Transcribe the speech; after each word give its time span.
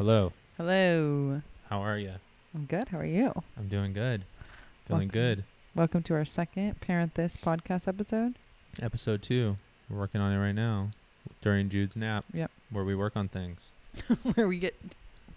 Hello. 0.00 0.32
Hello. 0.56 1.42
How 1.68 1.82
are 1.82 1.98
you? 1.98 2.12
I'm 2.54 2.64
good. 2.64 2.88
How 2.88 2.96
are 3.00 3.04
you? 3.04 3.34
I'm 3.58 3.68
doing 3.68 3.92
good. 3.92 4.22
Feeling 4.88 5.08
Welcome. 5.08 5.20
good. 5.20 5.44
Welcome 5.74 6.02
to 6.04 6.14
our 6.14 6.24
second 6.24 6.80
Parent 6.80 7.16
This 7.16 7.36
podcast 7.36 7.86
episode. 7.86 8.36
Episode 8.80 9.20
two. 9.20 9.58
We're 9.90 9.98
working 9.98 10.22
on 10.22 10.32
it 10.32 10.38
right 10.38 10.54
now 10.54 10.92
during 11.42 11.68
Jude's 11.68 11.96
nap. 11.96 12.24
Yep. 12.32 12.50
Where 12.70 12.82
we 12.84 12.94
work 12.94 13.14
on 13.14 13.28
things. 13.28 13.68
Where 14.34 14.48
we 14.48 14.58
get 14.58 14.74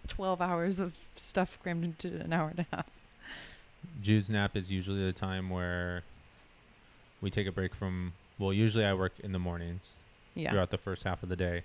12 0.07 0.39
hours 0.41 0.79
of 0.79 0.93
stuff 1.17 1.57
crammed 1.61 1.83
into 1.83 2.21
an 2.23 2.31
hour 2.31 2.47
and 2.55 2.59
a 2.59 2.65
half. 2.73 2.85
Jude's 4.01 4.29
nap 4.29 4.55
is 4.55 4.71
usually 4.71 5.05
the 5.05 5.11
time 5.11 5.49
where 5.49 6.03
we 7.19 7.29
take 7.29 7.47
a 7.47 7.51
break 7.51 7.75
from. 7.75 8.13
Well, 8.39 8.53
usually 8.53 8.85
I 8.85 8.93
work 8.93 9.11
in 9.21 9.33
the 9.33 9.39
mornings 9.39 9.93
Yeah. 10.35 10.51
throughout 10.51 10.69
the 10.69 10.77
first 10.77 11.03
half 11.03 11.21
of 11.21 11.27
the 11.27 11.35
day, 11.35 11.63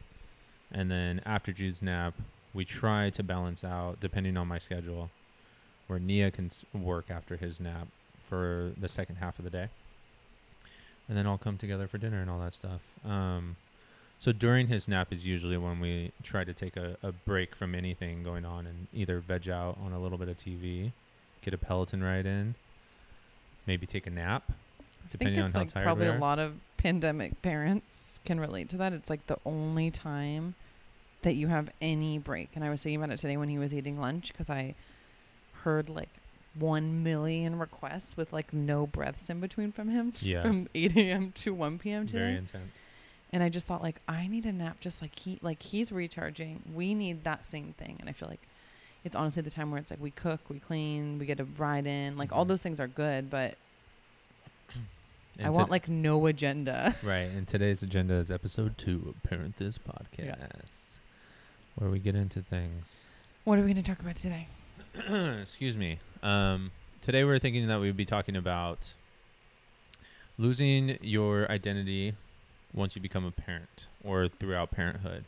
and 0.73 0.91
then 0.91 1.21
after 1.25 1.53
Jude's 1.53 1.81
nap, 1.81 2.15
we 2.59 2.65
try 2.65 3.09
to 3.09 3.23
balance 3.23 3.63
out 3.63 4.01
depending 4.01 4.37
on 4.37 4.49
my 4.49 4.59
schedule, 4.59 5.11
where 5.87 6.01
Nia 6.01 6.33
can 6.33 6.51
work 6.75 7.05
after 7.09 7.37
his 7.37 7.61
nap 7.61 7.87
for 8.29 8.73
the 8.77 8.89
second 8.89 9.17
half 9.17 9.39
of 9.39 9.45
the 9.45 9.51
day, 9.51 9.69
and 11.09 11.17
then 11.17 11.25
all 11.25 11.39
come 11.39 11.57
together 11.57 11.87
for 11.87 11.99
dinner 11.99 12.21
and 12.21 12.29
all 12.29 12.41
that 12.41 12.53
stuff. 12.53 12.81
Um, 13.05 13.55
so 14.19 14.33
during 14.33 14.67
his 14.67 14.89
nap 14.89 15.13
is 15.13 15.25
usually 15.25 15.57
when 15.57 15.79
we 15.79 16.11
try 16.25 16.43
to 16.43 16.53
take 16.53 16.77
a, 16.77 16.97
a 17.01 17.13
break 17.13 17.55
from 17.55 17.77
anything 17.77 18.25
going 18.25 18.45
on 18.45 18.67
and 18.67 18.89
either 18.93 19.21
veg 19.21 19.49
out 19.49 19.79
on 19.81 19.93
a 19.93 20.01
little 20.01 20.19
bit 20.19 20.29
of 20.29 20.37
TV, 20.37 20.91
get 21.43 21.55
a 21.55 21.59
Peloton 21.59 22.03
ride 22.03 22.27
in, 22.27 22.57
maybe 23.69 23.87
take 23.87 24.09
a 24.09 24.11
nap. 24.11 24.43
I 24.49 24.53
think 24.53 25.11
depending 25.13 25.41
on 25.43 25.45
it's 25.45 25.55
how 25.55 25.61
like 25.61 25.73
tired 25.73 25.85
probably 25.85 26.11
we 26.11 26.17
a 26.17 26.19
lot 26.19 26.41
of 26.41 26.55
pandemic 26.77 27.41
parents 27.41 28.19
can 28.25 28.41
relate 28.41 28.69
to 28.71 28.77
that. 28.79 28.93
It's 28.93 29.09
like 29.09 29.29
the 29.29 29.39
only 29.47 29.93
time 29.93 30.57
that 31.23 31.35
you 31.35 31.49
have 31.49 31.69
any 31.81 32.19
break. 32.19 32.51
And 32.55 32.65
I 32.65 32.71
was 32.71 32.83
thinking 32.83 33.03
about 33.03 33.13
it 33.13 33.19
today 33.19 33.37
when 33.37 33.49
he 33.49 33.59
was 33.59 33.75
eating 33.75 34.01
lunch 34.01 34.29
because 34.33 34.49
I 34.51 34.75
heard 35.65 35.89
like 35.89 36.11
1 36.59 37.03
million 37.03 37.59
requests 37.59 38.17
with 38.17 38.33
like 38.33 38.53
no 38.53 38.87
breaths 38.87 39.29
in 39.29 39.41
between 39.41 39.73
from 39.73 39.89
him 39.89 40.13
t- 40.13 40.33
Yeah. 40.33 40.43
from 40.43 40.69
8 40.75 40.97
a.m. 40.97 41.33
to 41.33 41.53
1 41.55 41.79
p.m. 41.79 42.07
today. 42.07 42.19
Very 42.19 42.37
intense. 42.37 42.73
And 43.33 43.43
I 43.43 43.49
just 43.49 43.67
thought 43.67 43.83
like 43.83 44.01
I 44.09 44.27
need 44.27 44.47
a 44.47 44.53
nap 44.53 44.81
just 44.81 45.03
like 45.03 45.19
he 45.19 45.39
like 45.43 45.63
he's 45.63 45.93
recharging. 45.93 46.63
We 46.75 46.95
need 46.95 47.25
that 47.25 47.45
same 47.45 47.75
thing. 47.77 47.97
And 48.01 48.09
I 48.09 48.13
feel 48.13 48.29
like 48.29 48.41
it's 49.05 49.15
honestly 49.15 49.43
the 49.43 49.51
time 49.51 49.71
where 49.71 49.79
it's 49.79 49.91
like 49.91 50.01
we 50.01 50.11
cook, 50.11 50.41
we 50.49 50.59
clean, 50.61 51.19
we 51.19 51.27
get 51.27 51.39
a 51.41 51.45
ride 51.45 51.87
in. 51.87 52.17
Like 52.17 52.33
all 52.33 52.45
Mhm. 52.45 52.49
those 52.49 52.63
things 52.63 52.81
are 52.81 52.89
good, 52.89 53.29
but 53.31 53.57
I 55.39 55.43
And 55.45 55.55
want 55.55 55.71
like 55.71 55.89
no 55.89 56.27
agenda. 56.27 56.95
Right, 57.03 57.29
and 57.31 57.47
today's 57.47 57.83
agenda 57.83 58.15
is 58.15 58.31
episode 58.31 58.77
two 58.79 59.05
of 59.15 59.23
Parent 59.29 59.57
This 59.59 59.79
Podcast, 59.79 60.98
where 61.79 61.91
we 61.91 61.99
get 62.01 62.15
into 62.15 62.43
things. 62.43 63.05
What 63.45 63.59
are 63.59 63.63
we 63.63 63.73
going 63.73 63.83
to 63.83 63.89
talk 63.89 64.01
about 64.01 64.17
today? 64.17 64.49
Excuse 65.41 65.77
me. 65.77 66.01
Um, 66.23 66.73
today 67.03 67.25
we're 67.25 67.39
thinking 67.39 67.69
that 67.69 67.81
we'd 67.81 67.97
be 67.97 68.05
talking 68.05 68.37
about 68.37 68.95
losing 70.37 70.99
your 71.01 71.51
identity 71.51 72.15
once 72.75 72.97
you 72.97 73.03
become 73.03 73.25
a 73.25 73.31
parent 73.31 73.87
or 74.05 74.29
throughout 74.29 74.73
parenthood, 74.73 75.25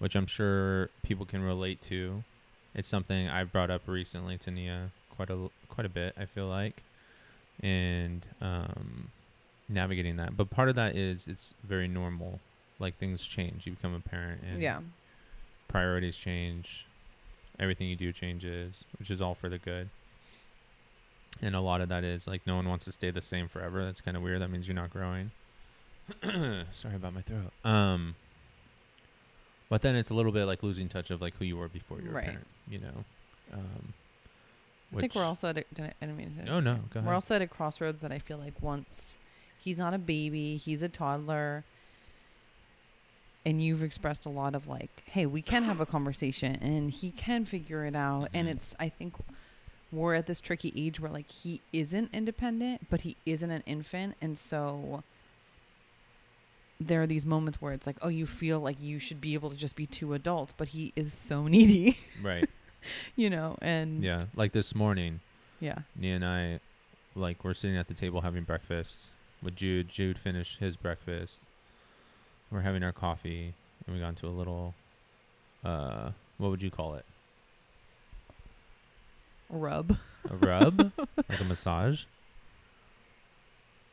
which 0.00 0.16
I'm 0.16 0.26
sure 0.26 0.90
people 1.02 1.24
can 1.26 1.42
relate 1.42 1.80
to. 1.82 2.24
It's 2.74 2.88
something 2.88 3.28
I've 3.28 3.52
brought 3.52 3.70
up 3.70 3.82
recently 3.86 4.36
to 4.38 4.50
Nia 4.50 4.90
quite 5.16 5.30
a 5.30 5.48
quite 5.68 5.86
a 5.86 5.88
bit. 5.88 6.14
I 6.18 6.24
feel 6.24 6.48
like, 6.48 6.82
and 7.62 8.26
um, 8.40 9.12
navigating 9.68 10.16
that. 10.16 10.36
But 10.36 10.50
part 10.50 10.68
of 10.68 10.74
that 10.74 10.96
is 10.96 11.28
it's 11.28 11.54
very 11.62 11.86
normal. 11.86 12.40
Like 12.80 12.98
things 12.98 13.24
change. 13.24 13.66
You 13.66 13.72
become 13.74 13.94
a 13.94 14.00
parent, 14.00 14.42
and 14.42 14.60
yeah. 14.60 14.80
Priorities 15.68 16.16
change 16.16 16.86
everything 17.58 17.86
you 17.88 17.96
do 17.96 18.12
changes 18.12 18.84
which 18.98 19.10
is 19.10 19.20
all 19.20 19.34
for 19.34 19.48
the 19.48 19.58
good. 19.58 19.88
And 21.42 21.54
a 21.56 21.60
lot 21.60 21.80
of 21.80 21.88
that 21.88 22.04
is 22.04 22.26
like 22.26 22.46
no 22.46 22.56
one 22.56 22.68
wants 22.68 22.84
to 22.84 22.92
stay 22.92 23.10
the 23.10 23.20
same 23.20 23.48
forever. 23.48 23.84
That's 23.84 24.00
kind 24.00 24.16
of 24.16 24.22
weird. 24.22 24.40
That 24.40 24.50
means 24.50 24.68
you're 24.68 24.74
not 24.76 24.90
growing. 24.90 25.30
Sorry 26.72 26.94
about 26.94 27.14
my 27.14 27.22
throat. 27.22 27.52
Um 27.64 28.14
but 29.70 29.82
then 29.82 29.96
it's 29.96 30.10
a 30.10 30.14
little 30.14 30.30
bit 30.32 30.44
like 30.44 30.62
losing 30.62 30.88
touch 30.88 31.10
of 31.10 31.20
like 31.20 31.34
who 31.36 31.44
you 31.44 31.56
were 31.56 31.68
before 31.68 31.98
you 32.00 32.08
were 32.08 32.14
Right. 32.14 32.24
a 32.24 32.30
parent 32.30 32.46
you 32.68 32.78
know? 32.78 33.04
Um 33.52 33.92
I 34.96 35.00
think 35.00 35.14
we're 35.16 35.24
also 35.24 35.48
at 35.48 35.58
a, 35.58 35.64
did 35.74 35.92
I, 36.00 36.04
I 36.04 36.06
mean 36.08 36.40
no 36.44 36.60
no 36.60 36.74
go 36.90 37.00
ahead. 37.00 37.08
We're 37.08 37.14
also 37.14 37.34
at 37.34 37.42
a 37.42 37.48
crossroads 37.48 38.00
that 38.02 38.12
I 38.12 38.20
feel 38.20 38.38
like 38.38 38.54
once 38.60 39.16
he's 39.58 39.78
not 39.78 39.92
a 39.94 39.98
baby, 39.98 40.56
he's 40.56 40.82
a 40.82 40.88
toddler. 40.88 41.64
And 43.46 43.62
you've 43.62 43.82
expressed 43.82 44.24
a 44.24 44.30
lot 44.30 44.54
of 44.54 44.66
like, 44.66 45.02
hey, 45.06 45.26
we 45.26 45.42
can 45.42 45.64
have 45.64 45.78
a 45.80 45.86
conversation 45.86 46.56
and 46.62 46.90
he 46.90 47.10
can 47.10 47.44
figure 47.44 47.84
it 47.84 47.94
out. 47.94 48.30
And 48.32 48.48
Mhm. 48.48 48.52
it's, 48.52 48.74
I 48.80 48.88
think 48.88 49.14
we're 49.92 50.14
at 50.14 50.26
this 50.26 50.40
tricky 50.40 50.72
age 50.74 50.98
where 50.98 51.10
like 51.10 51.30
he 51.30 51.60
isn't 51.72 52.08
independent, 52.14 52.88
but 52.88 53.02
he 53.02 53.16
isn't 53.26 53.50
an 53.50 53.62
infant. 53.66 54.16
And 54.22 54.38
so 54.38 55.02
there 56.80 57.02
are 57.02 57.06
these 57.06 57.24
moments 57.26 57.60
where 57.60 57.72
it's 57.72 57.86
like, 57.86 57.96
oh, 58.02 58.08
you 58.08 58.26
feel 58.26 58.60
like 58.60 58.80
you 58.80 58.98
should 58.98 59.20
be 59.20 59.34
able 59.34 59.50
to 59.50 59.56
just 59.56 59.76
be 59.76 59.86
two 59.86 60.14
adults, 60.14 60.52
but 60.56 60.68
he 60.68 60.92
is 60.96 61.12
so 61.12 61.46
needy, 61.46 61.98
right 62.22 62.48
you 63.16 63.28
know? 63.30 63.56
And 63.62 64.02
yeah 64.02 64.24
like 64.34 64.52
this 64.52 64.74
morning 64.74 65.20
yeah. 65.60 65.78
Nia 65.96 66.16
and 66.16 66.24
I, 66.24 66.60
like, 67.14 67.42
we're 67.44 67.54
sitting 67.54 67.76
at 67.76 67.88
the 67.88 67.94
table 67.94 68.20
having 68.20 68.42
breakfast 68.42 69.06
with 69.42 69.56
Jude. 69.56 69.88
Jude 69.88 70.18
finished 70.18 70.58
his 70.58 70.76
breakfast. 70.76 71.38
We're 72.50 72.60
having 72.60 72.82
our 72.84 72.92
coffee, 72.92 73.54
and 73.86 73.94
we 73.94 74.00
got 74.00 74.10
into 74.10 74.26
a 74.26 74.28
little, 74.28 74.74
uh, 75.64 76.10
what 76.38 76.50
would 76.50 76.62
you 76.62 76.70
call 76.70 76.94
it? 76.94 77.04
Rub. 79.50 79.96
A 80.30 80.36
rub, 80.36 80.92
like 81.28 81.40
a 81.40 81.44
massage. 81.44 82.04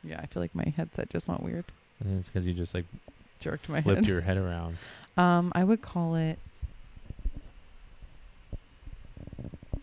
Yeah, 0.04 0.18
I 0.20 0.26
feel 0.26 0.42
like 0.42 0.54
my 0.54 0.72
headset 0.76 1.10
just 1.10 1.28
went 1.28 1.42
weird. 1.42 1.64
And 2.00 2.18
it's 2.18 2.28
because 2.28 2.46
you 2.46 2.54
just 2.54 2.74
like 2.74 2.86
Jerked 3.40 3.68
my 3.68 3.80
flipped 3.80 4.00
head. 4.02 4.08
your 4.08 4.20
head 4.20 4.38
around. 4.38 4.76
Um, 5.16 5.52
I 5.54 5.62
would 5.64 5.82
call 5.82 6.14
it. 6.14 6.38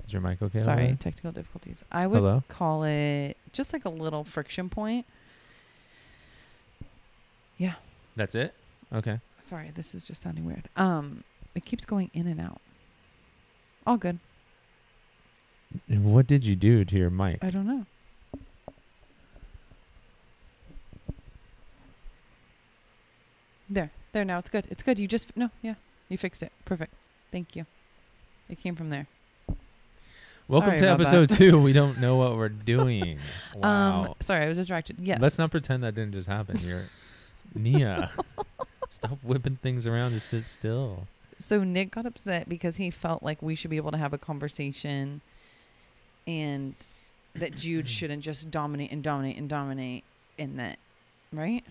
Is 0.06 0.13
your 0.13 0.22
mic 0.22 0.41
okay? 0.41 0.59
sorry, 0.59 0.97
technical 1.00 1.31
difficulties. 1.31 1.84
I 1.91 2.08
would 2.08 2.18
Hello. 2.18 2.44
call 2.50 2.84
it 2.84 3.38
just 3.53 3.74
like 3.74 3.85
a 3.85 3.90
little 3.90 4.24
friction 4.24 4.69
point. 4.69 5.06
That's 8.19 8.35
it. 8.35 8.53
Okay. 8.94 9.22
Sorry, 9.40 9.72
this 9.74 9.96
is 9.96 10.06
just 10.06 10.22
sounding 10.24 10.44
weird. 10.44 10.68
Um, 10.75 11.24
it 11.56 11.63
keeps 11.63 11.85
going 11.85 12.12
in 12.13 12.28
and 12.28 12.41
out. 12.41 12.59
All 13.88 13.96
good. 13.96 14.19
What 15.88 16.28
did 16.28 16.44
you 16.46 16.58
do 16.58 16.84
to 16.84 16.97
your 16.97 17.09
mic? 17.09 17.41
I 17.41 17.50
don't 17.50 17.66
know. 17.66 17.85
There, 23.69 23.90
there. 24.12 24.25
Now 24.25 24.40
it's 24.40 24.50
good. 24.50 24.68
It's 24.69 24.84
good. 24.84 25.00
You 25.00 25.08
just 25.08 25.35
no, 25.38 25.50
yeah, 25.62 25.75
you 26.09 26.18
fixed 26.18 26.44
it. 26.44 26.52
Perfect. 26.66 26.94
Thank 27.31 27.56
you. 27.56 27.66
It 28.50 28.59
came 28.59 28.75
from 28.75 28.90
there. 28.90 29.08
Welcome 30.50 30.69
Sorry 30.72 30.78
to 30.79 30.94
about 30.96 30.97
that. 31.12 31.16
episode 31.22 31.38
two. 31.38 31.62
We 31.62 31.72
don't 31.72 32.00
know 32.00 32.18
what 32.18 32.35
we're 32.35 32.50
doing. 32.74 33.19
Wow. 33.56 34.03
Um, 34.08 34.13
sorry, 34.19 34.44
I 34.44 34.50
was 34.50 34.58
distracted. 34.58 34.97
Yes. 35.00 35.19
Let's 35.22 35.38
not 35.38 35.52
pretend 35.52 35.84
that 35.84 35.96
didn't 35.96 36.13
just 36.13 36.28
happen. 36.28 36.58
You're 36.59 36.85
Nia. 37.56 38.12
Stop 38.90 39.20
whipping 39.24 39.58
things 39.58 39.86
around 39.86 40.12
to 40.12 40.20
sit 40.20 40.46
still. 40.46 41.08
So 41.38 41.64
Nick 41.64 41.92
got 41.92 42.06
upset 42.06 42.50
because 42.50 42.76
he 42.78 42.90
felt 42.90 43.24
like 43.24 43.42
we 43.42 43.56
should 43.56 43.70
be 43.72 43.78
able 43.78 43.92
to 43.92 43.98
have 43.98 44.14
a 44.14 44.18
conversation 44.18 45.22
and 46.28 46.74
that 47.36 47.56
Jude 47.56 47.88
shouldn't 47.90 48.24
just 48.24 48.52
dominate 48.52 48.92
and 48.92 49.04
dominate 49.04 49.38
and 49.38 49.48
dominate 49.50 50.04
in 50.38 50.58
that 50.58 50.80
right? 51.32 51.64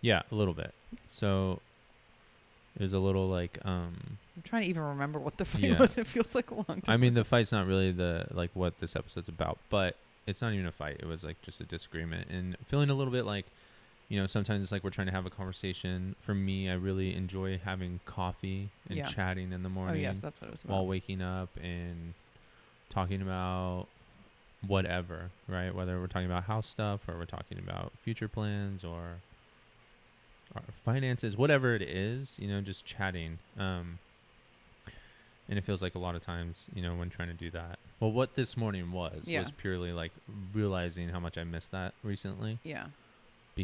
Yeah, 0.00 0.22
a 0.30 0.34
little 0.34 0.54
bit. 0.54 0.72
So 1.08 1.60
it 2.76 2.82
was 2.82 2.92
a 2.94 2.98
little 2.98 3.28
like 3.28 3.58
um 3.64 4.18
I'm 4.36 4.42
trying 4.44 4.62
to 4.62 4.68
even 4.68 4.82
remember 4.82 5.18
what 5.18 5.36
the 5.38 5.44
fight 5.44 5.62
Yeah. 5.62 5.78
was. 5.78 5.98
It 5.98 6.06
feels 6.06 6.34
like 6.34 6.50
a 6.50 6.54
long 6.54 6.64
time. 6.66 6.82
I 6.86 6.96
mean 6.96 7.14
the 7.14 7.24
fight's 7.24 7.52
not 7.52 7.66
really 7.66 7.92
the 7.92 8.26
like 8.30 8.50
what 8.54 8.78
this 8.80 8.94
episode's 8.96 9.28
about, 9.28 9.58
but 9.70 9.96
it's 10.26 10.40
not 10.40 10.52
even 10.52 10.66
a 10.66 10.72
fight. 10.72 10.98
It 11.00 11.06
was 11.06 11.24
like 11.24 11.40
just 11.42 11.60
a 11.60 11.64
disagreement 11.64 12.28
and 12.30 12.56
feeling 12.66 12.90
a 12.90 12.94
little 12.94 13.12
bit 13.12 13.24
like 13.26 13.46
you 14.10 14.20
know, 14.20 14.26
sometimes 14.26 14.60
it's 14.60 14.72
like 14.72 14.82
we're 14.82 14.90
trying 14.90 15.06
to 15.06 15.12
have 15.12 15.24
a 15.24 15.30
conversation. 15.30 16.16
For 16.20 16.34
me, 16.34 16.68
I 16.68 16.74
really 16.74 17.14
enjoy 17.14 17.58
having 17.64 18.00
coffee 18.04 18.68
and 18.88 18.98
Yeah. 18.98 19.04
chatting 19.06 19.52
in 19.52 19.62
the 19.62 19.68
Oh 19.68 19.72
morning 19.72 20.02
yes, 20.02 20.18
that's 20.18 20.40
what 20.40 20.48
it 20.48 20.50
was 20.50 20.64
about. 20.64 20.72
while 20.74 20.86
waking 20.88 21.22
up 21.22 21.48
and 21.62 22.12
talking 22.90 23.22
about 23.22 23.86
whatever, 24.66 25.30
right? 25.46 25.72
Whether 25.72 26.00
we're 26.00 26.08
talking 26.08 26.26
about 26.26 26.44
house 26.44 26.66
stuff 26.68 27.08
or 27.08 27.16
we're 27.18 27.24
talking 27.24 27.58
about 27.58 27.92
future 28.02 28.26
plans 28.26 28.82
or 28.82 29.20
our 30.56 30.62
finances, 30.84 31.36
whatever 31.36 31.76
it 31.76 31.82
is, 31.82 32.36
you 32.40 32.48
know, 32.48 32.60
just 32.60 32.84
chatting. 32.84 33.38
Um, 33.56 34.00
and 35.48 35.56
it 35.56 35.64
feels 35.64 35.82
like 35.82 35.94
a 35.94 35.98
lot 36.00 36.16
of 36.16 36.22
times, 36.22 36.68
you 36.74 36.82
know, 36.82 36.96
when 36.96 37.10
trying 37.10 37.28
to 37.28 37.34
do 37.34 37.48
that. 37.52 37.78
Well, 38.00 38.10
what 38.10 38.34
this 38.34 38.56
morning 38.56 38.90
was 38.90 39.22
Yeah. 39.28 39.38
was 39.40 39.52
purely 39.52 39.92
like 39.92 40.10
realizing 40.52 41.10
how 41.10 41.20
much 41.20 41.38
I 41.38 41.44
missed 41.44 41.70
that 41.70 41.94
recently 42.02 42.58
yeah. 42.64 42.86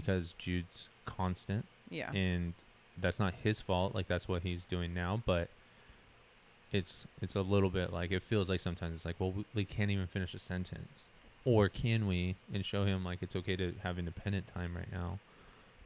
Because 0.01 0.35
Jude's 0.37 0.89
constant 1.07 1.65
Yeah. 1.89 2.13
and 2.13 2.53
that's 2.99 3.19
not 3.19 3.33
his 3.43 3.61
fault 3.63 3.95
like 3.95 4.07
that's 4.09 4.29
what 4.29 4.43
he's 4.43 4.65
doing 4.67 4.93
now 4.93 5.23
but 5.25 5.49
it's 6.73 7.07
it's 7.23 7.35
a 7.35 7.41
little 7.41 7.71
bit 7.71 7.93
like 7.95 8.11
it 8.11 8.23
feels 8.23 8.49
like 8.51 8.61
sometimes 8.61 8.95
it's 8.95 9.05
like 9.07 9.17
well 9.19 9.33
we, 9.33 9.45
we 9.55 9.65
can't 9.65 9.91
even 9.91 10.07
finish 10.07 10.35
a 10.35 10.39
sentence 10.39 11.07
or 11.47 11.69
can 11.71 12.07
we 12.07 12.35
and 12.53 12.65
show 12.67 12.85
him 12.85 13.05
like 13.05 13.19
it's 13.23 13.37
okay 13.37 13.57
to 13.57 13.73
have 13.83 13.99
independent 13.99 14.47
time 14.53 14.77
right 14.77 14.93
now 14.93 15.19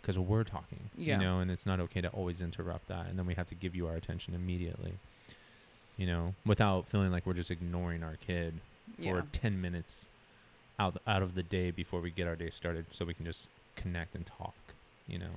because 0.00 0.18
we're 0.18 0.42
talking 0.44 0.80
Yeah. 0.96 1.14
you 1.18 1.24
know 1.24 1.38
and 1.40 1.50
it's 1.50 1.66
not 1.66 1.78
okay 1.80 2.00
to 2.00 2.08
always 2.08 2.40
interrupt 2.40 2.88
that 2.88 3.06
and 3.06 3.16
then 3.18 3.26
we 3.26 3.34
have 3.34 3.46
to 3.48 3.54
give 3.54 3.76
you 3.76 3.86
our 3.86 3.94
attention 3.94 4.34
immediately 4.34 4.94
you 5.96 6.06
know 6.06 6.34
without 6.44 6.88
feeling 6.88 7.12
like 7.12 7.26
we're 7.26 7.34
just 7.34 7.50
ignoring 7.52 8.02
our 8.02 8.16
kid 8.26 8.54
for 8.96 9.02
Yeah. 9.18 9.22
10 9.32 9.60
minutes 9.60 10.06
out 10.78 11.00
out 11.06 11.22
of 11.22 11.34
the 11.34 11.42
day 11.42 11.70
before 11.70 12.00
we 12.00 12.10
get 12.10 12.26
our 12.26 12.36
day 12.36 12.50
started 12.50 12.86
so 12.90 13.04
we 13.04 13.12
can 13.14 13.26
just 13.26 13.48
connect 13.80 14.14
and 14.14 14.26
talk 14.26 14.54
you 15.08 15.18
know 15.18 15.34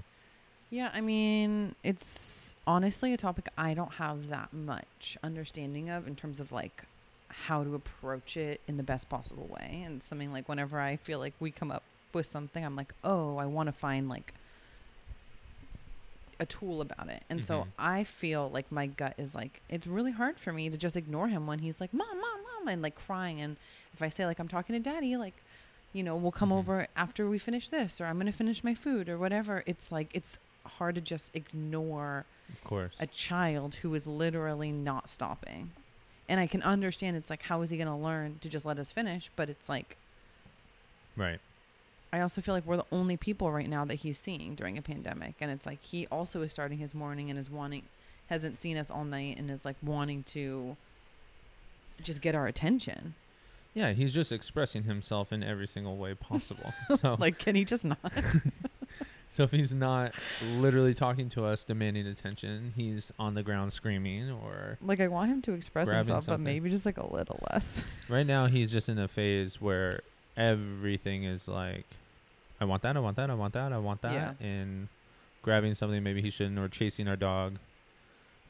Yeah, 0.69 0.90
I 0.94 1.01
mean, 1.01 1.75
it's 1.84 2.56
honestly 2.66 3.13
a 3.13 3.18
topic 3.18 3.48
I 3.57 3.74
don't 3.74 3.94
have 4.06 4.30
that 4.30 4.51
much 4.54 5.18
understanding 5.24 5.90
of 5.90 6.07
in 6.07 6.16
terms 6.16 6.40
of 6.40 6.51
like 6.51 6.84
how 7.30 7.63
to 7.63 7.75
approach 7.75 8.38
it 8.38 8.60
in 8.68 8.78
the 8.78 8.84
best 8.84 9.07
possible 9.10 9.48
way. 9.50 9.84
And 9.86 10.01
something 10.01 10.31
like 10.31 10.50
whenever 10.50 10.80
I 10.80 10.95
feel 10.98 11.19
like 11.19 11.34
we 11.40 11.51
come 11.51 11.72
up 11.72 11.84
with 12.13 12.25
something, 12.25 12.63
I'm 12.66 12.75
like, 12.75 12.94
oh, 13.04 13.38
I 13.38 13.45
want 13.45 13.68
to 13.68 13.74
find 13.74 14.10
like 14.10 14.34
a 16.40 16.45
tool 16.45 16.81
about 16.81 17.07
it. 17.10 17.24
And 17.30 17.44
so 17.44 17.62
Mhm. 17.62 17.68
I 17.78 18.04
feel 18.04 18.50
like 18.50 18.72
my 18.72 18.88
gut 18.88 19.13
is 19.18 19.36
like, 19.36 19.62
it's 19.69 19.88
really 19.88 20.12
hard 20.12 20.40
for 20.40 20.51
me 20.51 20.69
to 20.69 20.78
just 20.78 20.95
ignore 20.95 21.28
him 21.28 21.45
when 21.48 21.60
he's 21.60 21.80
like, 21.80 21.94
mom, 21.94 22.19
mom, 22.19 22.40
mom, 22.60 22.68
and 22.68 22.81
like 22.81 22.95
crying. 22.95 23.40
And 23.42 23.57
if 23.94 24.01
I 24.01 24.10
say, 24.10 24.25
like, 24.25 24.40
I'm 24.40 24.48
talking 24.48 24.74
to 24.74 24.80
daddy, 24.80 25.16
like, 25.18 25.36
you 25.94 26.04
know, 26.04 26.16
we'll 26.16 26.31
come 26.31 26.50
Mhm. 26.50 26.57
over 26.57 26.88
after 26.95 27.30
we 27.30 27.38
finish 27.38 27.69
this, 27.69 28.01
or 28.01 28.06
I'm 28.06 28.16
going 28.16 28.25
to 28.25 28.31
finish 28.38 28.63
my 28.63 28.74
food, 28.74 29.07
or 29.07 29.18
whatever. 29.18 29.63
It's 29.66 29.92
like, 29.92 30.10
it's 30.13 30.40
hard 30.66 30.95
to 30.95 31.01
just 31.01 31.36
ignore 31.36 32.25
of 32.50 32.63
course 32.63 32.94
a 33.00 33.07
child 33.07 33.75
who 33.75 33.94
is 33.94 34.07
literally 34.07 34.72
not 34.72 35.10
stopping. 35.10 35.72
And 36.30 36.40
I 36.40 36.48
can 36.48 36.63
understand 36.63 37.16
it's 37.18 37.30
like, 37.30 37.44
how 37.44 37.62
is 37.62 37.69
he 37.69 37.78
going 37.78 37.88
to 37.88 37.95
learn 37.95 38.40
to 38.40 38.50
just 38.50 38.66
let 38.66 38.80
us 38.80 38.90
finish? 38.92 39.30
But 39.36 39.50
it's 39.50 39.68
like, 39.69 39.98
right 41.16 41.40
I 42.12 42.19
also 42.22 42.42
feel 42.42 42.54
like 42.54 42.66
we're 42.66 42.78
the 42.78 42.86
only 42.92 43.18
people 43.18 43.51
right 43.51 43.68
now 43.68 43.86
that 43.86 43.95
he's 43.95 44.19
seeing 44.19 44.54
during 44.56 44.78
a 44.78 44.84
pandemic. 44.84 45.34
And 45.42 45.50
it's 45.50 45.66
like 45.66 45.81
he 45.81 46.06
also 46.07 46.44
is 46.44 46.51
starting 46.51 46.78
his 46.78 46.94
morning 46.94 47.30
and 47.31 47.40
is 47.40 47.50
wanting, 47.50 47.84
hasn't 48.30 48.57
seen 48.57 48.78
us 48.78 48.92
all 48.92 49.04
night 49.04 49.38
and 49.40 49.50
is 49.50 49.66
like 49.66 49.78
wanting 49.81 50.22
to 50.25 50.78
just 52.01 52.22
get 52.22 52.36
our 52.36 52.45
attention. 52.45 53.16
Yeah 53.74 53.92
he's 53.94 54.14
just 54.14 54.31
expressing 54.31 54.84
himself 54.84 55.31
in 55.34 55.44
every 55.44 55.68
single 55.68 55.98
way 55.98 56.14
possible 56.14 56.74
so 57.00 57.16
Like, 57.20 57.38
can 57.46 57.56
he 57.56 57.66
just 57.66 57.86
not? 57.86 58.00
So 59.30 59.42
if 59.42 59.52
he's 59.52 59.74
not 59.74 60.12
literally 60.58 60.94
talking 60.94 61.28
to 61.30 61.44
us, 61.46 61.64
demanding 61.64 62.06
attention, 62.06 62.72
he's 62.75 63.12
on 63.18 63.34
the 63.34 63.42
ground 63.42 63.74
screaming. 63.74 64.30
Or 64.30 64.78
like, 64.80 65.00
I 65.00 65.08
want 65.08 65.31
him 65.31 65.42
to 65.44 65.54
express 65.54 65.90
himself, 65.90 66.28
but 66.28 66.40
maybe 66.40 66.70
just 66.70 66.86
like 66.86 67.00
a 67.00 67.12
little 67.12 67.40
less. 67.52 67.81
right 68.08 68.28
now, 68.28 68.46
he's 68.46 68.72
just 68.72 68.90
in 68.90 69.00
a 69.00 69.08
phase 69.08 69.60
where 69.60 70.02
everything 70.38 71.24
is 71.24 71.48
like, 71.48 71.86
I 72.62 72.66
want 72.66 72.84
that, 72.84 72.96
I 72.96 73.00
want 73.00 73.16
that, 73.16 73.31
I 73.31 73.34
want 73.34 73.54
that, 73.56 73.74
I 73.74 73.80
want 73.80 74.04
that, 74.04 74.14
Yeah. 74.14 74.34
and 74.40 74.88
grabbing 75.42 75.74
something 75.74 76.04
maybe 76.04 76.22
he 76.22 76.30
shouldn't, 76.30 76.60
or 76.60 76.68
chasing 76.68 77.08
our 77.08 77.16
dog, 77.16 77.56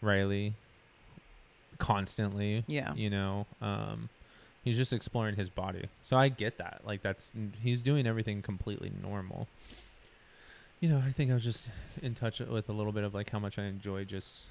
Riley, 0.01 0.53
constantly. 1.77 2.63
Yeah. 2.67 2.93
You 2.93 3.09
know, 3.09 3.45
um, 3.61 4.09
he's 4.63 4.77
just 4.77 4.93
exploring 4.93 5.35
his 5.35 5.49
body. 5.49 5.87
So 6.03 6.17
I 6.17 6.29
get 6.29 6.57
that. 6.57 6.81
Like 6.85 7.01
that's 7.01 7.33
he's 7.61 7.81
doing 7.81 8.07
everything 8.07 8.41
completely 8.41 8.91
normal. 9.01 9.47
You 10.79 10.89
know, 10.89 10.97
I 11.05 11.11
think 11.11 11.31
I 11.31 11.33
was 11.33 11.43
just 11.43 11.69
in 12.01 12.13
touch 12.13 12.39
with 12.39 12.67
a 12.67 12.73
little 12.73 12.91
bit 12.91 13.03
of 13.03 13.13
like 13.13 13.29
how 13.29 13.39
much 13.39 13.57
I 13.57 13.63
enjoy 13.63 14.03
just 14.03 14.47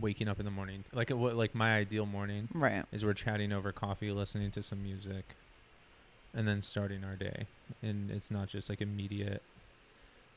waking 0.00 0.28
up 0.28 0.38
in 0.38 0.44
the 0.44 0.50
morning. 0.50 0.84
Like 0.92 1.10
it, 1.10 1.14
like 1.16 1.54
my 1.54 1.76
ideal 1.76 2.04
morning 2.06 2.48
Right. 2.52 2.84
is 2.92 3.04
we're 3.04 3.14
chatting 3.14 3.52
over 3.52 3.72
coffee, 3.72 4.10
listening 4.10 4.50
to 4.52 4.62
some 4.62 4.82
music, 4.82 5.24
and 6.34 6.46
then 6.46 6.62
starting 6.62 7.04
our 7.04 7.16
day. 7.16 7.46
And 7.82 8.10
it's 8.10 8.30
not 8.30 8.48
just 8.48 8.68
like 8.68 8.80
immediate 8.82 9.42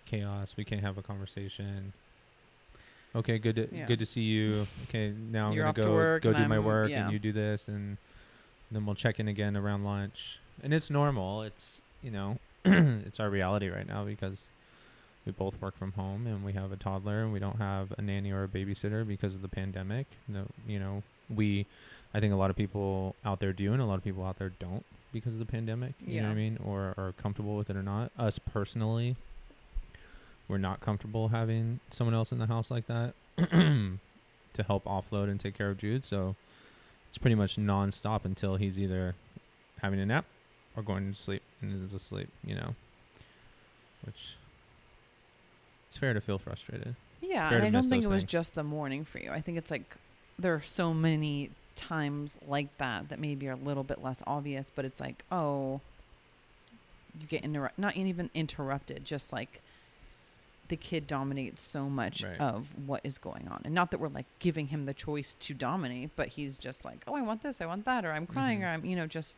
chaos. 0.05 0.53
We 0.55 0.63
can't 0.63 0.81
have 0.81 0.97
a 0.97 1.01
conversation. 1.01 1.91
Okay, 3.15 3.39
good 3.39 3.55
to 3.55 3.67
Yeah. 3.75 3.87
good 3.87 3.99
to 3.99 4.05
see 4.05 4.21
you. 4.21 4.67
Okay, 4.83 5.11
now 5.31 5.49
I'm 5.49 5.55
gonna 5.57 5.73
go 5.73 6.19
go 6.19 6.33
do 6.33 6.47
my 6.47 6.59
work, 6.59 6.91
yeah. 6.91 7.03
and 7.05 7.13
you 7.13 7.19
do 7.19 7.31
this, 7.33 7.67
and 7.67 7.97
then 8.71 8.85
we'll 8.85 8.95
check 8.95 9.19
in 9.19 9.27
again 9.27 9.55
around 9.55 9.83
lunch. 9.83 10.39
And 10.63 10.73
it's 10.73 10.89
normal. 10.89 11.43
It's 11.43 11.81
you 12.01 12.11
know, 12.11 12.37
it's 12.65 13.19
our 13.19 13.29
reality 13.29 13.69
right 13.69 13.87
now 13.87 14.03
because 14.03 14.49
we 15.25 15.31
both 15.33 15.61
work 15.61 15.77
from 15.77 15.91
home 15.91 16.25
and 16.25 16.43
we 16.43 16.53
have 16.53 16.71
a 16.71 16.77
toddler 16.77 17.21
and 17.21 17.33
we 17.33 17.39
don't 17.39 17.57
have 17.57 17.93
a 17.97 18.01
nanny 18.01 18.31
or 18.31 18.43
a 18.43 18.47
babysitter 18.47 19.05
because 19.05 19.35
of 19.35 19.41
the 19.41 19.47
pandemic. 19.49 20.07
No, 20.27 20.45
you 20.65 20.79
know, 20.79 21.03
we, 21.29 21.65
I 22.13 22.19
think 22.21 22.33
a 22.33 22.37
lot 22.37 22.49
of 22.49 22.55
people 22.55 23.13
out 23.25 23.39
there 23.39 23.51
do 23.51 23.73
and 23.73 23.81
a 23.81 23.85
lot 23.85 23.95
of 23.95 24.03
people 24.03 24.25
out 24.25 24.39
there 24.39 24.53
don't 24.57 24.85
because 25.11 25.33
of 25.33 25.39
the 25.39 25.45
pandemic. 25.45 25.93
You 26.05 26.21
know 26.21 26.27
what 26.27 26.33
I 26.33 26.35
mean? 26.35 26.57
Or 26.65 26.93
are 26.97 27.13
comfortable 27.21 27.57
with 27.57 27.69
it 27.69 27.75
or 27.75 27.83
not. 27.83 28.11
Us 28.17 28.39
personally, 28.39 29.17
we're 30.47 30.57
not 30.57 30.79
comfortable 30.79 31.27
having 31.27 31.81
someone 31.91 32.13
else 32.13 32.31
in 32.31 32.39
the 32.39 32.47
house 32.47 32.71
like 32.71 32.87
that 32.87 33.13
to 33.37 34.63
help 34.65 34.85
offload 34.85 35.29
and 35.29 35.39
take 35.39 35.57
care 35.57 35.69
of 35.69 35.77
Jude. 35.77 36.05
So 36.05 36.35
it's 37.09 37.17
pretty 37.17 37.35
much 37.35 37.55
nonstop 37.55 38.25
until 38.25 38.55
he's 38.55 38.77
either 38.79 39.15
having 39.81 39.99
a 39.99 40.05
nap 40.05 40.25
or 40.75 40.83
going 40.83 41.11
to 41.13 41.19
sleep 41.19 41.41
and 41.61 41.85
is 41.85 41.93
asleep, 41.93 42.29
you 42.45 42.55
know. 42.55 42.75
Which 44.05 44.35
it's 45.87 45.97
fair 45.97 46.13
to 46.13 46.21
feel 46.21 46.37
frustrated. 46.37 46.95
Yeah, 47.21 47.49
Fair 47.49 47.57
and 47.59 47.67
I 47.67 47.69
don't 47.71 47.89
think 47.89 48.03
it 48.03 48.07
was 48.07 48.21
things. 48.21 48.31
just 48.31 48.55
the 48.55 48.63
morning 48.63 49.03
for 49.03 49.19
you. 49.19 49.31
I 49.31 49.41
think 49.41 49.57
it's 49.57 49.71
like 49.71 49.95
there 50.37 50.53
are 50.53 50.61
so 50.61 50.93
many 50.93 51.49
times 51.75 52.37
like 52.47 52.75
that 52.77 53.09
that 53.09 53.19
maybe 53.19 53.47
are 53.47 53.53
a 53.53 53.55
little 53.55 53.83
bit 53.83 54.03
less 54.03 54.21
obvious, 54.27 54.71
but 54.73 54.85
it's 54.85 54.99
like, 54.99 55.23
oh, 55.31 55.81
you 57.19 57.25
get 57.27 57.43
interrupt 57.43 57.79
not 57.79 57.97
even 57.97 58.29
interrupted, 58.35 59.03
just 59.05 59.33
like 59.33 59.61
the 60.69 60.75
kid 60.77 61.07
dominates 61.07 61.61
so 61.61 61.89
much 61.89 62.23
Right. 62.23 62.39
of 62.39 62.67
what 62.85 63.01
is 63.03 63.17
going 63.17 63.47
on. 63.47 63.61
And 63.65 63.73
not 63.73 63.91
that 63.91 63.99
we're 63.99 64.09
like 64.09 64.25
giving 64.39 64.67
him 64.67 64.85
the 64.85 64.93
choice 64.93 65.35
to 65.39 65.53
dominate, 65.53 66.11
but 66.15 66.29
he's 66.29 66.57
just 66.57 66.83
like, 66.83 67.03
oh, 67.07 67.15
I 67.15 67.21
want 67.21 67.41
this, 67.43 67.61
I 67.61 67.65
want 67.65 67.85
that, 67.85 68.03
or 68.05 68.11
I'm 68.11 68.27
crying, 68.27 68.59
Mhm. 68.59 68.63
or 68.63 68.67
I'm, 68.67 68.85
you 68.85 68.95
know, 68.95 69.07
just 69.07 69.37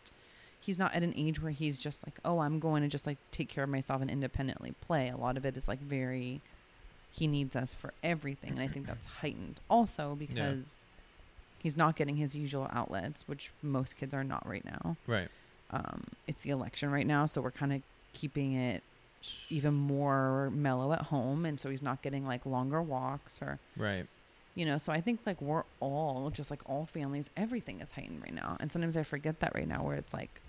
he's 0.60 0.78
not 0.78 0.94
at 0.94 1.04
an 1.04 1.14
age 1.16 1.42
where 1.42 1.52
he's 1.52 1.80
just 1.80 2.06
like, 2.06 2.20
oh, 2.26 2.40
I'm 2.40 2.60
going 2.60 2.82
to 2.84 2.90
just 2.90 3.06
like 3.08 3.18
take 3.32 3.48
care 3.50 3.64
of 3.64 3.70
myself 3.70 4.02
and 4.02 4.10
independently 4.10 4.74
play. 4.82 5.10
A 5.10 5.18
lot 5.18 5.38
of 5.38 5.46
it 5.46 5.56
is 5.56 5.68
like 5.68 5.80
very, 5.80 6.42
he 7.12 7.28
needs 7.28 7.56
us 7.56 7.74
for 7.74 7.94
everything. 8.04 8.52
And 8.54 8.62
I 8.62 8.68
think 8.68 8.86
that's 8.88 9.06
heightened 9.06 9.60
also 9.70 10.16
because 10.16 10.84
he's 11.60 11.78
not 11.78 11.96
getting 11.96 12.18
his 12.18 12.36
usual 12.36 12.68
outlets, 12.74 13.28
which 13.28 13.52
most 13.62 13.96
kids 13.98 14.14
are 14.14 14.24
not 14.24 14.46
right 14.48 14.66
now. 14.66 14.98
Right. 15.08 15.30
Um, 15.72 16.06
it's 16.28 16.42
the 16.44 16.50
election 16.50 16.90
right 16.92 17.06
now, 17.08 17.26
so 17.26 17.42
we're 17.42 17.52
kind 17.52 17.72
of 17.74 17.82
keeping 18.14 18.54
it 18.54 18.84
even 19.50 19.74
more 19.74 20.50
mellow 20.52 20.94
at 20.94 21.04
home. 21.04 21.46
And 21.46 21.60
so 21.60 21.70
he's 21.70 21.82
not 21.82 22.02
getting 22.02 22.26
like 22.26 22.46
longer 22.46 22.82
walks 22.82 23.34
or, 23.42 23.60
Right. 23.78 24.06
you 24.56 24.66
know, 24.66 24.78
so 24.78 24.92
I 24.92 25.02
think 25.02 25.22
like 25.26 25.42
we're 25.42 25.64
all 25.80 26.30
just 26.30 26.50
like 26.50 26.62
all 26.70 26.86
families, 26.86 27.30
everything 27.38 27.82
is 27.82 27.92
heightened 27.92 28.22
right 28.22 28.34
now. 28.34 28.58
And 28.60 28.72
sometimes 28.72 28.96
I 28.98 29.04
forget 29.04 29.40
that 29.42 29.54
right 29.56 29.68
now 29.68 29.84
where 29.84 29.96
it's 29.96 30.14
like, 30.14 30.42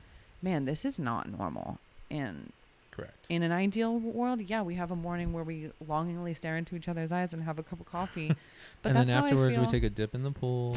man, 0.42 0.64
this 0.64 0.84
is 0.84 0.98
not 0.98 1.28
normal. 1.30 1.78
And 2.10 2.52
Correct. 3.00 3.26
in 3.28 3.42
an 3.42 3.52
ideal 3.52 3.98
world, 3.98 4.40
yeah, 4.40 4.62
we 4.62 4.74
have 4.76 4.90
a 4.90 4.96
morning 4.96 5.32
where 5.32 5.44
we 5.44 5.70
longingly 5.86 6.34
stare 6.34 6.56
into 6.56 6.76
each 6.76 6.88
other's 6.88 7.12
eyes 7.12 7.32
and 7.32 7.42
have 7.42 7.58
a 7.58 7.62
cup 7.62 7.80
of 7.80 7.86
coffee. 7.86 8.34
But 8.82 8.90
and 8.90 8.96
that's 8.96 9.08
then 9.10 9.16
how 9.18 9.24
I 9.24 9.28
afterwards, 9.28 9.58
we 9.58 9.66
take 9.66 9.82
a 9.82 9.90
dip 9.90 10.14
in 10.14 10.22
the 10.22 10.30
pool. 10.30 10.74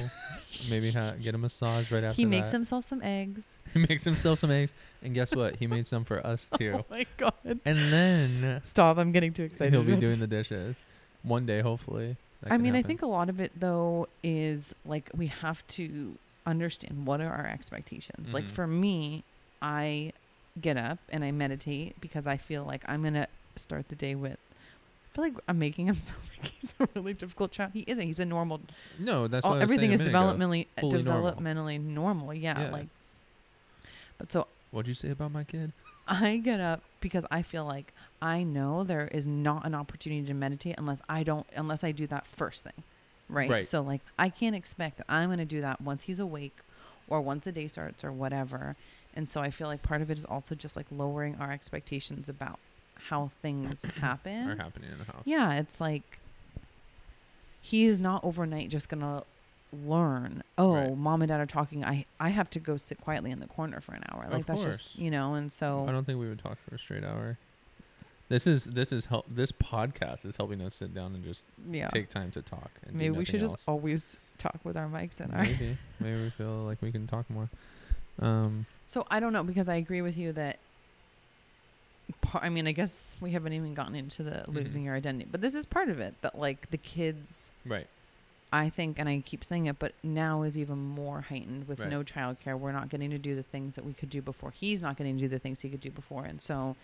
maybe 0.69 0.91
ha- 0.91 1.13
get 1.23 1.35
a 1.35 1.37
massage 1.37 1.89
right 1.89 2.03
after 2.03 2.17
he 2.17 2.25
makes 2.25 2.49
that. 2.49 2.57
himself 2.57 2.83
some 2.83 3.01
eggs. 3.01 3.47
he 3.73 3.79
makes 3.87 4.03
himself 4.03 4.39
some 4.39 4.51
eggs, 4.51 4.73
and 5.01 5.13
guess 5.13 5.33
what? 5.33 5.55
He 5.55 5.67
made 5.67 5.87
some 5.87 6.03
for 6.03 6.25
us 6.27 6.49
too. 6.49 6.73
Oh 6.79 6.85
my 6.89 7.05
god! 7.15 7.33
And 7.45 7.93
then 7.93 8.59
Stop! 8.65 8.97
I'm 8.97 9.13
getting 9.13 9.31
too 9.31 9.43
excited. 9.43 9.71
he'll 9.71 9.83
be 9.85 9.95
doing 9.95 10.19
the 10.19 10.27
dishes 10.27 10.83
one 11.21 11.45
day, 11.45 11.61
hopefully. 11.61 12.17
I 12.49 12.57
mean, 12.57 12.75
I 12.75 12.81
think 12.83 13.01
a 13.03 13.05
lot 13.07 13.29
of 13.29 13.39
it 13.39 13.53
though 13.57 14.09
is 14.21 14.75
like 14.85 15.09
we 15.15 15.27
have 15.27 15.65
to 15.67 16.17
understand 16.45 17.05
what 17.07 17.21
are 17.21 17.31
our 17.33 17.47
expectations. 17.47 18.33
Like 18.33 18.47
Mhm. 18.47 18.49
for 18.49 18.67
me, 18.67 19.23
I 19.61 20.11
get 20.59 20.77
up 20.77 20.99
and 21.09 21.23
I 21.23 21.31
meditate 21.31 21.99
because 21.99 22.27
I 22.27 22.37
feel 22.37 22.63
like 22.63 22.83
I'm 22.87 23.03
gonna 23.03 23.27
start 23.55 23.89
the 23.89 23.95
day 23.95 24.15
with. 24.15 24.37
I 24.37 25.15
feel 25.15 25.23
like 25.25 25.33
I'm 25.47 25.59
making 25.59 25.87
him 25.89 25.99
sound 25.99 26.21
like 26.37 26.51
he's 26.59 26.73
a 26.79 26.87
really 26.95 27.13
difficult 27.13 27.51
child. 27.51 27.71
He 27.73 27.83
isn't. 27.87 28.05
He's 28.05 28.19
a 28.19 28.25
normal. 28.25 28.61
no. 28.99 29.27
That's 29.27 29.45
all, 29.45 29.51
what 29.51 29.61
I 29.61 29.65
was 29.65 29.71
everything 29.71 29.91
is 29.91 30.01
a 30.01 30.03
minute 30.03 30.15
ago. 30.15 30.19
developmentally 30.19 30.67
uh, 30.77 30.81
normal. 30.81 31.31
developmentally 31.33 31.83
normal. 31.83 32.33
Yeah, 32.33 32.59
Yeah. 32.59 32.71
like. 32.71 32.87
But 34.17 34.31
so 34.31 34.47
What'd 34.71 34.87
you 34.87 34.95
say 34.95 35.11
about 35.11 35.31
my 35.31 35.43
kid? 35.43 35.71
I 36.07 36.37
get 36.37 36.59
up 36.59 36.81
because 36.99 37.25
I 37.29 37.43
feel 37.43 37.63
like 37.65 37.93
I 38.21 38.43
know 38.43 38.83
there 38.83 39.07
is 39.07 39.27
not 39.27 39.65
an 39.65 39.75
opportunity 39.75 40.25
to 40.27 40.33
meditate 40.33 40.75
unless 40.77 40.99
I 41.07 41.23
don't 41.23 41.45
unless 41.55 41.83
I 41.83 41.91
do 41.91 42.07
that 42.07 42.25
first 42.25 42.63
thing. 42.63 42.83
Right? 43.29 43.49
Right. 43.49 43.65
So 43.65 43.81
like 43.81 44.01
I 44.17 44.29
can't 44.29 44.55
expect 44.55 44.97
that 44.97 45.05
I'm 45.07 45.29
going 45.29 45.37
to 45.37 45.45
do 45.45 45.61
that 45.61 45.79
once 45.79 46.03
he's 46.03 46.19
awake 46.19 46.57
or 47.07 47.21
once 47.21 47.43
the 47.45 47.51
day 47.51 47.67
starts 47.67 48.03
or 48.03 48.11
whatever. 48.11 48.75
And 49.15 49.29
so 49.29 49.41
I 49.41 49.49
feel 49.51 49.67
like 49.67 49.83
part 49.83 50.01
of 50.01 50.09
it 50.09 50.17
is 50.17 50.25
also 50.25 50.55
just 50.55 50.75
like 50.75 50.87
lowering 50.91 51.35
our 51.39 51.51
expectations 51.51 52.27
about 52.29 52.59
how 53.09 53.31
things 53.41 53.85
happen. 54.01 54.49
Are 54.49 54.55
happening 54.55 54.91
in 54.91 54.97
the 54.97 55.05
house? 55.05 55.21
Yeah, 55.25 55.53
it's 55.53 55.79
like 55.81 56.19
he 57.61 57.85
is 57.85 57.99
not 57.99 58.23
overnight 58.23 58.69
just 58.69 58.89
going 58.89 59.01
to 59.01 59.23
learn. 59.85 60.43
Oh, 60.57 60.73
Right. 60.75 60.97
mom 60.97 61.21
and 61.21 61.29
dad 61.29 61.39
are 61.39 61.45
talking. 61.45 61.83
I 61.83 62.05
I 62.19 62.29
have 62.29 62.49
to 62.51 62.59
go 62.59 62.77
sit 62.77 62.99
quietly 63.01 63.31
in 63.31 63.39
the 63.39 63.47
corner 63.47 63.79
for 63.81 63.93
an 63.93 64.03
hour. 64.11 64.27
Like 64.29 64.41
Of 64.41 64.45
that's 64.47 64.63
course. 64.63 64.77
just 64.77 64.99
you 64.99 65.09
know. 65.11 65.33
And 65.35 65.51
so 65.51 65.85
I 65.87 65.91
don't 65.91 66.05
think 66.05 66.19
we 66.19 66.27
would 66.29 66.39
talk 66.39 66.57
for 66.67 66.75
a 66.75 66.79
straight 66.79 67.03
hour. 67.03 67.37
This 68.29 68.47
is 68.47 68.65
this 68.65 68.91
is 68.91 69.05
help. 69.05 69.25
This 69.29 69.51
podcast 69.51 70.25
is 70.25 70.37
helping 70.37 70.61
us 70.61 70.75
sit 70.75 70.93
down 70.93 71.13
and 71.13 71.23
just 71.23 71.45
yeah. 71.69 71.87
take 71.89 72.09
time 72.09 72.31
to 72.31 72.41
talk. 72.41 72.71
And 72.85 72.95
Maybe 72.95 73.11
we 73.11 73.25
should 73.25 73.41
nothing 73.41 73.55
just 73.57 73.69
always 73.69 74.17
talk 74.37 74.59
with 74.63 74.75
our 74.77 74.87
mics 74.87 75.19
in 75.21 75.31
our. 75.31 75.43
maybe 75.43 75.77
maybe 75.99 76.21
we 76.23 76.29
feel 76.31 76.63
like 76.63 76.81
we 76.81 76.91
can 76.91 77.05
talk 77.07 77.29
more. 77.29 77.49
Um, 78.19 78.65
So 78.85 79.05
I 79.09 79.19
don't 79.19 79.33
know 79.33 79.43
because 79.43 79.67
I 79.69 79.75
agree 79.75 80.01
with 80.01 80.17
you 80.17 80.31
that. 80.33 80.59
par- 82.21 82.41
I 82.43 82.49
mean, 82.49 82.67
I 82.67 82.71
guess 82.73 83.15
we 83.21 83.31
haven't 83.31 83.53
even 83.53 83.73
gotten 83.73 83.95
into 83.95 84.23
the 84.23 84.31
Mm-hmm. 84.31 84.51
losing 84.51 84.83
your 84.83 84.95
identity, 84.95 85.27
but 85.31 85.41
this 85.41 85.55
is 85.55 85.65
part 85.65 85.89
of 85.89 85.99
it. 85.99 86.13
That 86.21 86.37
like 86.37 86.69
the 86.69 86.77
kids, 86.77 87.51
right. 87.65 87.87
I 88.51 88.69
think, 88.69 88.99
and 88.99 89.09
I 89.09 89.23
keep 89.25 89.43
saying 89.43 89.65
it, 89.65 89.79
but 89.79 89.93
now 90.03 90.43
is 90.43 90.59
even 90.59 90.77
more 90.77 91.21
heightened 91.21 91.67
with 91.67 91.79
Right. 91.79 91.89
no 91.89 92.03
childcare. 92.03 92.57
We're 92.59 92.71
not 92.71 92.89
getting 92.89 93.09
to 93.09 93.17
do 93.17 93.35
the 93.35 93.41
things 93.41 93.73
that 93.75 93.83
we 93.85 93.93
could 93.93 94.09
do 94.11 94.21
before. 94.21 94.51
He's 94.51 94.81
not 94.83 94.95
getting 94.95 95.15
to 95.17 95.21
do 95.21 95.27
the 95.27 95.39
things 95.39 95.61
he 95.61 95.69
could 95.69 95.79
do 95.81 95.89
before, 95.89 96.25
and 96.25 96.39
so, 96.39 96.75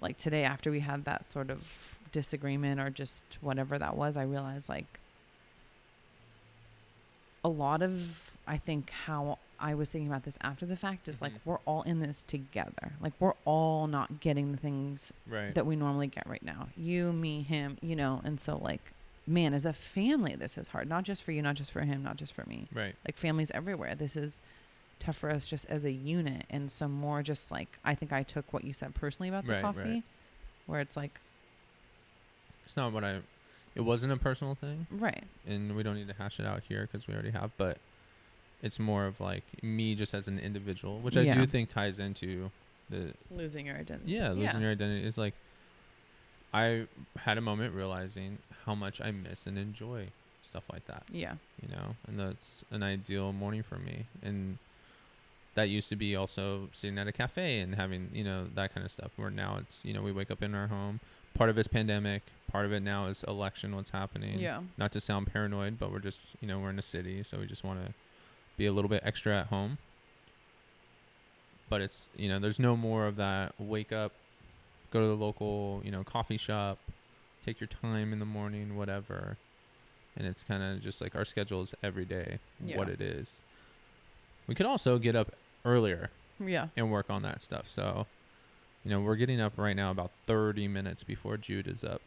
like 0.00 0.16
today, 0.16 0.44
after 0.44 0.70
we 0.70 0.80
had 0.80 1.04
that 1.04 1.26
sort 1.26 1.50
of 1.50 1.62
disagreement 2.10 2.80
or 2.80 2.88
just 2.90 3.24
whatever 3.42 3.78
that 3.78 3.96
was, 3.96 4.16
I 4.16 4.22
realized 4.22 4.68
like 4.68 4.98
a 7.44 7.48
lot 7.48 7.82
of 7.82 8.30
I 8.46 8.56
think 8.56 8.90
how 9.06 9.38
I 9.62 9.74
was 9.74 9.88
thinking 9.90 10.08
about 10.08 10.24
this 10.24 10.36
after 10.42 10.66
the 10.66 10.76
fact 10.76 11.08
is 11.08 11.22
like 11.22 11.32
Mhm. 11.34 11.40
we're 11.44 11.58
all 11.64 11.82
in 11.82 12.00
this 12.00 12.22
together. 12.22 12.92
Like 13.00 13.12
we're 13.20 13.34
all 13.44 13.86
not 13.86 14.20
getting 14.20 14.50
the 14.52 14.58
things 14.58 15.12
Right. 15.26 15.54
that 15.54 15.64
we 15.64 15.76
normally 15.76 16.08
get 16.08 16.26
right 16.26 16.42
now. 16.42 16.68
You, 16.76 17.12
me, 17.12 17.42
him, 17.42 17.78
you 17.80 17.94
know, 17.96 18.20
and 18.24 18.38
so 18.40 18.56
like 18.58 18.92
man, 19.26 19.54
as 19.54 19.64
a 19.64 19.72
family 19.72 20.34
this 20.34 20.58
is 20.58 20.68
hard. 20.68 20.88
Not 20.88 21.04
just 21.04 21.22
for 21.22 21.30
you, 21.32 21.40
not 21.42 21.54
just 21.54 21.70
for 21.70 21.82
him, 21.82 22.02
not 22.02 22.16
just 22.16 22.32
for 22.34 22.44
me. 22.46 22.66
right. 22.72 22.96
Like 23.06 23.16
families 23.16 23.50
everywhere. 23.52 23.94
This 23.94 24.16
is 24.16 24.40
tough 24.98 25.16
for 25.16 25.30
us 25.30 25.46
just 25.46 25.64
as 25.66 25.84
a 25.84 25.90
unit 25.92 26.44
and 26.50 26.70
so 26.70 26.86
more 26.88 27.22
just 27.22 27.50
like 27.50 27.78
I 27.84 27.94
think 27.94 28.12
I 28.12 28.22
took 28.22 28.52
what 28.52 28.64
you 28.64 28.72
said 28.72 28.94
personally 28.94 29.28
about 29.28 29.46
the 29.46 29.52
Right, 29.52 29.64
right. 29.64 29.74
coffee 29.76 30.02
where 30.66 30.80
it's 30.80 30.96
like 30.96 31.20
It's 32.64 32.76
not 32.76 32.92
what 32.92 33.04
I. 33.04 33.20
It 33.74 33.80
wasn't 33.80 34.12
a 34.12 34.16
personal 34.16 34.54
thing, 34.54 34.86
right. 34.90 35.24
and 35.46 35.74
we 35.74 35.82
don't 35.82 35.94
need 35.96 36.08
to 36.08 36.14
hash 36.14 36.38
it 36.38 36.46
out 36.46 36.62
here 36.68 36.82
because 36.90 37.06
we 37.08 37.14
already 37.14 37.30
have. 37.30 37.50
But 37.56 37.78
it's 38.62 38.78
more 38.78 39.06
of 39.06 39.20
like 39.20 39.42
me 39.62 39.94
just 39.94 40.14
as 40.14 40.28
an 40.28 40.38
individual, 40.38 40.98
which 41.00 41.16
I 41.16 41.24
do 41.34 41.46
think 41.46 41.68
ties 41.68 41.98
into 41.98 42.50
the 42.90 43.12
Losing 43.30 43.66
your 43.66 43.76
identity. 43.76 44.12
yeah 44.12 44.30
losing 44.30 44.60
your 44.60 44.72
identity. 44.72 45.06
Is 45.06 45.18
like 45.18 45.34
I 46.52 46.86
had 47.16 47.38
a 47.38 47.40
moment 47.40 47.74
realizing 47.74 48.38
how 48.66 48.74
much 48.74 49.00
I 49.00 49.10
miss 49.10 49.46
and 49.46 49.56
enjoy 49.58 50.08
stuff 50.42 50.64
like 50.72 50.86
that. 50.86 51.04
Yeah. 51.10 51.34
you 51.62 51.74
know, 51.74 51.96
and 52.06 52.18
that's 52.18 52.64
an 52.70 52.82
ideal 52.82 53.32
morning 53.32 53.62
for 53.62 53.76
me. 53.76 54.06
And 54.22 54.58
that 55.54 55.68
used 55.68 55.88
to 55.90 55.96
be 55.96 56.14
also 56.16 56.68
sitting 56.72 56.98
at 56.98 57.06
a 57.08 57.12
cafe 57.12 57.60
and 57.60 57.74
having, 57.74 58.10
you 58.12 58.24
know, 58.24 58.46
that 58.54 58.74
kind 58.74 58.84
of 58.84 58.92
stuff. 58.92 59.12
Where 59.16 59.30
now 59.30 59.58
it's, 59.60 59.84
you 59.84 59.92
know, 59.92 60.02
we 60.02 60.12
wake 60.12 60.30
up 60.30 60.42
in 60.42 60.54
our 60.54 60.66
home. 60.66 61.00
Part 61.34 61.48
of 61.48 61.56
it's 61.56 61.68
pandemic. 61.68 62.22
Part 62.50 62.66
of 62.66 62.72
it 62.72 62.80
now 62.80 63.06
is 63.06 63.22
election. 63.26 63.74
What's 63.74 63.90
happening? 63.90 64.38
Yeah. 64.38 64.60
Not 64.76 64.92
to 64.92 65.00
sound 65.00 65.32
paranoid, 65.32 65.78
but 65.78 65.90
we're 65.90 66.00
just, 66.00 66.20
you 66.40 66.48
know, 66.48 66.58
we're 66.58 66.70
in 66.70 66.78
a 66.78 66.82
city, 66.82 67.22
so 67.22 67.38
we 67.38 67.46
just 67.46 67.64
want 67.64 67.84
to 67.86 67.94
be 68.56 68.66
a 68.66 68.72
little 68.72 68.88
bit 68.88 69.02
extra 69.04 69.38
at 69.38 69.46
home. 69.48 69.78
But 71.68 71.80
it's, 71.80 72.08
you 72.16 72.28
know, 72.28 72.38
there's 72.38 72.58
no 72.58 72.76
more 72.76 73.06
of 73.06 73.16
that. 73.16 73.54
Wake 73.58 73.92
up, 73.92 74.12
go 74.90 75.00
to 75.00 75.06
the 75.06 75.14
local, 75.16 75.80
you 75.84 75.90
know, 75.90 76.04
coffee 76.04 76.36
shop, 76.36 76.78
take 77.44 77.60
your 77.60 77.68
time 77.68 78.12
in 78.12 78.18
the 78.18 78.26
morning, 78.26 78.76
whatever 78.76 79.36
and 80.14 80.26
it's 80.26 80.42
kind 80.42 80.62
of 80.62 80.82
just 80.82 81.00
like 81.00 81.14
our 81.16 81.24
schedule 81.24 81.62
is 81.62 81.74
every 81.82 82.04
day 82.04 82.38
what 82.74 82.90
it 82.90 83.00
is. 83.00 83.40
We 84.46 84.54
could 84.54 84.66
also 84.66 84.98
get 84.98 85.16
up 85.16 85.32
earlier 85.64 86.10
Yeah. 86.38 86.68
and 86.76 86.92
work 86.92 87.08
on 87.08 87.22
that 87.22 87.40
stuff. 87.40 87.70
So, 87.70 88.06
you 88.84 88.90
know, 88.90 89.00
we're 89.00 89.16
getting 89.16 89.40
up 89.40 89.54
right 89.56 89.74
now 89.74 89.90
about 89.90 90.10
30 90.26 90.68
minutes 90.68 91.02
before 91.02 91.38
Jude 91.38 91.66
is 91.66 91.82
up 91.82 92.02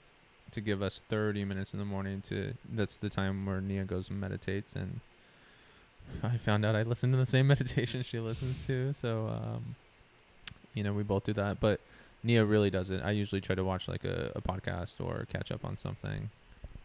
to 0.52 0.62
give 0.62 0.84
us 0.84 1.02
30 1.10 1.46
minutes 1.46 1.74
in 1.74 1.80
the 1.80 1.86
morning 1.86 2.22
to 2.30 2.54
that's 2.72 2.98
the 2.98 3.10
time 3.10 3.44
where 3.48 3.60
Nia 3.60 3.86
goes 3.86 4.12
and 4.12 4.22
meditates 4.22 4.74
and 4.74 5.00
I 6.24 6.38
found 6.38 6.66
out 6.66 6.76
I 6.76 6.84
listen 6.84 7.12
to 7.12 7.18
the 7.18 7.26
same 7.26 7.48
meditation 7.56 8.04
she 8.04 8.20
listens 8.20 8.66
to. 8.68 8.94
So, 8.94 9.28
um, 9.28 9.76
you 10.74 10.84
know, 10.84 10.94
we 10.94 11.04
both 11.04 11.24
do 11.26 11.34
that, 11.34 11.60
but 11.60 11.80
Nia 12.24 12.44
really 12.46 12.70
does 12.70 12.90
it. 12.90 13.02
I 13.04 13.12
usually 13.12 13.42
try 13.42 13.56
to 13.56 13.64
watch 13.64 13.88
like 13.88 14.04
a, 14.04 14.32
a 14.36 14.42
podcast 14.42 14.96
or 15.00 15.26
catch 15.32 15.52
up 15.52 15.64
on 15.66 15.78
something. 15.78 16.30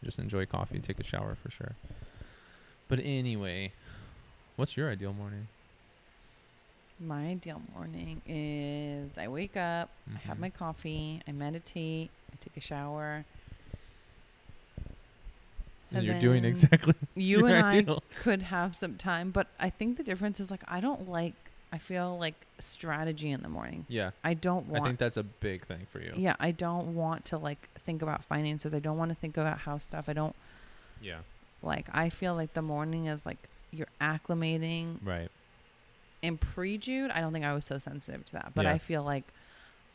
Just 0.05 0.19
enjoy 0.19 0.47
coffee, 0.47 0.79
take 0.79 0.99
a 1.01 1.05
shower 1.05 1.37
for 1.43 1.51
sure. 1.51 1.73
But 2.89 3.01
anyway, 3.05 3.73
what's 4.57 4.77
your 4.77 4.91
ideal 4.91 5.13
morning? 5.13 5.49
My 6.99 7.29
ideal 7.29 7.63
morning 7.75 8.21
is 8.27 9.17
I 9.17 9.29
wake 9.29 9.57
up, 9.57 9.89
I 10.15 10.19
have 10.19 10.37
Mhm. 10.37 10.41
my 10.41 10.51
coffee, 10.51 11.23
I 11.27 11.33
meditate, 11.33 12.11
I 12.33 12.37
take 12.41 12.57
a 12.57 12.61
shower. 12.61 13.25
And 15.93 16.05
you're 16.05 16.21
doing 16.21 16.45
exactly 16.45 16.95
You 17.15 17.47
and 17.47 17.67
ideal. 17.67 18.03
I 18.11 18.15
could 18.23 18.43
have 18.43 18.77
some 18.77 18.97
time, 18.97 19.31
but 19.31 19.49
I 19.59 19.71
think 19.71 19.97
the 19.97 20.05
difference 20.05 20.39
is 20.41 20.51
like 20.51 20.63
I 20.69 20.81
don't 20.81 21.09
like 21.09 21.35
I 21.73 21.79
feel 21.79 22.19
like 22.19 22.35
strategy 22.59 23.31
in 23.31 23.43
the 23.43 23.49
morning. 23.49 23.87
Yeah, 23.89 24.11
I 24.25 24.35
don't 24.35 24.67
want 24.67 24.83
I 24.85 24.87
think 24.89 24.99
that's 24.99 25.17
a 25.17 25.23
big 25.23 25.67
thing 25.67 25.87
for 25.93 26.01
you. 26.01 26.13
Yeah, 26.17 26.35
I 26.41 26.51
don't 26.51 26.95
want 26.95 27.25
to 27.27 27.39
like 27.39 27.69
think 27.85 28.03
about 28.03 28.23
finances. 28.25 28.75
I 28.75 28.79
don't 28.81 28.99
want 28.99 29.11
to 29.11 29.15
think 29.15 29.37
about 29.37 29.59
house 29.59 29.85
stuff. 29.85 30.09
I 30.09 30.13
don't 30.13 30.35
Yeah. 31.01 31.19
like 31.63 31.87
I 31.93 32.09
feel 32.11 32.35
like 32.35 32.55
the 32.55 32.63
morning 32.63 33.07
is 33.07 33.25
like 33.27 33.39
you're 33.73 33.87
acclimating 34.01 34.99
Right. 35.05 35.31
and 36.23 36.41
pre-Jude, 36.41 37.11
I 37.13 37.21
don't 37.21 37.33
think 37.33 37.45
I 37.45 37.53
was 37.55 37.65
so 37.65 37.79
sensitive 37.79 38.25
to 38.27 38.33
that. 38.35 38.53
But 38.55 38.65
Yeah. 38.65 38.73
I 38.73 38.79
feel 38.79 39.03
like 39.05 39.25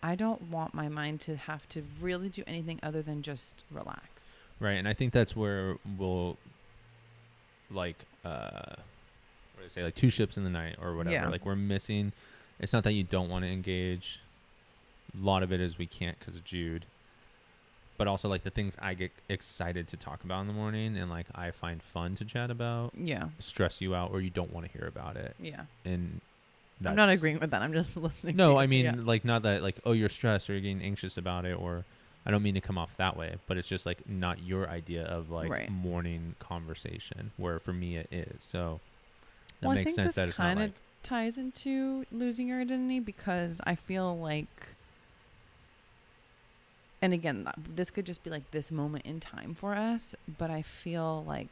I 0.03 0.15
don't 0.15 0.43
want 0.43 0.73
my 0.73 0.87
mind 0.87 1.21
to 1.21 1.35
have 1.35 1.67
to 1.69 1.83
really 2.01 2.29
do 2.29 2.43
anything 2.47 2.79
other 2.83 3.01
than 3.01 3.21
just 3.21 3.63
relax. 3.71 4.33
Right. 4.59 4.74
And 4.74 4.88
I 4.88 4.93
think 4.93 5.12
that's 5.13 5.35
where 5.35 5.75
we'll 5.97 6.38
like 7.71 7.97
uh 8.24 8.50
what 9.53 9.59
do 9.59 9.65
I 9.65 9.67
say, 9.69 9.83
like 9.83 9.95
two 9.95 10.09
ships 10.09 10.38
in 10.38 10.43
the 10.43 10.50
night 10.50 10.77
or 10.81 10.95
whatever. 10.95 11.13
Yeah. 11.15 11.27
Like 11.29 11.45
we're 11.45 11.55
missing 11.55 12.12
it's 12.59 12.71
not 12.74 12.83
that 12.85 12.93
you 12.93 13.03
don't 13.03 13.29
want 13.29 13.43
to 13.43 13.51
engage. 13.51 14.19
A 15.13 15.25
lot 15.25 15.43
of 15.43 15.51
it 15.51 15.59
is 15.59 15.77
we 15.77 15.88
can't 15.88 16.17
because 16.19 16.35
of 16.35 16.43
Jude. 16.45 16.85
But 17.97 18.07
also 18.07 18.27
like 18.27 18.43
the 18.43 18.50
things 18.50 18.77
I 18.81 18.93
get 18.93 19.12
excited 19.29 19.88
to 19.89 19.97
talk 19.97 20.24
about 20.24 20.41
in 20.41 20.47
the 20.47 20.53
morning 20.53 20.97
and 20.97 21.09
like 21.09 21.27
I 21.33 21.51
find 21.51 21.81
fun 21.81 22.15
to 22.17 22.25
chat 22.25 22.51
about 22.51 22.91
Yeah. 22.97 23.25
stress 23.39 23.81
you 23.81 23.95
out 23.95 24.12
or 24.12 24.21
you 24.21 24.29
don't 24.29 24.53
want 24.53 24.65
to 24.71 24.77
hear 24.77 24.88
about 24.88 25.15
it. 25.17 25.35
Yeah. 25.39 25.63
And 25.85 26.19
I'm 26.85 26.95
not 26.97 27.09
agreeing 27.09 27.39
with 27.39 27.51
that. 27.51 27.62
I'm 27.62 27.71
just 27.74 27.95
listening. 27.97 28.35
No. 28.35 28.57
I 28.57 28.67
mean 28.67 28.85
Yeah. 28.85 28.95
like 28.97 29.24
not 29.25 29.43
that 29.43 29.62
like 29.63 29.75
oh 29.85 29.91
you're 29.93 30.09
stressed 30.09 30.50
or 30.50 30.53
you're 30.53 30.62
getting 30.62 30.81
anxious 30.81 31.17
about 31.17 31.45
it 31.45 31.57
or 31.59 31.85
I 32.25 32.32
don't 32.32 32.41
mean 32.41 32.55
to 32.55 32.62
come 32.62 32.77
off 32.77 32.89
that 32.98 33.15
way, 33.15 33.36
but 33.48 33.58
it's 33.58 33.67
just 33.67 33.86
like 33.86 34.08
not 34.10 34.41
your 34.44 34.67
idea 34.70 35.03
of 35.05 35.29
like 35.29 35.51
Right. 35.51 35.70
morning 35.70 36.36
conversation 36.39 37.32
where 37.38 37.60
for 37.60 37.72
me 37.74 37.98
it 37.98 38.08
is. 38.12 38.44
So 38.44 38.79
that 39.62 39.67
well, 39.67 39.72
I 39.72 39.75
makes 39.75 39.86
think 39.86 39.96
sense 39.98 40.08
this 40.10 40.15
that 40.15 40.27
it's 40.29 40.38
kind 40.38 40.58
of 40.58 40.63
like 40.65 40.74
ties 41.03 41.38
into 41.38 42.03
losing 42.12 42.48
your 42.48 42.62
identity 42.62 43.00
because 43.00 43.62
I 43.63 43.75
feel 43.75 44.17
like, 44.17 44.74
and 47.01 47.13
again, 47.13 47.48
this 47.75 47.91
could 47.91 48.05
just 48.08 48.24
be 48.24 48.32
like 48.32 48.50
this 48.50 48.72
moment 48.72 49.05
in 49.05 49.20
time 49.20 49.53
for 49.53 49.75
us, 49.75 50.15
but 50.39 50.50
I 50.50 50.63
feel 50.63 51.24
like 51.27 51.50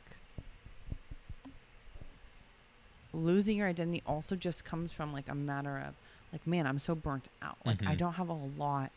losing 3.13 3.58
your 3.58 3.68
identity 3.68 4.01
also 4.08 4.36
just 4.36 4.65
comes 4.65 4.92
from 4.92 5.13
like 5.13 5.30
a 5.30 5.36
matter 5.36 5.77
of 5.77 5.94
like, 6.32 6.48
man, 6.48 6.65
I'm 6.65 6.80
so 6.80 6.96
burnt 6.96 7.27
out. 7.44 7.58
Like, 7.63 7.84
I 7.86 7.94
Mhm. 7.94 7.98
don't 8.00 8.13
have 8.13 8.30
a 8.30 8.34
lot. 8.34 8.92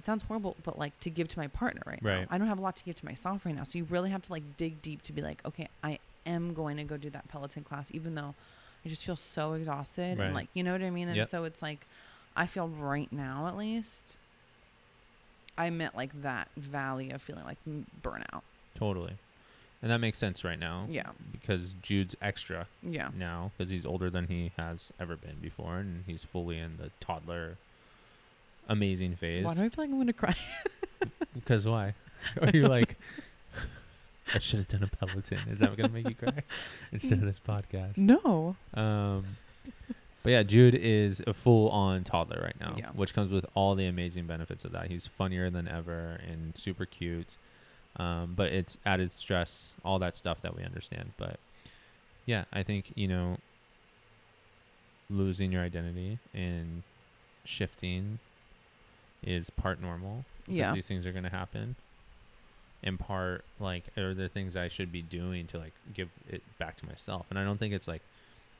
It 0.00 0.06
sounds 0.06 0.22
horrible, 0.22 0.56
but 0.64 0.78
like 0.78 0.98
to 1.00 1.10
give 1.10 1.28
to 1.28 1.38
my 1.38 1.46
partner 1.48 1.82
right, 1.84 2.02
now. 2.02 2.10
Right. 2.20 2.26
I 2.30 2.38
don't 2.38 2.46
have 2.48 2.58
a 2.58 2.62
lot 2.62 2.74
to 2.76 2.84
give 2.84 2.94
to 2.96 3.04
myself 3.04 3.44
right 3.44 3.54
now. 3.54 3.64
So 3.64 3.76
you 3.76 3.84
really 3.84 4.08
have 4.08 4.22
to 4.22 4.32
like 4.32 4.56
dig 4.56 4.80
deep 4.80 5.02
to 5.02 5.12
be 5.12 5.20
like, 5.20 5.42
okay, 5.44 5.68
I 5.84 5.98
am 6.24 6.54
going 6.54 6.78
to 6.78 6.84
go 6.84 6.96
do 6.96 7.10
that 7.10 7.28
Peloton 7.28 7.64
class, 7.64 7.90
even 7.92 8.14
though 8.14 8.34
I 8.82 8.88
just 8.88 9.04
feel 9.04 9.14
so 9.14 9.52
exhausted 9.52 10.16
Right. 10.18 10.24
and 10.24 10.34
like, 10.34 10.48
you 10.54 10.62
know 10.62 10.72
what 10.72 10.80
I 10.80 10.88
mean? 10.88 11.08
And 11.08 11.18
Yep. 11.18 11.28
so 11.28 11.44
it's 11.44 11.60
like, 11.60 11.84
I 12.34 12.46
feel 12.46 12.66
right 12.66 13.12
now 13.12 13.46
at 13.46 13.58
least, 13.58 14.16
I'm 15.58 15.82
at 15.82 15.94
like 15.94 16.22
that 16.22 16.48
valley 16.56 17.10
of 17.10 17.20
feeling 17.20 17.44
like 17.44 17.58
burnout. 18.02 18.40
totally. 18.74 19.12
And 19.82 19.90
that 19.90 19.98
makes 19.98 20.16
sense 20.16 20.44
right 20.44 20.58
now 20.58 20.86
Yeah. 20.88 21.10
because 21.30 21.74
Jude's 21.82 22.16
extra 22.22 22.68
Yeah. 22.82 23.10
now 23.14 23.50
because 23.58 23.70
he's 23.70 23.84
older 23.84 24.08
than 24.08 24.28
he 24.28 24.52
has 24.56 24.92
ever 24.98 25.14
been 25.16 25.36
before 25.42 25.76
and 25.76 26.04
he's 26.06 26.24
fully 26.24 26.58
in 26.58 26.78
the 26.78 26.90
toddler 27.00 27.58
amazing 28.68 29.16
phase. 29.16 29.44
Why 29.44 29.54
do 29.54 29.60
I 29.64 29.68
feel 29.68 29.84
like 29.84 29.90
I'm 29.90 29.94
going 29.96 30.06
to 30.08 30.12
cry? 30.12 30.36
Because 31.34 31.64
why? 31.64 31.94
Are 32.42 32.50
you 32.50 32.66
like, 32.66 32.98
I 34.34 34.38
should 34.40 34.58
have 34.58 34.68
done 34.68 34.82
a 34.82 34.88
Peloton? 34.88 35.38
Is 35.50 35.60
that 35.60 35.74
going 35.76 35.88
to 35.88 35.94
make 35.94 36.08
you 36.08 36.14
cry 36.14 36.42
instead 36.92 37.14
of 37.18 37.24
this 37.24 37.40
podcast? 37.46 37.96
no. 37.96 38.56
Um, 38.74 39.24
but 40.22 40.30
yeah, 40.30 40.42
Jude 40.42 40.74
is 40.74 41.22
a 41.26 41.32
full 41.32 41.70
on 41.70 42.04
toddler 42.04 42.40
right 42.42 42.58
now, 42.60 42.74
Yeah. 42.76 42.88
which 42.90 43.14
comes 43.14 43.32
with 43.32 43.46
all 43.54 43.74
the 43.76 43.86
amazing 43.86 44.26
benefits 44.26 44.64
of 44.66 44.72
that. 44.72 44.88
He's 44.88 45.06
funnier 45.06 45.48
than 45.50 45.66
ever 45.68 46.20
and 46.28 46.54
super 46.58 46.84
cute. 46.84 47.36
Um, 47.96 48.34
but 48.36 48.52
it's 48.52 48.76
added 48.84 49.12
stress, 49.12 49.70
all 49.84 49.98
that 50.00 50.14
stuff 50.16 50.42
that 50.42 50.54
we 50.56 50.62
understand. 50.64 51.12
But 51.16 51.38
yeah, 52.26 52.44
I 52.52 52.62
think 52.64 52.92
you 52.96 53.08
know, 53.08 53.38
losing 55.08 55.52
your 55.52 55.62
identity 55.62 56.18
and 56.34 56.82
shifting 57.44 58.18
is 59.22 59.50
part 59.50 59.80
normal. 59.80 60.24
because 60.46 60.54
Yeah. 60.56 60.72
these 60.72 60.86
things 60.88 61.06
are 61.06 61.12
going 61.12 61.24
to 61.24 61.30
happen. 61.30 61.76
In 62.82 62.96
part, 62.96 63.44
like, 63.58 63.84
are 63.98 64.14
there 64.14 64.28
things 64.28 64.56
I 64.56 64.68
should 64.68 64.90
be 64.90 65.02
doing 65.02 65.46
to 65.48 65.58
like 65.58 65.72
give 65.92 66.08
it 66.30 66.42
back 66.58 66.76
to 66.78 66.86
myself? 66.86 67.26
And 67.28 67.38
I 67.38 67.44
don't 67.44 67.58
think 67.58 67.74
it's 67.74 67.86
like 67.86 68.00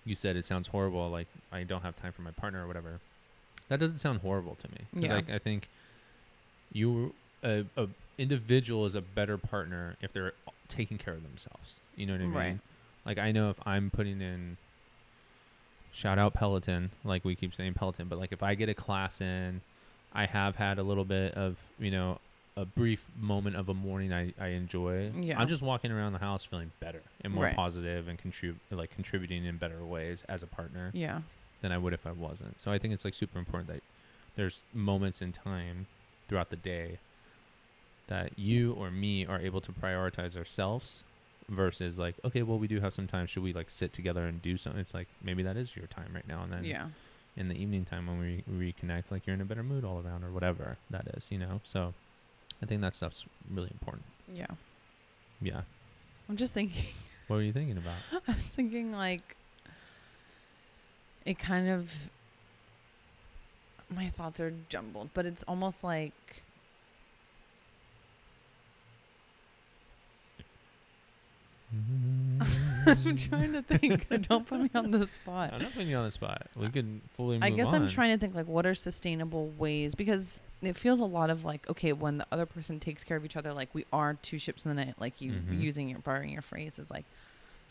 you 0.05 0.15
said. 0.15 0.37
It 0.37 0.45
sounds 0.45 0.69
horrible. 0.69 1.09
Like 1.11 1.27
I 1.51 1.63
don't 1.63 1.83
have 1.83 1.97
time 1.97 2.13
for 2.13 2.21
my 2.23 2.31
partner 2.33 2.63
or 2.65 2.67
whatever. 2.67 3.01
That 3.69 3.81
doesn't 3.81 3.99
sound 3.99 4.21
horrible 4.21 4.57
to 4.57 4.69
me. 4.73 5.05
Yeah. 5.07 5.15
Like 5.15 5.31
I 5.31 5.39
think 5.39 5.69
you 6.73 7.15
a, 7.43 7.65
a 7.77 7.89
individual 8.19 8.85
is 8.85 8.95
a 8.95 9.01
better 9.01 9.39
partner 9.39 9.97
if 10.03 10.13
they're 10.13 10.33
taking 10.69 10.99
care 10.99 11.15
of 11.15 11.23
themselves. 11.23 11.81
You 11.97 12.05
know 12.07 12.13
what 12.13 12.21
I 12.21 12.25
mean? 12.25 12.35
Right. 12.35 12.59
Like 13.07 13.19
I 13.19 13.33
know 13.33 13.49
if 13.49 13.57
I'm 13.67 13.91
putting 13.91 14.21
in 14.21 14.59
shout 15.93 16.19
out 16.19 16.35
Peloton, 16.35 16.91
like 17.05 17.25
we 17.25 17.35
keep 17.35 17.55
saying 17.55 17.75
Peloton, 17.75 18.07
but 18.09 18.19
like 18.19 18.33
if 18.33 18.43
I 18.43 18.55
get 18.55 18.69
a 18.69 18.75
class 18.75 19.21
in, 19.21 19.61
I 20.13 20.27
have 20.27 20.57
had 20.57 20.79
a 20.79 20.83
little 20.83 21.05
bit 21.05 21.35
of, 21.35 21.57
you 21.79 21.91
know, 21.91 22.19
a 22.57 22.65
brief 22.65 23.05
moment 23.19 23.57
of 23.57 23.69
a 23.69 23.75
morning 23.75 24.13
I, 24.13 24.35
I 24.39 24.49
enjoy. 24.49 25.11
Yeah. 25.19 25.39
I'm 25.41 25.49
just 25.49 25.63
walking 25.63 25.93
around 25.93 26.13
the 26.13 26.19
house 26.19 26.45
feeling 26.45 26.73
better 26.81 27.01
and 27.23 27.33
more 27.33 27.45
Right. 27.45 27.57
positive 27.57 28.09
and 28.09 28.19
contrib- 28.21 28.57
like 28.71 28.91
contributing 28.95 29.45
in 29.45 29.57
better 29.57 29.85
ways 29.85 30.25
as 30.29 30.43
a 30.43 30.47
partner 30.47 30.91
Yeah. 30.93 31.21
than 31.63 31.71
I 31.73 31.79
would 31.79 31.93
if 31.93 32.07
I 32.07 32.13
wasn't. 32.13 32.61
So 32.61 32.73
I 32.73 32.79
think 32.79 32.93
it's 32.93 33.05
like 33.05 33.15
super 33.15 33.39
important 33.39 33.69
that 33.73 33.83
there's 34.37 34.65
moments 34.75 35.23
in 35.23 35.33
time 35.33 35.87
throughout 36.29 36.51
the 36.51 36.57
day 36.57 36.99
that 38.09 38.37
you 38.39 38.73
or 38.73 38.91
me 38.91 39.25
are 39.25 39.39
able 39.39 39.61
to 39.61 39.73
prioritize 39.73 40.37
ourselves 40.37 41.05
versus 41.49 41.99
like, 41.99 42.17
okay, 42.25 42.43
well 42.43 42.59
we 42.59 42.67
do 42.67 42.81
have 42.81 42.95
some 42.95 43.07
time. 43.07 43.27
Should 43.27 43.45
we 43.45 43.53
like 43.53 43.71
sit 43.71 43.93
together 43.93 44.27
and 44.27 44.43
do 44.43 44.57
something? 44.57 44.81
It's 44.81 44.95
like 44.95 45.07
maybe 45.23 45.43
that 45.45 45.57
is 45.57 45.77
your 45.77 45.87
time 45.87 46.11
right 46.15 46.27
now 46.27 46.43
and 46.43 46.53
then 46.53 46.65
Yeah. 46.65 46.89
In 47.37 47.49
the 47.49 47.55
evening 47.55 47.85
time 47.85 48.07
when 48.07 48.19
we 48.19 48.45
reconnect, 48.51 49.05
like 49.11 49.27
you're 49.27 49.35
in 49.35 49.41
a 49.41 49.45
better 49.45 49.63
mood 49.63 49.85
all 49.85 50.03
around 50.05 50.25
or 50.25 50.31
whatever 50.31 50.77
that 50.91 51.07
is, 51.17 51.27
you 51.31 51.39
know? 51.39 51.61
So 51.65 51.95
I 52.63 52.67
think 52.67 52.81
that 52.83 52.95
stuff's 52.95 53.25
really 53.51 53.71
important. 53.73 54.05
Yeah. 54.33 54.47
Yeah. 55.41 55.63
I'm 56.29 56.37
just 56.37 56.53
thinking. 56.55 56.85
What 57.27 57.37
were 57.37 57.43
you 57.43 57.53
thinking 57.53 57.77
about? 57.77 57.95
I 58.27 58.33
was 58.33 58.45
thinking 58.45 58.91
like 58.91 59.37
it 61.25 61.39
kind 61.39 61.69
of 61.69 61.93
my 63.89 64.09
thoughts 64.09 64.41
are 64.41 64.53
jumbled, 64.69 65.11
but 65.15 65.27
it's 65.27 65.45
almost 65.45 65.85
like 65.85 66.43
mm-hmm. 71.73 72.10
I'm 73.07 73.17
trying 73.17 73.53
to 73.53 73.63
think. 73.63 74.09
Don't 74.29 74.47
put 74.47 74.61
me 74.61 74.71
on 74.75 74.91
the 74.91 75.07
spot. 75.07 75.53
I'm 75.53 75.63
not 75.63 75.73
putting 75.73 75.89
you 75.89 75.97
on 75.97 76.05
the 76.05 76.11
spot. 76.11 76.47
We 76.57 76.69
could 76.69 77.01
fully 77.17 77.37
move 77.37 77.43
I 77.45 77.51
guess 77.51 77.69
I'm 77.73 77.89
trying 77.89 78.11
to 78.11 78.19
think 78.19 78.35
like 78.35 78.47
what 78.47 78.67
are 78.67 78.75
sustainable 78.75 79.49
ways 79.59 79.95
because 79.95 80.41
it 80.63 80.77
feels 80.77 81.01
a 81.01 81.05
lot 81.05 81.31
of 81.31 81.45
like 81.45 81.69
okay 81.71 81.93
when 81.93 82.19
the 82.19 82.27
other 82.33 82.47
person 82.47 82.79
takes 82.81 83.03
care 83.05 83.17
of 83.17 83.25
each 83.25 83.37
other 83.37 83.53
like 83.53 83.69
we 83.75 83.87
are 83.93 84.15
two 84.23 84.39
ships 84.39 84.65
in 84.67 84.75
the 84.75 84.85
night 84.85 84.95
like 84.99 85.21
you 85.21 85.33
Mhm. 85.33 85.61
using 85.61 85.89
your 85.89 86.01
borrowing 86.01 86.31
your 86.31 86.43
phrase 86.43 86.79
is 86.79 86.91
like 86.91 87.05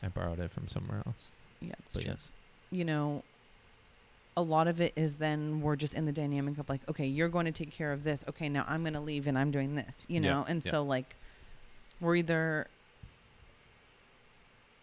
I 0.02 0.08
borrowed 0.08 0.40
it 0.40 0.52
from 0.52 0.68
somewhere 0.68 1.04
else. 1.06 1.28
yeah 1.62 1.74
it's 1.86 1.94
But 1.96 2.02
true. 2.04 2.12
yes. 2.14 2.28
you 2.72 2.86
know, 2.86 3.24
a 4.38 4.42
lot 4.42 4.68
of 4.68 4.80
it 4.80 4.94
is 4.96 5.16
then 5.16 5.62
we're 5.62 5.76
just 5.76 5.94
in 5.94 6.06
the 6.06 6.12
dynamic 6.14 6.58
of 6.60 6.70
like, 6.70 6.82
okay, 6.88 7.06
you're 7.06 7.28
going 7.30 7.46
to 7.46 7.52
take 7.52 7.72
care 7.72 7.92
of 7.92 8.04
this. 8.06 8.24
Okay, 8.30 8.48
now 8.48 8.64
I'm 8.70 8.84
going 8.84 8.94
to 8.94 9.00
leave 9.02 9.28
and 9.28 9.38
I'm 9.38 9.52
doing 9.52 9.76
this, 9.76 10.06
you 10.08 10.22
Yeah, 10.22 10.30
know? 10.32 10.46
And 10.48 10.64
yeah. 10.64 10.72
so, 10.72 10.84
like, 10.84 11.16
we're 12.00 12.16
either. 12.16 12.68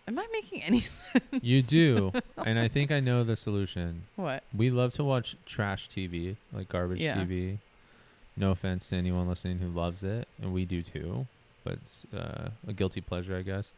Am 0.09 0.19
I 0.19 0.27
making 0.33 0.63
any 0.63 0.81
sense? 0.83 1.25
You 1.43 1.63
do. 1.63 2.13
and 2.45 2.59
I 2.59 2.69
think 2.69 2.91
I 2.93 3.01
know 3.01 3.25
the 3.25 3.37
solution. 3.37 4.03
What? 4.17 4.43
We 4.57 4.71
love 4.71 4.93
to 4.95 5.05
watch 5.05 5.37
trash 5.47 5.89
TV, 5.89 6.37
like 6.53 6.69
garbage 6.69 7.01
Yeah. 7.01 7.17
TV. 7.17 7.59
No 8.37 8.51
offense 8.51 8.87
to 8.89 8.97
anyone 8.97 9.29
listening 9.29 9.59
who 9.61 9.69
loves 9.69 10.03
it, 10.03 10.29
and 10.43 10.53
we 10.53 10.67
do 10.67 10.83
too, 10.83 11.27
but 11.65 11.75
it's 11.75 12.03
uh, 12.15 12.51
a 12.69 12.73
guilty 12.75 13.01
pleasure, 13.01 13.35
I 13.37 13.41
guess. 13.43 13.71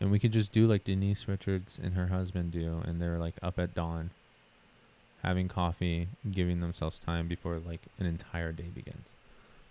And 0.00 0.10
we 0.10 0.18
could 0.18 0.32
just 0.32 0.50
do 0.52 0.66
like 0.66 0.84
Denise 0.84 1.28
Richards 1.28 1.78
and 1.82 1.92
her 1.94 2.06
husband 2.06 2.52
do, 2.52 2.80
and 2.86 3.02
they're 3.02 3.18
like 3.18 3.34
up 3.42 3.58
at 3.58 3.74
dawn, 3.74 4.08
having 5.22 5.46
coffee, 5.46 6.08
giving 6.30 6.60
themselves 6.60 6.98
time 6.98 7.28
before 7.28 7.58
like 7.58 7.80
an 7.98 8.06
entire 8.06 8.50
day 8.50 8.70
begins, 8.74 9.10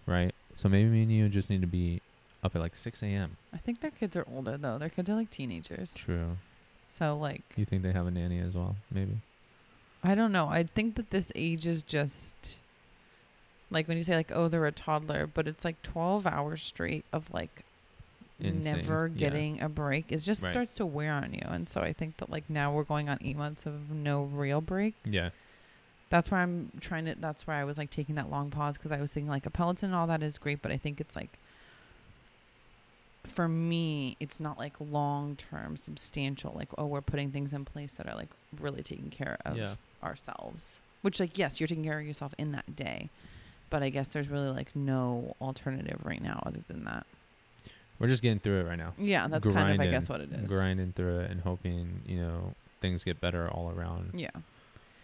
right? 0.05 0.35
So 0.55 0.69
maybe 0.69 0.89
me 0.89 1.01
and 1.01 1.11
you 1.11 1.27
just 1.27 1.49
need 1.49 1.61
to 1.61 1.67
be 1.67 2.01
up 2.43 2.55
at 2.55 2.61
like 2.61 2.75
6 2.75 3.03
a.m. 3.03 3.37
I 3.53 3.57
think 3.57 3.81
their 3.81 3.91
kids 3.91 4.15
are 4.15 4.25
older, 4.33 4.57
though. 4.57 4.77
Their 4.77 4.89
kids 4.89 5.09
are 5.09 5.15
like 5.15 5.29
teenagers. 5.31 5.93
True. 5.93 6.37
So, 6.85 7.17
like, 7.17 7.43
You 7.55 7.65
think 7.65 7.83
they 7.83 7.91
have 7.91 8.07
a 8.07 8.11
nanny 8.11 8.39
as 8.39 8.53
well? 8.53 8.75
Maybe. 8.91 9.17
I 10.03 10.15
don't 10.15 10.31
know. 10.31 10.47
I 10.47 10.63
think 10.63 10.95
that 10.95 11.09
this 11.11 11.31
age 11.35 11.65
is 11.67 11.83
just. 11.83 12.57
Like 13.69 13.87
when 13.87 13.95
you 13.95 14.03
say 14.03 14.15
like 14.17 14.31
oh 14.33 14.49
they're 14.49 14.65
a 14.65 14.71
toddler, 14.73 15.25
but 15.27 15.47
it's 15.47 15.63
like 15.63 15.81
twelve 15.81 16.27
hours 16.27 16.61
straight 16.61 17.05
of 17.13 17.31
like 17.33 17.63
Insane. 18.37 18.75
never 18.75 19.07
Yeah. 19.07 19.17
getting 19.17 19.61
a 19.61 19.69
break. 19.69 20.11
It 20.11 20.17
just 20.17 20.43
Right. 20.43 20.49
starts 20.49 20.73
to 20.73 20.85
wear 20.85 21.13
on 21.13 21.33
you, 21.33 21.39
and 21.45 21.69
so 21.69 21.79
I 21.79 21.93
think 21.93 22.17
that 22.17 22.29
like 22.29 22.49
now 22.49 22.73
we're 22.73 22.83
going 22.83 23.07
on 23.07 23.17
eight 23.21 23.37
months 23.37 23.65
of 23.65 23.89
no 23.89 24.23
real 24.23 24.59
break. 24.59 24.95
Yeah. 25.05 25.29
That's 26.09 26.29
where 26.29 26.41
I'm 26.41 26.71
trying 26.81 27.05
to. 27.05 27.15
That's 27.17 27.47
where 27.47 27.55
I 27.55 27.63
was 27.63 27.77
like 27.77 27.91
taking 27.91 28.15
that 28.15 28.29
long 28.29 28.49
pause 28.49 28.75
because 28.77 28.91
I 28.91 28.99
was 28.99 29.13
thinking 29.13 29.29
like 29.29 29.45
a 29.45 29.49
Peloton, 29.49 29.91
and 29.91 29.95
all 29.95 30.07
that 30.07 30.21
is 30.21 30.37
great, 30.37 30.61
but 30.61 30.71
I 30.73 30.77
think 30.77 30.99
it's 30.99 31.15
like 31.15 31.29
for 33.25 33.47
me, 33.47 34.17
it's 34.19 34.39
not 34.39 34.57
like 34.57 34.73
long 34.79 35.35
term 35.35 35.77
substantial. 35.77 36.53
Like 36.55 36.69
oh, 36.77 36.85
we're 36.85 37.01
putting 37.01 37.31
things 37.31 37.53
in 37.53 37.65
place 37.65 37.95
that 37.95 38.07
are 38.07 38.15
like 38.15 38.29
really 38.59 38.83
taking 38.83 39.09
care 39.09 39.37
of 39.45 39.57
Yeah. 39.57 39.75
ourselves. 40.03 40.79
Which 41.01 41.19
like 41.19 41.37
yes, 41.37 41.59
you're 41.59 41.67
taking 41.67 41.83
care 41.83 41.99
of 41.99 42.05
yourself 42.05 42.33
in 42.37 42.51
that 42.53 42.75
day, 42.75 43.09
but 43.69 43.81
I 43.83 43.89
guess 43.89 44.09
there's 44.09 44.27
really 44.29 44.49
like 44.51 44.75
no 44.75 45.35
alternative 45.41 45.99
right 46.03 46.21
now 46.21 46.41
other 46.45 46.59
than 46.67 46.83
that. 46.85 47.05
We're 47.99 48.07
just 48.07 48.23
getting 48.23 48.39
through 48.39 48.61
it 48.61 48.63
right 48.67 48.77
now. 48.79 48.93
Yeah, 48.97 49.27
that's 49.27 49.45
kind 49.47 49.73
of 49.75 49.79
I 49.79 49.85
guess 49.91 50.09
what 50.09 50.21
it 50.21 50.31
is. 50.31 50.49
grinding 50.49 50.93
through 50.93 51.19
it 51.19 51.31
and 51.31 51.41
hoping 51.41 52.01
you 52.07 52.17
know 52.19 52.53
things 52.81 53.03
get 53.03 53.21
better 53.21 53.47
all 53.47 53.69
around 53.69 54.11
Yeah. 54.15 54.31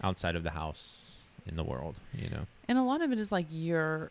outside 0.02 0.36
of 0.36 0.42
the 0.44 0.50
house 0.50 1.14
in 1.46 1.56
the 1.56 1.64
world 1.64 1.94
you 2.14 2.28
know 2.30 2.48
And 2.68 2.78
a 2.80 2.82
lot 2.82 3.02
of 3.04 3.12
it 3.12 3.20
is 3.20 3.32
like 3.32 3.46
you're 3.52 4.10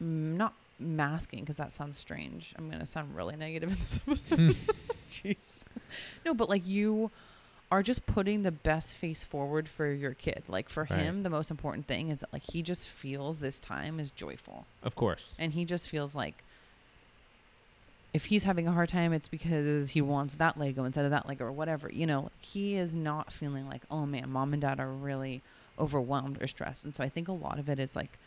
mm, 0.00 0.36
not 0.36 0.54
masking 0.78 1.40
because 1.40 1.56
that 1.56 1.72
sounds 1.72 1.96
strange. 1.96 2.54
I'm 2.58 2.68
going 2.68 2.80
to 2.80 2.86
sound 2.86 3.14
really 3.16 3.36
negative 3.36 3.70
in 3.70 3.78
this 3.82 3.98
episode. 4.06 4.74
Jeez. 5.10 5.64
No, 6.24 6.34
but 6.34 6.48
like 6.48 6.66
you 6.66 7.10
are 7.70 7.82
just 7.82 8.06
putting 8.06 8.42
the 8.42 8.50
best 8.52 8.94
face 8.94 9.24
forward 9.24 9.68
for 9.68 9.90
your 9.90 10.14
kid. 10.14 10.44
Like 10.48 10.68
for 10.68 10.86
Right. 10.90 11.00
him, 11.00 11.22
the 11.22 11.30
most 11.30 11.50
important 11.50 11.86
thing 11.86 12.10
is 12.10 12.20
that 12.20 12.32
like 12.32 12.42
he 12.42 12.62
just 12.62 12.86
feels 12.86 13.38
this 13.40 13.58
time 13.60 13.98
is 14.00 14.10
joyful. 14.10 14.66
of 14.82 14.94
course 14.94 15.34
And 15.38 15.52
he 15.52 15.64
just 15.64 15.88
feels 15.88 16.14
like 16.14 16.44
if 18.12 18.26
he's 18.26 18.44
having 18.44 18.68
a 18.68 18.72
hard 18.72 18.88
time, 18.88 19.12
it's 19.12 19.26
because 19.26 19.90
he 19.90 20.00
wants 20.00 20.36
that 20.36 20.56
Lego 20.56 20.84
instead 20.84 21.04
of 21.04 21.10
that 21.10 21.26
Lego 21.28 21.46
or 21.46 21.52
whatever. 21.52 21.90
You 21.90 22.06
know, 22.06 22.30
he 22.40 22.76
is 22.76 22.94
not 22.94 23.32
feeling 23.32 23.68
like, 23.68 23.82
oh 23.90 24.06
man, 24.06 24.30
mom 24.30 24.52
and 24.52 24.62
dad 24.62 24.78
are 24.78 24.90
really 24.92 25.42
overwhelmed 25.78 26.40
or 26.40 26.46
stressed. 26.46 26.84
And 26.84 26.94
so 26.94 27.02
I 27.02 27.08
think 27.08 27.26
a 27.26 27.32
lot 27.32 27.58
of 27.58 27.68
it 27.68 27.80
is 27.80 27.96
like 27.96 28.18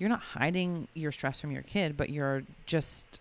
you're 0.00 0.08
not 0.08 0.20
hiding 0.22 0.88
your 0.94 1.12
stress 1.12 1.40
from 1.40 1.52
your 1.52 1.62
kid, 1.62 1.96
but 1.96 2.10
you're 2.10 2.42
just 2.66 3.20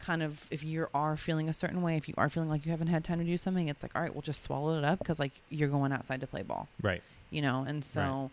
kind 0.00 0.22
of 0.22 0.46
if 0.50 0.62
you 0.62 0.86
are 0.92 1.16
feeling 1.16 1.48
a 1.48 1.54
certain 1.54 1.80
way, 1.80 1.96
if 1.96 2.08
you 2.08 2.14
are 2.18 2.28
feeling 2.28 2.50
like 2.50 2.66
you 2.66 2.70
haven't 2.72 2.88
had 2.88 3.04
time 3.04 3.18
to 3.20 3.24
do 3.24 3.38
something, 3.38 3.68
it's 3.68 3.82
like, 3.82 3.94
all 3.94 4.02
right, 4.02 4.12
we'll 4.14 4.20
just 4.22 4.42
swallow 4.42 4.76
it 4.76 4.84
up 4.84 4.98
because 4.98 5.18
like 5.18 5.32
you're 5.48 5.68
going 5.70 5.92
outside 5.92 6.20
to 6.20 6.26
play 6.26 6.42
ball. 6.42 6.68
Right. 6.82 7.02
You 7.30 7.40
know 7.42 7.64
and 7.66 7.82
so 7.84 8.30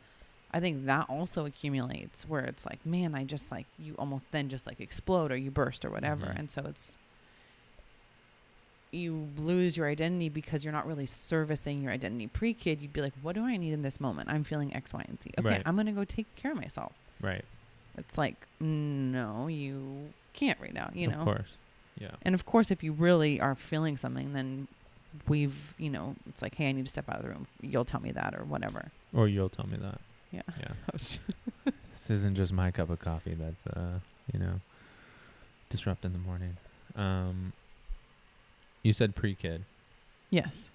i 0.53 0.59
think 0.59 0.85
that 0.85 1.05
also 1.09 1.45
accumulates 1.45 2.27
where 2.27 2.41
it's 2.43 2.65
like 2.65 2.85
man 2.85 3.15
i 3.15 3.23
just 3.23 3.49
like 3.49 3.65
you 3.79 3.95
almost 3.97 4.25
then 4.33 4.49
just 4.49 4.67
like 4.67 4.81
explode 4.81 5.31
or 5.31 5.37
you 5.37 5.49
burst 5.49 5.85
or 5.85 5.89
whatever. 5.89 6.25
Mhm. 6.25 6.39
and 6.39 6.51
so 6.51 6.61
it's 6.67 6.97
you 8.91 9.29
lose 9.37 9.77
your 9.77 9.87
identity 9.87 10.27
because 10.27 10.65
you're 10.65 10.73
not 10.73 10.85
really 10.85 11.05
servicing 11.05 11.81
your 11.81 11.93
identity 11.93 12.27
pre-kid. 12.27 12.81
You'd 12.81 12.91
be 12.93 13.01
like 13.01 13.13
what 13.21 13.33
do 13.35 13.43
i 13.45 13.55
need 13.55 13.71
in 13.71 13.81
this 13.81 13.99
moment? 14.01 14.29
I'm 14.29 14.43
feeling 14.43 14.75
x 14.75 14.91
y 14.93 15.05
and 15.07 15.21
z. 15.21 15.31
Okay 15.39 15.47
Right. 15.47 15.61
i'm 15.65 15.75
gonna 15.77 15.93
go 15.93 16.03
take 16.03 16.27
care 16.35 16.51
of 16.51 16.57
myself 16.57 16.91
right. 17.21 17.45
It's 17.97 18.17
like 18.17 18.47
no 18.59 19.47
you 19.47 20.09
can't 20.33 20.59
right 20.59 20.73
now 20.73 20.89
you 20.93 21.07
know? 21.07 21.19
of 21.19 21.25
course. 21.25 21.49
Yeah. 21.99 22.11
And 22.21 22.33
of 22.35 22.45
course 22.45 22.71
if 22.71 22.83
you 22.83 22.93
really 22.93 23.39
are 23.39 23.55
feeling 23.55 23.97
something 23.97 24.33
then 24.33 24.67
we've 25.27 25.73
you 25.77 25.89
know 25.89 26.15
it's 26.29 26.41
like 26.41 26.55
hey 26.55 26.69
i 26.69 26.71
need 26.71 26.85
to 26.85 26.91
step 26.91 27.09
out 27.09 27.17
of 27.17 27.23
the 27.23 27.29
room. 27.29 27.47
You'll 27.61 27.85
tell 27.85 28.01
me 28.01 28.11
that 28.11 28.33
or 28.33 28.43
whatever. 28.43 28.91
Or 29.13 29.27
you'll 29.27 29.49
tell 29.49 29.67
me 29.67 29.77
that. 29.77 29.99
Yeah. 30.31 30.41
Yeah. 30.59 30.73
This 31.93 32.09
isn't 32.09 32.35
just 32.35 32.51
my 32.51 32.71
cup 32.71 32.89
of 32.89 32.99
coffee 32.99 33.35
that's 33.35 33.67
uh 33.67 33.99
you 34.33 34.39
know 34.39 34.59
disrupting 35.69 36.13
the 36.13 36.19
morning. 36.19 36.57
Um 36.95 37.53
you 38.81 38.93
said 38.93 39.15
pre-kid. 39.15 39.65
Yes 40.31 40.71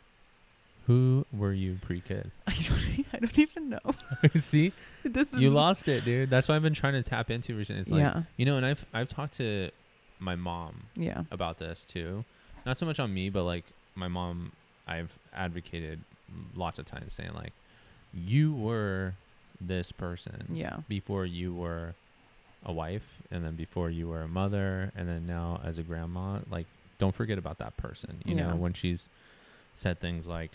who 0.87 1.27
were 1.33 1.53
you 1.53 1.79
pre-kid 1.83 2.31
I 2.47 2.53
don't, 2.69 3.07
I 3.13 3.19
don't 3.19 3.39
even 3.39 3.69
know. 3.71 3.79
see 4.41 4.73
this 5.05 5.33
is 5.33 5.41
you 5.41 5.51
lost 5.51 5.89
it 5.89 6.05
dude 6.05 6.31
that's 6.31 6.49
what 6.49 6.55
i've 6.55 6.63
been 6.63 6.75
trying 6.75 6.95
to 6.95 7.03
tap 7.03 7.31
into 7.31 7.55
recently 7.57 7.83
it's 7.83 7.91
like 7.91 8.01
yeah, 8.01 8.23
you 8.37 8.45
know 8.47 8.57
and 8.57 8.65
i've 8.67 8.85
i've 8.95 9.09
talked 9.09 9.35
to 9.39 9.71
my 10.19 10.35
mom 10.37 10.85
yeah, 10.97 11.25
about 11.31 11.59
this 11.59 11.85
too. 11.85 12.25
Not 12.65 12.79
so 12.79 12.87
much 12.87 12.99
on 12.99 13.13
me, 13.13 13.29
but 13.29 13.45
like 13.45 13.65
my 13.95 14.09
mom 14.09 14.51
I've 14.89 15.17
advocated 15.35 16.01
lots 16.55 16.79
of 16.79 16.87
times 16.87 17.13
saying 17.13 17.35
like 17.35 17.53
you 18.15 18.55
were 18.55 19.13
this 19.61 19.93
person 19.93 20.47
Yeah. 20.51 20.79
before 20.89 21.27
you 21.27 21.55
were 21.55 21.95
a 22.65 22.73
wife 22.73 23.07
and 23.31 23.45
then 23.45 23.57
before 23.57 23.91
you 23.91 24.09
were 24.09 24.23
a 24.23 24.29
mother 24.29 24.91
and 24.97 25.07
then 25.07 25.27
now 25.27 25.61
as 25.63 25.77
a 25.79 25.83
grandma 25.83 26.39
like 26.51 26.67
don't 26.99 27.15
forget 27.15 27.37
about 27.37 27.59
that 27.59 27.77
person 27.77 28.23
you 28.25 28.35
Yeah. 28.37 28.49
know 28.49 28.57
when 28.57 28.73
she's 28.73 29.11
said 29.75 30.01
things 30.01 30.27
like 30.27 30.53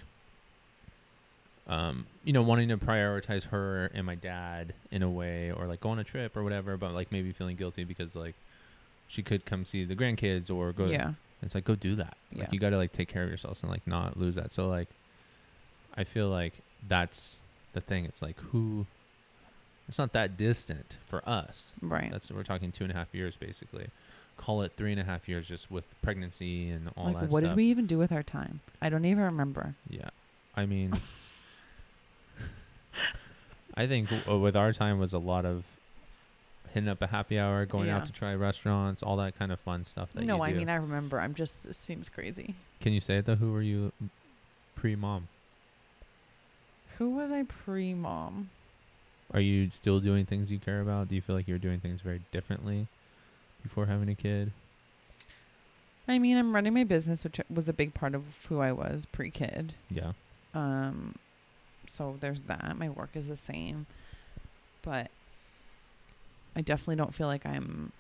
um 1.68 2.06
you 2.24 2.34
know 2.34 2.42
wanting 2.42 2.68
to 2.70 2.78
prioritize 2.78 3.44
her 3.46 3.92
and 3.94 4.06
my 4.06 4.16
dad 4.16 4.74
in 4.92 5.04
a 5.04 5.10
way 5.10 5.52
or 5.52 5.68
like 5.68 5.80
go 5.80 5.90
on 5.90 6.00
a 6.00 6.04
trip 6.04 6.36
or 6.36 6.44
whatever 6.44 6.76
but 6.78 6.92
like 6.94 7.12
maybe 7.12 7.32
feeling 7.32 7.56
guilty 7.56 7.84
because 7.84 8.16
like 8.16 8.34
she 9.08 9.22
could 9.22 9.46
come 9.46 9.64
see 9.66 9.84
the 9.86 9.96
grandkids 9.96 10.50
or 10.50 10.72
go 10.72 10.86
Yeah. 10.86 11.14
it's 11.44 11.54
like 11.54 11.66
go 11.66 11.76
do 11.76 11.96
that. 11.96 12.16
Yeah. 12.32 12.44
Like 12.44 12.54
you 12.54 12.60
got 12.60 12.70
to 12.70 12.78
like 12.78 12.94
take 12.94 13.10
care 13.10 13.24
of 13.24 13.30
yourselves 13.30 13.62
and 13.62 13.70
like 13.72 13.86
not 13.86 14.18
lose 14.18 14.36
that. 14.36 14.54
So 14.54 14.70
like, 14.70 14.88
I 15.98 16.06
feel 16.06 16.30
like 16.30 16.54
that's 16.88 17.38
the 17.74 17.82
thing. 17.82 18.06
It's 18.06 18.22
like 18.22 18.40
who. 18.40 18.86
It's 19.90 19.98
not 19.98 20.14
that 20.14 20.38
distant 20.38 20.96
for 21.06 21.28
us. 21.28 21.74
Right. 21.82 22.10
That's 22.10 22.32
we're 22.32 22.44
talking 22.44 22.72
two 22.72 22.86
and 22.86 22.94
a 22.94 22.96
half 22.96 23.14
years 23.14 23.36
basically. 23.36 23.88
Call 24.38 24.62
it 24.62 24.72
three 24.78 24.92
and 24.94 25.02
a 25.02 25.04
half 25.04 25.28
years 25.28 25.46
just 25.46 25.70
with 25.70 25.84
pregnancy 26.02 26.70
and 26.70 26.90
all 26.96 27.08
like, 27.08 27.20
that 27.20 27.30
what 27.32 27.42
stuff. 27.44 27.52
did 27.52 27.58
we 27.58 27.66
even 27.66 27.86
do 27.88 27.98
with 27.98 28.14
our 28.14 28.24
time? 28.24 28.62
I 28.82 28.88
don't 28.88 29.04
even 29.04 29.24
remember. 29.26 29.76
Yeah, 29.90 30.10
I 30.56 30.66
mean, 30.66 30.94
I 33.76 33.88
think 33.88 34.10
w- 34.10 34.32
uh, 34.32 34.38
with 34.40 34.56
our 34.56 34.74
time 34.74 35.00
was 35.00 35.14
a 35.14 35.18
lot 35.18 35.46
of 35.46 35.64
hitting 36.74 36.90
up 36.90 37.02
a 37.02 37.08
happy 37.08 37.38
hour, 37.40 37.66
going 37.66 37.88
Yeah. 37.88 37.98
out 37.98 38.06
to 38.06 38.12
try 38.12 38.34
restaurants, 38.36 39.02
all 39.04 39.18
that 39.18 39.38
kind 39.38 39.52
of 39.52 39.60
fun 39.60 39.86
stuff. 39.86 40.10
That 40.14 40.24
No, 40.24 40.38
you 40.38 40.42
I 40.44 40.52
do. 40.52 40.58
mean 40.60 40.70
I 40.70 40.76
remember. 40.76 41.20
I'm 41.20 41.34
just 41.34 41.66
it 41.66 41.76
seems 41.76 42.10
crazy. 42.10 42.56
Can 42.80 42.94
you 42.94 43.00
say 43.02 43.18
it 43.18 43.26
though? 43.26 43.36
Who 43.36 43.52
were 43.54 43.62
you 43.62 43.92
pre 44.76 44.96
mom? 44.96 45.28
Who 46.98 47.10
was 47.12 47.32
I 47.32 47.44
pre 47.44 47.94
mom? 47.94 48.50
Are 49.34 49.40
you 49.40 49.70
still 49.70 50.00
doing 50.00 50.26
things 50.26 50.52
you 50.52 50.60
care 50.60 50.82
about? 50.82 51.08
Do 51.08 51.16
you 51.16 51.22
feel 51.22 51.36
like 51.36 51.48
you're 51.48 51.58
doing 51.58 51.80
things 51.80 52.02
very 52.02 52.22
differently 52.32 52.88
before 53.64 53.86
having 53.86 54.10
a 54.10 54.16
kid? 54.16 54.52
I 56.08 56.20
mean, 56.20 56.36
I'm 56.38 56.54
running 56.54 56.74
my 56.74 56.84
business, 56.84 57.24
which 57.24 57.40
was 57.50 57.70
a 57.70 57.74
big 57.74 57.94
part 57.94 58.14
of 58.16 58.24
who 58.50 58.60
I 58.60 58.72
was 58.74 59.06
pre 59.06 59.30
kid. 59.32 59.74
Yeah. 59.90 60.12
Um, 60.54 61.16
so 61.88 62.18
there's 62.20 62.44
that. 62.44 62.76
My 62.78 62.90
work 62.90 63.10
is 63.16 63.28
the 63.28 63.38
same, 63.38 63.86
but 64.84 65.10
I 66.56 66.62
definitely 66.62 66.98
don't 66.98 67.14
feel 67.14 67.28
like 67.28 67.46
I'm 67.46 67.92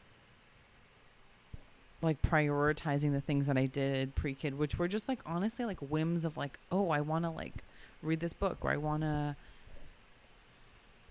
like 2.02 2.22
prioritizing 2.22 3.12
the 3.13 3.22
things 3.22 3.46
that 3.48 3.58
I 3.58 3.65
did 3.67 4.15
pre 4.15 4.34
kid, 4.34 4.58
which 4.58 4.80
were 4.80 4.88
just 4.88 5.08
like 5.08 5.20
honestly 5.26 5.65
like 5.65 5.80
whims 5.80 6.26
of 6.26 6.36
like, 6.38 6.58
oh, 6.72 6.89
I 6.89 7.02
want 7.02 7.26
to 7.26 7.30
like 7.30 7.63
read 8.02 8.20
this 8.20 8.34
book 8.34 8.58
or 8.62 8.72
I 8.72 8.78
want 8.78 9.04
to 9.04 9.36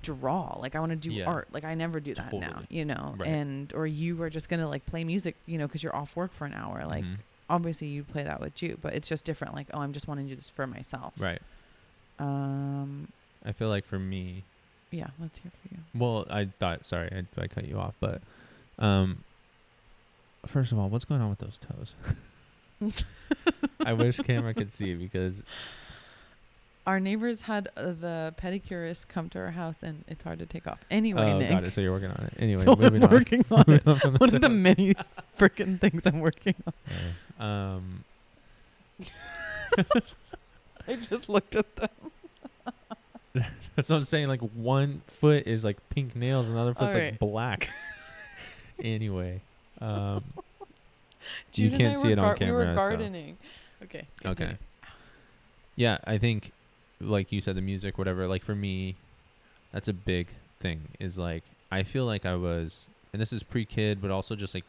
draw 0.02 0.56
like 0.58 0.74
i 0.74 0.80
want 0.80 0.88
to 0.88 0.96
do 0.96 1.12
Yeah. 1.12 1.26
art 1.26 1.48
like 1.52 1.62
i 1.62 1.74
never 1.74 2.00
do 2.00 2.14
that 2.14 2.32
now 2.32 2.62
you 2.70 2.86
know 2.86 3.14
Right. 3.18 3.28
and 3.28 3.70
or 3.74 3.86
you 3.86 4.22
are 4.22 4.30
just 4.30 4.48
gonna 4.48 4.66
like 4.66 4.86
play 4.86 5.04
music 5.04 5.36
you 5.44 5.58
know 5.58 5.66
because 5.66 5.82
you're 5.82 5.94
off 5.94 6.16
work 6.16 6.32
for 6.32 6.46
an 6.46 6.54
hour 6.54 6.86
like 6.86 7.04
Mhm. 7.04 7.16
obviously 7.50 7.88
you 7.88 8.02
play 8.02 8.22
that 8.24 8.40
with 8.40 8.62
you 8.62 8.78
but 8.80 8.94
it's 8.94 9.10
just 9.10 9.26
different 9.26 9.52
like 9.54 9.66
oh 9.74 9.80
i'm 9.80 9.92
just 9.92 10.08
wanting 10.08 10.24
to 10.26 10.30
do 10.32 10.36
this 10.36 10.48
for 10.48 10.66
myself 10.66 11.12
Right. 11.18 11.42
Um 12.20 13.08
I 13.44 13.52
feel 13.52 13.68
like 13.68 13.84
for 13.84 13.98
me, 13.98 14.44
yeah 14.90 15.08
let's 15.18 15.38
hear 15.38 15.50
for 15.62 15.74
you 15.74 15.80
well, 15.94 16.26
I 16.30 16.48
thought, 16.58 16.86
sorry, 16.86 17.10
I, 17.12 17.40
I 17.40 17.46
cut 17.48 17.66
you 17.66 17.78
off, 17.78 17.94
but 18.00 18.20
um, 18.78 19.24
first 20.46 20.72
of 20.72 20.78
all, 20.78 20.88
what's 20.88 21.04
going 21.04 21.20
on 21.20 21.30
with 21.30 21.38
those 21.38 21.58
toes? 21.58 21.94
I 23.84 23.92
wish 23.92 24.18
camera 24.18 24.54
could 24.54 24.72
see 24.72 24.94
because 24.94 25.42
our 26.86 26.98
neighbors 27.00 27.42
had 27.42 27.68
uh, 27.76 27.92
the 27.92 28.34
pedicurist 28.40 29.08
come 29.08 29.28
to 29.30 29.38
our 29.38 29.50
house 29.50 29.82
and 29.82 30.04
it's 30.08 30.22
hard 30.22 30.38
to 30.38 30.46
take 30.46 30.66
off 30.66 30.78
anyway 30.90 31.22
oh, 31.30 31.38
Nick, 31.38 31.50
got 31.50 31.64
it. 31.64 31.72
So 31.72 31.80
you're 31.82 31.92
working 31.92 32.10
on 32.10 32.30
it 32.32 32.34
anyway. 32.38 32.62
so 32.64 32.72
i'm 32.72 32.80
moving 32.80 33.04
on. 33.04 33.10
working 33.10 33.44
on 33.50 33.64
it 33.68 33.86
on 33.86 33.98
one 34.14 34.34
of 34.34 34.40
the 34.40 34.48
many 34.48 34.94
freaking 35.38 35.78
things 35.78 36.06
i'm 36.06 36.20
working 36.20 36.54
on 36.66 36.72
Yeah. 37.38 37.74
Um, 37.74 38.04
i 40.90 40.96
just 40.96 41.28
looked 41.28 41.56
at 41.56 41.76
them 41.76 41.88
that's 43.76 43.88
what 43.88 43.96
I'm 43.96 44.04
saying. 44.04 44.28
Like 44.28 44.40
one 44.40 45.02
foot 45.06 45.46
is 45.46 45.64
like 45.64 45.76
pink 45.90 46.16
nails, 46.16 46.48
and 46.48 46.56
the 46.56 46.60
other 46.60 46.74
foot's 46.74 46.94
Alright. 46.94 47.12
like 47.12 47.20
black. 47.20 47.70
anyway, 48.82 49.40
um, 49.80 50.24
you 51.54 51.70
can't 51.70 51.96
see 51.96 52.10
it 52.10 52.18
on 52.18 52.24
gar- 52.24 52.34
camera. 52.34 52.60
we 52.60 52.66
were 52.66 52.74
gardening 52.74 53.36
okay 53.84 54.06
Okay. 54.24 54.34
continue. 54.34 54.56
Yeah, 55.76 55.98
I 56.04 56.18
think, 56.18 56.52
like 57.00 57.32
you 57.32 57.40
said, 57.40 57.56
the 57.56 57.62
music, 57.62 57.96
whatever. 57.98 58.26
Like 58.26 58.42
for 58.42 58.54
me, 58.54 58.96
that's 59.72 59.88
a 59.88 59.92
big 59.94 60.28
thing. 60.58 60.88
Is 60.98 61.16
like 61.16 61.44
I 61.70 61.84
feel 61.84 62.04
like 62.06 62.26
I 62.26 62.34
was, 62.34 62.88
and 63.12 63.22
this 63.22 63.32
is 63.32 63.42
pre-kid, 63.42 64.02
but 64.02 64.10
also 64.10 64.34
just 64.34 64.54
like 64.54 64.64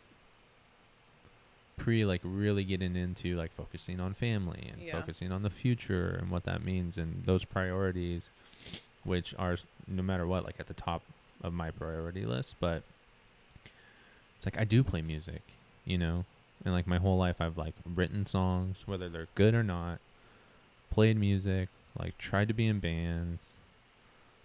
pre, 1.77 2.05
like 2.05 2.21
really 2.23 2.63
getting 2.63 2.95
into 2.95 3.35
like 3.35 3.51
focusing 3.55 3.99
on 3.99 4.13
family 4.13 4.69
and 4.71 4.81
Yeah. 4.81 4.91
focusing 4.99 5.31
on 5.31 5.43
the 5.43 5.49
future 5.49 6.09
and 6.21 6.29
what 6.29 6.43
that 6.45 6.63
means 6.63 6.97
and 6.97 7.23
those 7.25 7.43
priorities, 7.45 8.29
which 9.03 9.33
are 9.37 9.57
no 9.87 10.03
matter 10.03 10.27
what, 10.27 10.43
like 10.45 10.59
at 10.59 10.67
the 10.67 10.73
top 10.73 11.03
of 11.43 11.53
my 11.53 11.71
priority 11.71 12.25
list. 12.25 12.55
But 12.59 12.83
it's 14.35 14.45
like 14.45 14.57
I 14.59 14.63
do 14.63 14.83
play 14.83 15.01
music, 15.01 15.41
you 15.85 15.97
know, 15.97 16.25
and 16.63 16.73
like 16.73 16.87
my 16.87 16.97
whole 16.97 17.17
life 17.17 17.37
I've 17.39 17.57
like 17.57 17.73
written 17.95 18.25
songs, 18.25 18.83
whether 18.85 19.09
they're 19.09 19.27
good 19.35 19.53
or 19.55 19.63
not 19.63 19.99
played 20.91 21.17
music, 21.17 21.69
like 21.97 22.17
tried 22.17 22.47
to 22.49 22.53
be 22.53 22.67
in 22.67 22.79
bands, 22.79 23.53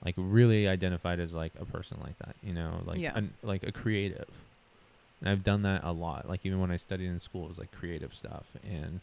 like 0.05 0.15
really 0.17 0.69
identified 0.69 1.19
as 1.19 1.33
like 1.33 1.53
a 1.59 1.65
person 1.65 1.99
like 2.03 2.17
that, 2.21 2.37
you 2.43 2.53
know, 2.53 2.81
like 2.87 3.01
Yeah. 3.01 3.12
an, 3.17 3.35
like 3.43 3.62
a 3.65 3.73
creative. 3.73 4.29
And 5.27 5.33
I've 5.33 5.43
done 5.43 5.62
that 5.62 5.83
a 5.83 5.91
lot. 5.91 6.29
Like 6.29 6.47
even 6.47 6.61
when 6.61 6.71
I 6.71 6.77
studied 6.77 7.09
in 7.09 7.19
school, 7.19 7.47
it 7.47 7.49
was 7.49 7.59
like 7.59 7.73
creative 7.73 8.15
stuff, 8.15 8.45
and 8.62 9.01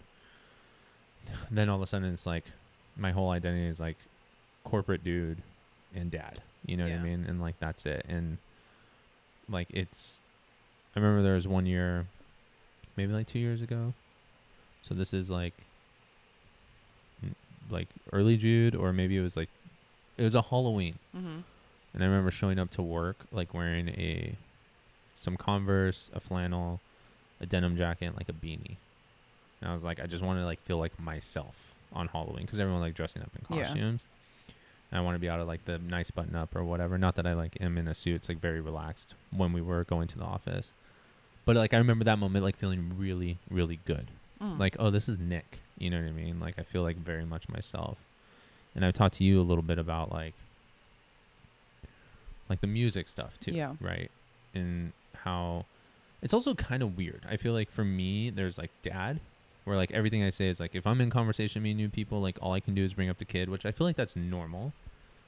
then 1.52 1.68
all 1.68 1.76
of 1.76 1.82
a 1.82 1.86
sudden 1.88 2.14
it's 2.14 2.26
like 2.26 2.46
my 2.96 3.12
whole 3.12 3.30
identity 3.32 3.68
is 3.68 3.78
like 3.78 3.98
corporate 4.64 5.04
dude 5.04 5.42
and 5.94 6.10
dad. 6.10 6.42
You 6.66 6.78
know 6.78 6.86
what 6.86 6.94
I 6.94 7.00
mean? 7.00 7.26
And 7.28 7.42
like 7.42 7.60
that's 7.60 7.86
it. 7.86 8.06
And 8.08 8.38
like 9.50 9.68
it's, 9.72 10.22
I 10.96 11.00
remember 11.02 11.24
there 11.24 11.34
was 11.34 11.46
one 11.46 11.66
year, 11.66 12.06
maybe 12.96 13.12
like 13.12 13.28
two 13.28 13.40
years 13.40 13.62
ago. 13.62 13.94
So 14.84 14.96
this 14.96 15.14
is 15.14 15.30
like 15.30 15.56
like 17.70 17.90
early 18.14 18.38
Jude, 18.38 18.76
or 18.76 18.94
maybe 18.94 19.18
it 19.18 19.22
was 19.22 19.36
like 19.36 19.50
it 20.18 20.24
was 20.24 20.36
a 20.36 20.42
Halloween, 20.42 21.00
mm-hmm. 21.14 21.40
and 21.94 22.02
I 22.02 22.06
remember 22.06 22.32
showing 22.32 22.60
up 22.60 22.72
to 22.72 22.82
work 22.82 23.18
like 23.34 23.54
wearing 23.54 23.90
a 23.90 24.38
some 25.16 25.38
Converse, 25.38 26.10
a 26.14 26.20
flannel, 26.20 26.80
a 27.42 27.46
denim 27.46 27.78
jacket, 27.78 28.16
like 28.16 28.30
a 28.30 28.34
beanie. 28.34 28.78
And 29.62 29.72
I 29.72 29.74
was 29.76 29.84
like, 29.84 30.00
I 30.00 30.06
just 30.06 30.24
want 30.24 30.40
to 30.40 30.46
like 30.46 30.62
feel 30.62 30.78
like 30.78 31.00
myself 31.00 31.56
on 31.94 32.08
Halloween 32.08 32.46
because 32.46 32.60
everyone 32.60 32.82
like 32.82 32.94
dressing 32.96 33.22
up 33.22 33.30
in 33.36 33.56
Yeah. 33.58 33.64
costumes. 33.64 34.06
And 34.92 35.00
I 35.00 35.04
want 35.04 35.16
to 35.16 35.20
be 35.20 35.30
out 35.30 35.40
of 35.40 35.48
like 35.48 35.66
the 35.66 35.78
nice 35.80 36.12
button 36.12 36.36
up 36.36 36.56
or 36.56 36.64
whatever. 36.64 36.98
Not 36.98 37.16
that 37.16 37.26
I 37.26 37.34
like 37.34 37.58
am 37.62 37.78
in 37.78 37.88
a 37.88 37.96
suit. 37.96 38.16
It's 38.16 38.30
like 38.30 38.40
very 38.40 38.62
relaxed 38.62 39.14
when 39.36 39.54
we 39.54 39.62
were 39.62 39.84
going 39.86 40.08
to 40.10 40.18
the 40.18 40.24
office. 40.26 40.72
But 41.46 41.56
like 41.56 41.74
I 41.74 41.78
remember 41.78 42.04
that 42.06 42.20
moment 42.20 42.44
like 42.44 42.58
feeling 42.58 42.94
really, 42.98 43.38
really 43.50 43.80
good 43.86 44.08
Mm. 44.42 44.60
like 44.60 44.76
oh 44.80 44.90
this 44.90 45.08
is 45.08 45.18
nick 45.20 45.60
you 45.78 45.90
know 45.90 45.98
what 46.02 46.08
i 46.10 46.12
mean 46.12 46.38
like 46.40 46.56
i 46.60 46.64
feel 46.64 46.82
like 46.82 46.98
very 46.98 47.24
much 47.24 47.48
myself 47.48 47.98
and 48.76 48.84
i've 48.84 48.94
talked 48.94 49.14
to 49.16 49.24
you 49.24 49.40
a 49.40 49.44
little 49.44 49.62
bit 49.64 49.78
about 49.80 50.12
like 50.12 50.34
like 52.50 52.60
the 52.62 52.68
music 52.68 53.08
stuff 53.08 53.40
too 53.40 53.52
Yeah. 53.52 53.76
right 53.80 54.12
and 54.54 54.92
how 55.24 55.66
it's 56.22 56.34
also 56.34 56.54
kind 56.54 56.82
of 56.84 56.98
weird 56.98 57.26
i 57.30 57.36
feel 57.38 57.54
like 57.54 57.70
for 57.72 57.84
me 57.86 58.30
there's 58.30 58.58
like 58.58 58.72
dad 58.82 59.20
where 59.64 59.78
like 59.78 59.92
everything 59.92 60.24
i 60.24 60.30
say 60.30 60.48
is 60.50 60.60
like 60.60 60.76
if 60.76 60.86
i'm 60.88 61.00
in 61.02 61.10
conversation 61.10 61.62
meeting 61.64 61.78
new 61.78 61.90
people 61.90 62.22
like 62.22 62.38
all 62.42 62.54
i 62.54 62.60
can 62.60 62.74
do 62.76 62.84
is 62.84 62.94
bring 62.94 63.10
up 63.10 63.18
the 63.18 63.26
kid 63.26 63.50
which 63.50 63.66
i 63.66 63.72
feel 63.72 63.86
like 63.88 63.96
that's 63.96 64.16
normal 64.16 64.74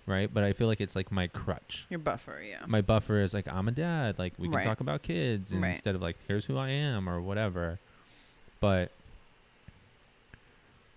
right 0.06 0.34
but 0.34 0.44
i 0.44 0.52
feel 0.54 0.68
like 0.68 0.82
it's 0.82 0.96
like 0.96 1.12
my 1.12 1.28
crutch 1.28 1.86
your 1.90 2.00
buffer 2.00 2.42
yeah 2.48 2.60
my 2.68 2.82
buffer 2.82 3.20
is 3.22 3.34
like 3.34 3.48
I'm 3.48 3.68
a 3.68 3.72
dad, 3.72 4.18
like 4.20 4.34
we 4.38 4.48
can 4.48 4.58
Right. 4.58 4.64
talk 4.66 4.80
about 4.80 5.02
kids 5.04 5.52
and 5.52 5.62
Right. 5.62 5.70
instead 5.70 5.96
of 5.96 6.02
like 6.02 6.16
here's 6.28 6.46
who 6.46 6.58
I 6.58 6.70
am 6.70 7.08
or 7.10 7.22
whatever. 7.22 7.78
But 8.60 8.92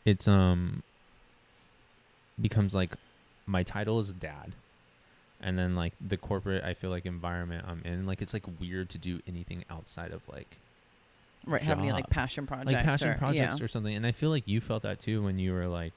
it's 0.04 0.26
um 0.28 0.82
becomes 2.40 2.74
like 2.74 2.94
my 3.46 3.62
title 3.62 3.98
is 4.00 4.12
dad. 4.12 4.52
And 5.40 5.58
then 5.58 5.76
like 5.76 5.92
the 6.00 6.16
corporate 6.16 6.64
I 6.64 6.74
feel 6.74 6.90
like 6.90 7.06
environment 7.06 7.64
I'm 7.68 7.82
in, 7.84 8.06
like 8.06 8.20
it's 8.22 8.32
like 8.32 8.44
weird 8.60 8.90
to 8.90 8.98
do 8.98 9.20
anything 9.28 9.64
outside 9.70 10.12
of 10.12 10.22
like 10.28 10.56
right 11.46 11.62
have 11.62 11.78
any 11.78 11.92
like 11.92 12.10
passion 12.10 12.46
projects 12.46 12.72
like 12.72 12.84
passion 12.84 13.08
or, 13.08 13.14
projects 13.14 13.58
yeah. 13.58 13.64
or 13.64 13.68
something. 13.68 13.94
And 13.94 14.04
I 14.04 14.12
feel 14.12 14.30
like 14.30 14.48
you 14.48 14.60
felt 14.60 14.82
that 14.82 14.98
too 15.00 15.22
when 15.22 15.38
you 15.38 15.52
were 15.52 15.66
like 15.66 15.92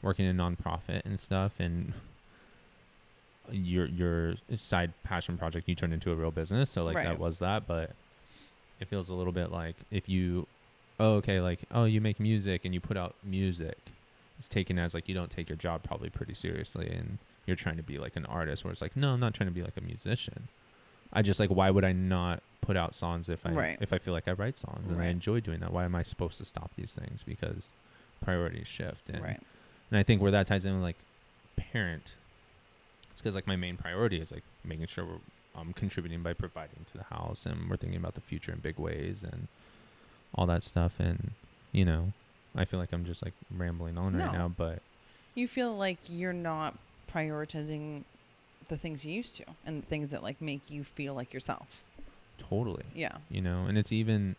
working 0.00 0.26
in 0.26 0.36
nonprofit 0.36 1.04
and 1.04 1.18
stuff 1.18 1.52
and 1.58 1.92
your 3.50 3.86
your 3.86 4.34
side 4.56 4.92
passion 5.04 5.36
project 5.38 5.68
you 5.68 5.74
turned 5.74 5.92
into 5.92 6.12
a 6.12 6.14
real 6.14 6.30
business. 6.30 6.70
So 6.70 6.84
like 6.84 6.96
Right. 6.96 7.06
that 7.06 7.18
was 7.18 7.40
that, 7.40 7.66
but 7.66 7.90
it 8.80 8.88
feels 8.88 9.08
a 9.08 9.14
little 9.14 9.32
bit 9.32 9.50
like 9.50 9.74
if 9.90 10.08
you 10.08 10.46
oh, 11.00 11.14
okay, 11.14 11.40
like 11.40 11.60
oh, 11.72 11.84
you 11.84 12.00
make 12.00 12.20
music 12.20 12.64
and 12.64 12.74
you 12.74 12.80
put 12.80 12.96
out 12.96 13.14
music. 13.24 13.78
It's 14.38 14.48
taken 14.48 14.78
as 14.78 14.94
like 14.94 15.08
you 15.08 15.14
don't 15.14 15.30
take 15.30 15.48
your 15.48 15.56
job 15.56 15.82
probably 15.82 16.10
pretty 16.10 16.34
seriously, 16.34 16.88
and 16.88 17.18
you're 17.48 17.56
trying 17.56 17.78
to 17.78 17.82
be 17.82 17.98
like 17.98 18.14
an 18.14 18.26
artist. 18.26 18.62
Where 18.64 18.70
it's 18.70 18.82
like, 18.82 18.94
no, 18.96 19.14
I'm 19.14 19.20
not 19.20 19.34
trying 19.34 19.48
to 19.48 19.54
be 19.54 19.62
like 19.62 19.76
a 19.76 19.80
musician. 19.80 20.46
I 21.12 21.22
just 21.22 21.40
like, 21.40 21.48
why 21.50 21.70
would 21.70 21.84
I 21.84 21.92
not 21.92 22.42
put 22.60 22.76
out 22.76 22.94
songs 22.94 23.30
if 23.30 23.44
I 23.46 23.50
Right. 23.52 23.78
if 23.80 23.92
I 23.92 23.98
feel 23.98 24.12
like 24.12 24.28
I 24.28 24.32
write 24.32 24.56
songs 24.56 24.86
and 24.88 25.00
I 25.00 25.06
enjoy 25.06 25.40
doing 25.40 25.60
that? 25.60 25.72
Why 25.72 25.84
am 25.84 25.94
I 25.94 26.02
supposed 26.02 26.36
to 26.38 26.44
stop 26.44 26.70
these 26.76 26.92
things? 26.92 27.24
Because 27.26 27.70
priorities 28.22 28.66
shift, 28.66 29.08
and 29.08 29.22
right. 29.22 29.40
and 29.90 29.98
I 29.98 30.02
think 30.02 30.20
where 30.20 30.30
that 30.30 30.46
ties 30.46 30.64
in 30.66 30.74
with 30.74 30.82
like 30.82 30.96
parent, 31.56 32.14
it's 33.10 33.20
because 33.22 33.34
like 33.34 33.46
my 33.46 33.56
main 33.56 33.76
priority 33.78 34.20
is 34.20 34.30
like 34.30 34.44
making 34.62 34.86
sure 34.86 35.04
we're 35.06 35.60
um, 35.60 35.72
contributing 35.72 36.22
by 36.22 36.34
providing 36.34 36.84
to 36.92 36.98
the 36.98 37.04
house 37.04 37.46
and 37.46 37.68
we're 37.70 37.76
thinking 37.76 37.98
about 37.98 38.14
the 38.14 38.20
future 38.20 38.52
in 38.52 38.58
big 38.58 38.78
ways 38.78 39.24
and 39.24 39.48
all 40.34 40.46
that 40.46 40.62
stuff. 40.62 41.00
And 41.00 41.30
you 41.72 41.86
know, 41.86 42.12
I 42.54 42.66
feel 42.66 42.78
like 42.78 42.92
I'm 42.92 43.06
just 43.06 43.24
like 43.24 43.34
rambling 43.56 43.96
on 43.96 44.14
right 44.16 44.32
now, 44.32 44.48
but 44.48 44.82
You 45.34 45.48
feel 45.48 45.74
like 45.74 45.98
you're 46.06 46.32
not 46.34 46.74
prioritizing 47.12 48.04
the 48.68 48.76
things 48.76 49.04
you 49.04 49.12
used 49.12 49.34
to 49.36 49.44
and 49.64 49.86
things 49.88 50.10
that 50.10 50.22
like 50.22 50.40
make 50.42 50.60
you 50.70 50.84
feel 50.84 51.14
like 51.14 51.32
yourself. 51.32 51.82
totally, 52.38 52.84
Yeah. 52.94 53.16
you 53.30 53.40
know, 53.40 53.64
and 53.66 53.76
it's 53.76 53.90
even, 53.92 54.36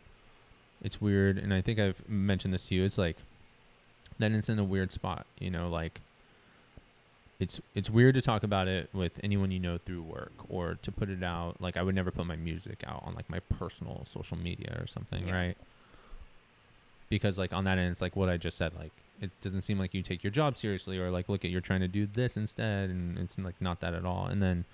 it's 0.82 1.01
weird. 1.01 1.38
And 1.38 1.53
I 1.53 1.62
think 1.62 1.79
I've 1.79 2.08
mentioned 2.08 2.53
this 2.53 2.67
to 2.67 2.75
you. 2.75 2.84
It's 2.86 2.97
like, 2.97 3.17
then 4.19 4.34
it's 4.34 4.47
in 4.49 4.58
a 4.60 4.63
weird 4.63 4.91
spot, 4.93 5.25
you 5.39 5.49
know, 5.49 5.69
like 5.69 5.99
it's 7.39 7.62
it's 7.73 7.89
weird 7.89 8.15
to 8.15 8.21
talk 8.21 8.43
about 8.43 8.67
it 8.67 8.89
with 8.93 9.13
anyone 9.23 9.49
you 9.49 9.60
know 9.60 9.77
through 9.77 10.01
work 10.01 10.34
or 10.49 10.75
to 10.82 10.91
put 10.91 11.10
it 11.10 11.23
out 11.23 11.55
like 11.62 11.77
I 11.77 11.84
would 11.84 11.95
never 11.95 12.12
put 12.12 12.25
my 12.25 12.36
music 12.36 12.84
out 12.86 13.01
on 13.05 13.15
like 13.15 13.29
my 13.29 13.39
personal 13.39 14.05
social 14.10 14.38
media 14.38 14.75
or 14.79 14.88
something, 14.88 15.27
Yeah. 15.27 15.36
right? 15.36 15.58
Because 17.09 17.37
like 17.37 17.53
on 17.53 17.63
that 17.65 17.77
end 17.77 17.91
it's 17.91 18.01
like 18.01 18.15
what 18.15 18.29
I 18.29 18.37
just 18.37 18.57
said, 18.57 18.73
like 18.77 18.91
it 19.21 19.31
doesn't 19.41 19.61
seem 19.61 19.77
like 19.79 19.93
you 19.93 20.01
take 20.01 20.23
your 20.23 20.31
job 20.31 20.57
seriously 20.57 20.97
or 20.97 21.11
like 21.11 21.27
look 21.27 21.43
at 21.43 21.51
you're 21.51 21.61
trying 21.61 21.81
to 21.81 21.87
do 21.87 22.05
this 22.05 22.37
instead 22.37 22.89
and 22.89 23.17
it's 23.17 23.37
like 23.37 23.55
not 23.59 23.79
that 23.81 23.93
at 23.93 24.05
all. 24.05 24.25
And 24.25 24.41
then 24.41 24.65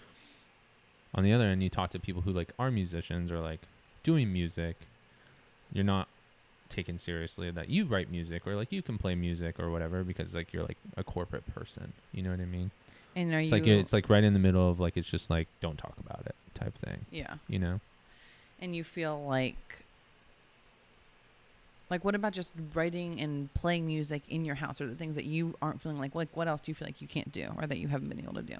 on 1.13 1.23
the 1.23 1.33
other 1.33 1.45
end 1.45 1.63
you 1.63 1.69
talk 1.69 1.91
to 1.91 1.99
people 1.99 2.21
who 2.21 2.31
like 2.31 2.49
are 2.59 2.71
musicians 2.71 3.31
or 3.31 3.39
like 3.39 3.61
doing 4.03 4.31
music, 4.31 4.75
you're 5.71 5.83
not 5.83 6.07
taken 6.69 6.99
seriously 6.99 7.51
that 7.51 7.69
you 7.69 7.85
write 7.85 8.11
music 8.11 8.45
or 8.45 8.55
like 8.55 8.71
you 8.71 8.81
can 8.81 8.97
play 8.97 9.15
music 9.15 9.59
or 9.59 9.71
whatever 9.71 10.03
because 10.03 10.33
like 10.33 10.51
you're 10.51 10.63
like 10.63 10.77
a 10.97 11.03
corporate 11.03 11.45
person. 11.53 11.93
You 12.11 12.23
know 12.23 12.31
what 12.31 12.39
I 12.39 12.45
mean? 12.45 12.71
And 13.15 13.33
are 13.33 13.39
It's 13.39 13.51
you 13.51 13.57
like 13.57 13.67
it's 13.67 13.93
like 13.93 14.09
right 14.09 14.23
in 14.23 14.33
the 14.33 14.39
middle 14.39 14.69
of 14.69 14.79
like 14.79 14.97
it's 14.97 15.09
just 15.09 15.29
like 15.29 15.47
don't 15.61 15.77
talk 15.77 15.93
about 16.05 16.23
it 16.25 16.35
type 16.53 16.75
thing. 16.77 17.05
Yeah. 17.11 17.35
You 17.47 17.59
know? 17.59 17.79
And 18.59 18.75
you 18.75 18.83
feel 18.83 19.23
like 19.25 19.84
like 21.95 22.03
what 22.03 22.13
about 22.13 22.34
just 22.34 22.51
writing 22.73 23.19
and 23.21 23.53
playing 23.53 23.88
music 23.88 24.21
in 24.27 24.43
your 24.43 24.55
house 24.55 24.81
or 24.81 24.88
the 24.88 24.95
things 24.95 25.15
that 25.15 25.23
you 25.25 25.55
aren't 25.62 25.81
feeling 25.81 25.97
like 25.97 26.13
like 26.13 26.27
what 26.34 26.47
else 26.47 26.62
do 26.62 26.71
you 26.71 26.75
feel 26.75 26.88
like 26.88 27.01
you 27.01 27.08
can't 27.08 27.31
do 27.31 27.47
or 27.58 27.65
that 27.65 27.77
you 27.77 27.88
haven't 27.88 28.10
been 28.10 28.19
able 28.19 28.34
to 28.34 28.41
do? 28.41 28.58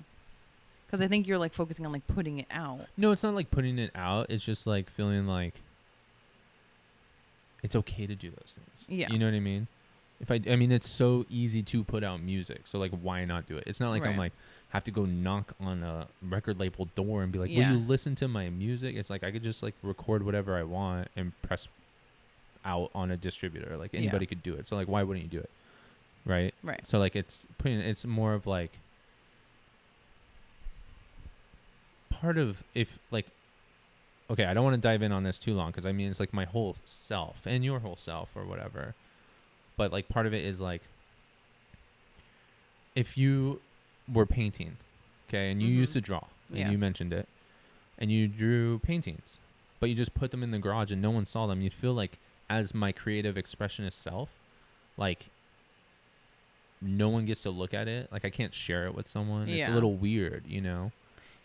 Cuz 0.90 1.02
I 1.02 1.08
think 1.08 1.28
you're 1.28 1.38
like 1.38 1.54
focusing 1.54 1.86
on 1.86 1.92
like 1.92 2.08
putting 2.08 2.40
it 2.40 2.48
out. 2.50 2.88
No, 2.96 3.12
it's 3.12 3.24
not 3.24 3.36
like 3.36 3.52
putting 3.52 3.78
it 3.78 3.92
out. 3.94 4.28
It's 4.30 4.46
just 4.46 4.66
like 4.66 4.90
feeling 4.90 5.28
like 5.28 5.56
it's 7.62 7.76
okay 7.76 8.08
to 8.08 8.16
do 8.16 8.30
those 8.30 8.56
things. 8.56 8.86
Yeah. 8.88 9.12
You 9.12 9.20
know 9.20 9.26
what 9.26 9.34
I 9.34 9.40
mean? 9.40 9.68
If 10.22 10.32
I, 10.32 10.40
I 10.50 10.56
mean, 10.56 10.72
it's 10.72 10.90
so 10.90 11.26
easy 11.30 11.62
to 11.64 11.84
put 11.84 12.04
out 12.04 12.22
music. 12.22 12.62
So 12.66 12.80
like, 12.80 12.92
why 12.92 13.26
not 13.26 13.48
do 13.48 13.58
it? 13.58 13.66
It's 13.68 13.82
not 13.82 13.90
like 13.90 14.06
I'm 14.06 14.18
like 14.18 14.32
have 14.70 14.84
to 14.86 14.92
go 14.92 15.06
knock 15.06 15.54
on 15.60 15.84
a 15.84 16.08
record 16.22 16.60
label 16.60 16.88
door 16.96 17.24
and 17.24 17.32
be 17.32 17.40
like, 17.40 17.50
Yeah. 17.50 17.72
"Will 17.72 17.80
you 17.80 17.86
listen 17.86 18.16
to 18.16 18.28
my 18.28 18.50
music?" 18.50 18.96
It's 18.96 19.10
like 19.10 19.24
I 19.24 19.32
could 19.32 19.44
just 19.44 19.62
like 19.64 19.74
record 19.84 20.24
whatever 20.24 20.56
I 20.58 20.64
want 20.64 21.10
and 21.16 21.34
press 21.42 21.68
out 22.66 22.90
on 22.96 23.12
a 23.12 23.18
distributor. 23.18 23.78
Like 23.78 23.94
Yeah. 23.94 24.00
anybody 24.00 24.26
could 24.26 24.44
do 24.44 24.56
it. 24.56 24.66
So 24.68 24.76
like, 24.76 24.88
why 24.88 25.04
wouldn't 25.04 25.24
you 25.24 25.30
do 25.32 25.40
it? 25.40 25.50
Right. 26.26 26.54
Right. 26.64 26.86
So 26.86 26.98
like 27.00 27.16
it's 27.16 27.46
putting 27.60 27.80
it's 27.80 28.06
more 28.06 28.34
of 28.34 28.48
like 28.48 28.72
part 32.10 32.38
of 32.38 32.64
if 32.74 32.98
like 33.12 33.28
okay, 34.32 34.46
I 34.46 34.56
don't 34.56 34.64
want 34.64 34.74
to 34.74 34.82
dive 34.82 35.04
in 35.04 35.12
on 35.12 35.24
this 35.24 35.38
too 35.38 35.54
long 35.54 35.70
because 35.72 35.86
I 35.86 35.92
mean 35.92 36.10
it's 36.10 36.20
like 36.20 36.34
my 36.34 36.46
whole 36.46 36.76
self 36.86 37.42
and 37.46 37.64
your 37.64 37.80
whole 37.80 37.98
self 37.98 38.30
or 38.36 38.44
whatever. 38.44 38.96
But 39.78 39.92
like 39.92 40.10
part 40.10 40.26
of 40.26 40.34
it 40.34 40.44
is 40.44 40.60
like 40.60 40.82
if 42.96 43.18
you 43.18 43.62
were 44.12 44.26
painting, 44.26 44.78
okay, 45.30 45.52
and 45.52 45.62
you 45.62 45.68
used 45.70 45.92
Mhm. 45.92 45.94
to 45.96 46.02
draw 46.02 46.24
and 46.50 46.60
Yeah. 46.60 46.72
you 46.72 46.78
mentioned 46.78 47.12
it 47.14 47.28
and 47.98 48.12
you 48.12 48.28
drew 48.28 48.80
paintings, 48.80 49.38
but 49.80 49.90
you 49.90 49.96
just 49.96 50.14
put 50.16 50.32
them 50.32 50.42
in 50.44 50.52
the 50.52 50.60
garage 50.60 50.92
and 50.92 51.02
no 51.02 51.12
one 51.12 51.26
saw 51.26 51.46
them, 51.46 51.62
you'd 51.62 51.74
feel 51.74 51.94
like 51.94 52.18
as 52.50 52.74
my 52.74 52.92
creative 52.92 53.36
expressionist 53.36 53.94
self, 53.94 54.30
like 54.98 55.28
no 56.82 57.10
one 57.10 57.26
gets 57.26 57.44
to 57.44 57.50
look 57.50 57.74
at 57.74 57.88
it. 57.88 58.12
Like 58.12 58.26
I 58.26 58.30
can't 58.30 58.54
share 58.54 58.86
it 58.86 58.96
with 58.96 59.08
someone. 59.08 59.48
Yeah. 59.48 59.56
It's 59.56 59.68
a 59.70 59.72
little 59.72 59.94
weird, 59.94 60.44
you 60.48 60.62
know. 60.62 60.92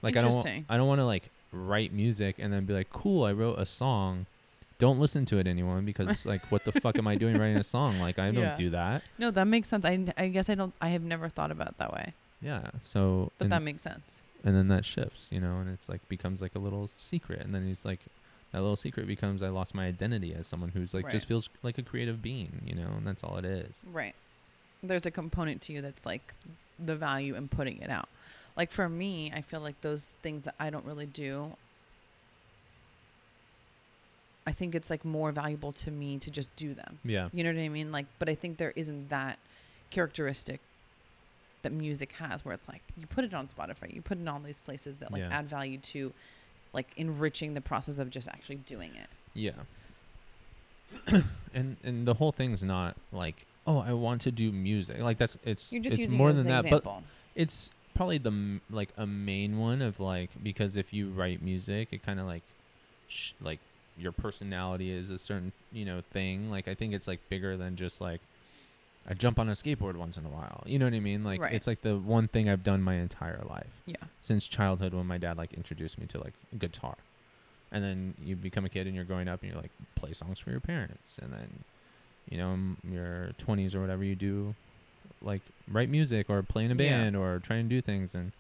Like 0.03 0.17
I 0.17 0.23
don't. 0.23 0.47
I 0.69 0.77
don't 0.77 0.89
want 0.89 1.01
to 1.01 1.05
like 1.07 1.31
write 1.53 1.93
music 1.93 2.37
and 2.39 2.53
then 2.53 2.65
be 2.65 2.73
like, 2.73 2.91
"Cool, 2.91 3.25
I 3.25 3.33
wrote 3.33 3.59
a 3.59 3.67
song." 3.67 4.27
Don't 4.79 4.99
listen 4.99 5.27
to 5.27 5.37
it 5.39 5.47
anyone 5.47 5.85
because 5.85 6.25
like 6.33 6.41
what 6.51 6.65
the 6.65 6.73
fuck 6.73 6.97
am 6.97 7.07
I 7.07 7.15
doing 7.17 7.37
writing 7.37 7.57
a 7.59 7.63
song? 7.65 7.99
Like 8.01 8.19
I 8.19 8.31
don't 8.31 8.43
Yeah. 8.43 8.57
do 8.57 8.71
that. 8.71 9.03
No, 9.19 9.31
that 9.31 9.45
makes 9.47 9.69
sense. 9.69 9.85
I, 9.85 10.07
I 10.17 10.29
guess 10.29 10.49
I 10.49 10.55
don't 10.55 10.73
I 10.81 10.89
have 10.91 11.03
never 11.03 11.29
thought 11.29 11.51
about 11.51 11.69
it 11.69 11.75
that 11.79 11.93
way. 11.93 12.15
Yeah. 12.41 12.71
So 12.83 13.31
But 13.39 13.51
that 13.51 13.61
makes 13.63 13.83
sense. 13.83 14.23
and 14.43 14.57
then 14.57 14.69
that 14.69 14.87
shifts, 14.87 15.29
you 15.31 15.39
know, 15.39 15.59
and 15.59 15.69
it's 15.69 15.87
like 15.87 16.07
becomes 16.09 16.41
like 16.41 16.55
a 16.55 16.59
little 16.59 16.89
secret 16.97 17.41
and 17.43 17.55
then 17.55 17.69
it's 17.69 17.85
like 17.85 18.01
that 18.53 18.61
little 18.61 18.77
secret 18.77 19.07
becomes 19.07 19.43
I 19.43 19.49
lost 19.49 19.75
my 19.75 19.87
identity 19.87 20.35
as 20.35 20.47
someone 20.47 20.71
who's 20.71 20.93
like 20.93 21.11
just 21.11 21.27
feels 21.27 21.49
like 21.63 21.79
a 21.79 21.83
creative 21.83 22.21
being, 22.21 22.63
you 22.65 22.75
know, 22.75 22.89
and 22.97 23.07
that's 23.07 23.23
all 23.23 23.37
it 23.37 23.45
is. 23.45 23.73
Right. 23.93 24.15
There's 24.83 25.07
a 25.07 25.11
component 25.11 25.61
to 25.63 25.73
you 25.73 25.83
that's 25.83 26.05
like 26.07 26.35
the 26.79 26.97
value 26.97 27.35
in 27.37 27.49
putting 27.49 27.79
it 27.81 27.91
out. 27.91 28.09
Like 28.57 28.71
for 28.71 28.89
me, 28.89 29.33
I 29.35 29.41
feel 29.43 29.61
like 29.61 29.81
those 29.83 30.17
things 30.23 30.45
that 30.47 30.55
I 30.59 30.71
don't 30.71 30.85
really 30.85 31.07
do, 31.07 31.53
I 34.47 34.53
think 34.53 34.75
it's 34.75 34.91
like 34.91 35.05
more 35.05 35.31
valuable 35.33 35.73
to 35.73 35.91
me 35.91 36.19
to 36.19 36.31
just 36.31 36.55
do 36.57 36.75
them. 36.75 36.99
Yeah. 37.05 37.29
You 37.33 37.45
know 37.45 37.53
what 37.53 37.61
I 37.63 37.69
mean? 37.69 37.93
Like, 37.93 38.07
but 38.19 38.29
I 38.29 38.35
think 38.35 38.57
there 38.57 38.73
isn't 38.75 39.11
that 39.11 39.39
characteristic 39.91 40.61
that 41.63 41.73
music 41.73 42.13
has 42.13 42.45
where 42.45 42.55
it's 42.55 42.69
like 42.69 42.83
you 42.97 43.07
put 43.07 43.23
it 43.25 43.35
on 43.35 43.47
Spotify, 43.47 43.95
you 43.95 44.01
put 44.01 44.19
it 44.19 44.27
on 44.27 44.43
these 44.43 44.61
places 44.61 44.97
that 44.99 45.13
like 45.13 45.21
Yeah. 45.21 45.29
add 45.31 45.49
value 45.49 45.79
to 45.79 46.13
like 46.73 46.89
enriching 46.97 47.55
the 47.55 47.61
process 47.61 47.99
of 47.99 48.11
just 48.11 48.29
actually 48.29 48.57
doing 48.57 48.91
it. 48.95 49.09
Yeah. 49.35 49.53
and 51.55 51.77
and 51.85 52.07
the 52.07 52.15
whole 52.15 52.33
thing's 52.33 52.63
not 52.63 52.97
like, 53.13 53.47
oh, 53.67 53.79
I 53.79 53.93
want 53.93 54.23
to 54.23 54.33
do 54.33 54.53
music. 54.53 55.01
Like 55.01 55.19
that's 55.19 55.37
it's 55.45 55.73
You're 55.73 55.83
just 55.83 55.95
it's 55.95 56.03
using 56.03 56.19
more 56.19 56.31
it 56.31 56.33
as 56.33 56.45
than 56.45 56.53
an 56.53 56.63
that, 56.65 56.83
but 56.83 57.03
it's 57.35 57.71
probably 57.95 58.19
the 58.19 58.31
m- 58.31 58.61
like 58.71 58.91
a 58.97 59.07
main 59.07 59.59
one 59.59 59.83
of 59.83 60.01
like 60.01 60.31
because 60.43 60.77
if 60.77 60.93
you 60.93 61.11
write 61.11 61.43
music, 61.43 61.89
it 61.93 62.05
kind 62.05 62.21
of 62.21 62.27
like 62.27 62.43
sh- 63.09 63.33
like 63.41 63.59
your 63.99 64.13
personality 64.13 64.91
is 64.91 65.11
a 65.11 65.19
certain 65.19 65.53
you 65.73 65.85
know 65.85 66.03
thing. 66.13 66.51
Like 66.51 66.69
I 66.69 66.75
think 66.75 66.95
it's 66.95 67.07
like 67.07 67.21
bigger 67.29 67.57
than 67.57 67.77
just 67.77 68.01
like 68.01 68.21
I 69.09 69.15
jump 69.15 69.39
on 69.39 69.49
a 69.49 69.53
skateboard 69.53 69.97
once 69.97 70.17
in 70.17 70.25
a 70.25 70.29
while. 70.29 70.63
You 70.67 70.79
know 70.79 70.85
what 70.87 70.95
I 70.95 71.01
mean? 71.01 71.25
Like 71.25 71.41
Right. 71.41 71.53
it's 71.53 71.67
like 71.67 71.83
the 71.83 71.97
one 71.97 72.29
thing 72.29 72.49
I've 72.49 72.63
done 72.63 72.83
my 72.83 72.95
entire 72.95 73.43
life 73.49 73.67
yeah. 73.87 73.97
since 74.21 74.47
childhood 74.47 74.95
when 74.95 75.07
my 75.07 75.19
dad 75.19 75.37
like 75.39 75.53
introduced 75.55 75.99
me 75.99 76.07
to 76.09 76.21
like 76.21 76.35
guitar. 76.59 76.97
And 77.73 77.83
then 77.85 78.15
you 78.23 78.37
become 78.37 78.65
a 78.65 78.69
kid 78.69 78.87
and 78.87 78.95
you're 78.97 79.05
growing 79.05 79.27
up 79.29 79.43
and 79.43 79.51
you're 79.53 79.61
like 79.61 79.71
play 79.95 80.13
songs 80.13 80.39
for 80.39 80.51
your 80.51 80.61
parents 80.61 81.19
and 81.23 81.33
then 81.33 81.49
you 82.29 82.37
know 82.39 82.53
in 82.53 82.77
your 82.93 83.31
20s 83.39 83.75
or 83.75 83.81
whatever 83.81 84.05
you 84.05 84.15
do 84.15 84.55
like 85.23 85.41
write 85.71 85.89
music 85.89 86.29
or 86.29 86.43
play 86.43 86.65
in 86.65 86.71
a 86.71 86.75
Yeah. 86.75 86.99
band 86.99 87.17
or 87.17 87.39
try 87.39 87.57
and 87.57 87.69
do 87.69 87.81
things 87.81 88.15
and 88.15 88.33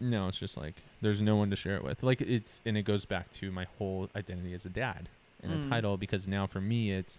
no 0.00 0.28
it's 0.28 0.38
just 0.38 0.56
like 0.56 0.74
there's 1.00 1.20
no 1.20 1.36
one 1.36 1.50
to 1.50 1.56
share 1.56 1.76
it 1.76 1.84
with 1.84 2.02
like 2.02 2.20
it's 2.20 2.60
and 2.66 2.76
it 2.76 2.82
goes 2.82 3.04
back 3.04 3.30
to 3.32 3.50
my 3.50 3.66
whole 3.78 4.08
identity 4.16 4.52
as 4.52 4.64
a 4.64 4.68
dad 4.68 5.08
in 5.42 5.50
the 5.50 5.56
Mm. 5.56 5.68
title 5.70 5.96
because 5.96 6.26
now 6.26 6.46
for 6.46 6.60
me 6.60 6.90
it's 6.90 7.18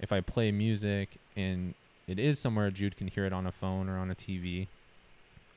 if 0.00 0.12
I 0.12 0.20
play 0.20 0.50
music 0.52 1.18
and 1.36 1.74
it 2.06 2.18
is 2.18 2.38
somewhere 2.38 2.70
Jude 2.70 2.96
can 2.96 3.08
hear 3.08 3.24
it 3.26 3.32
on 3.32 3.46
a 3.46 3.52
phone 3.52 3.88
or 3.88 3.98
on 3.98 4.10
a 4.10 4.14
TV 4.14 4.68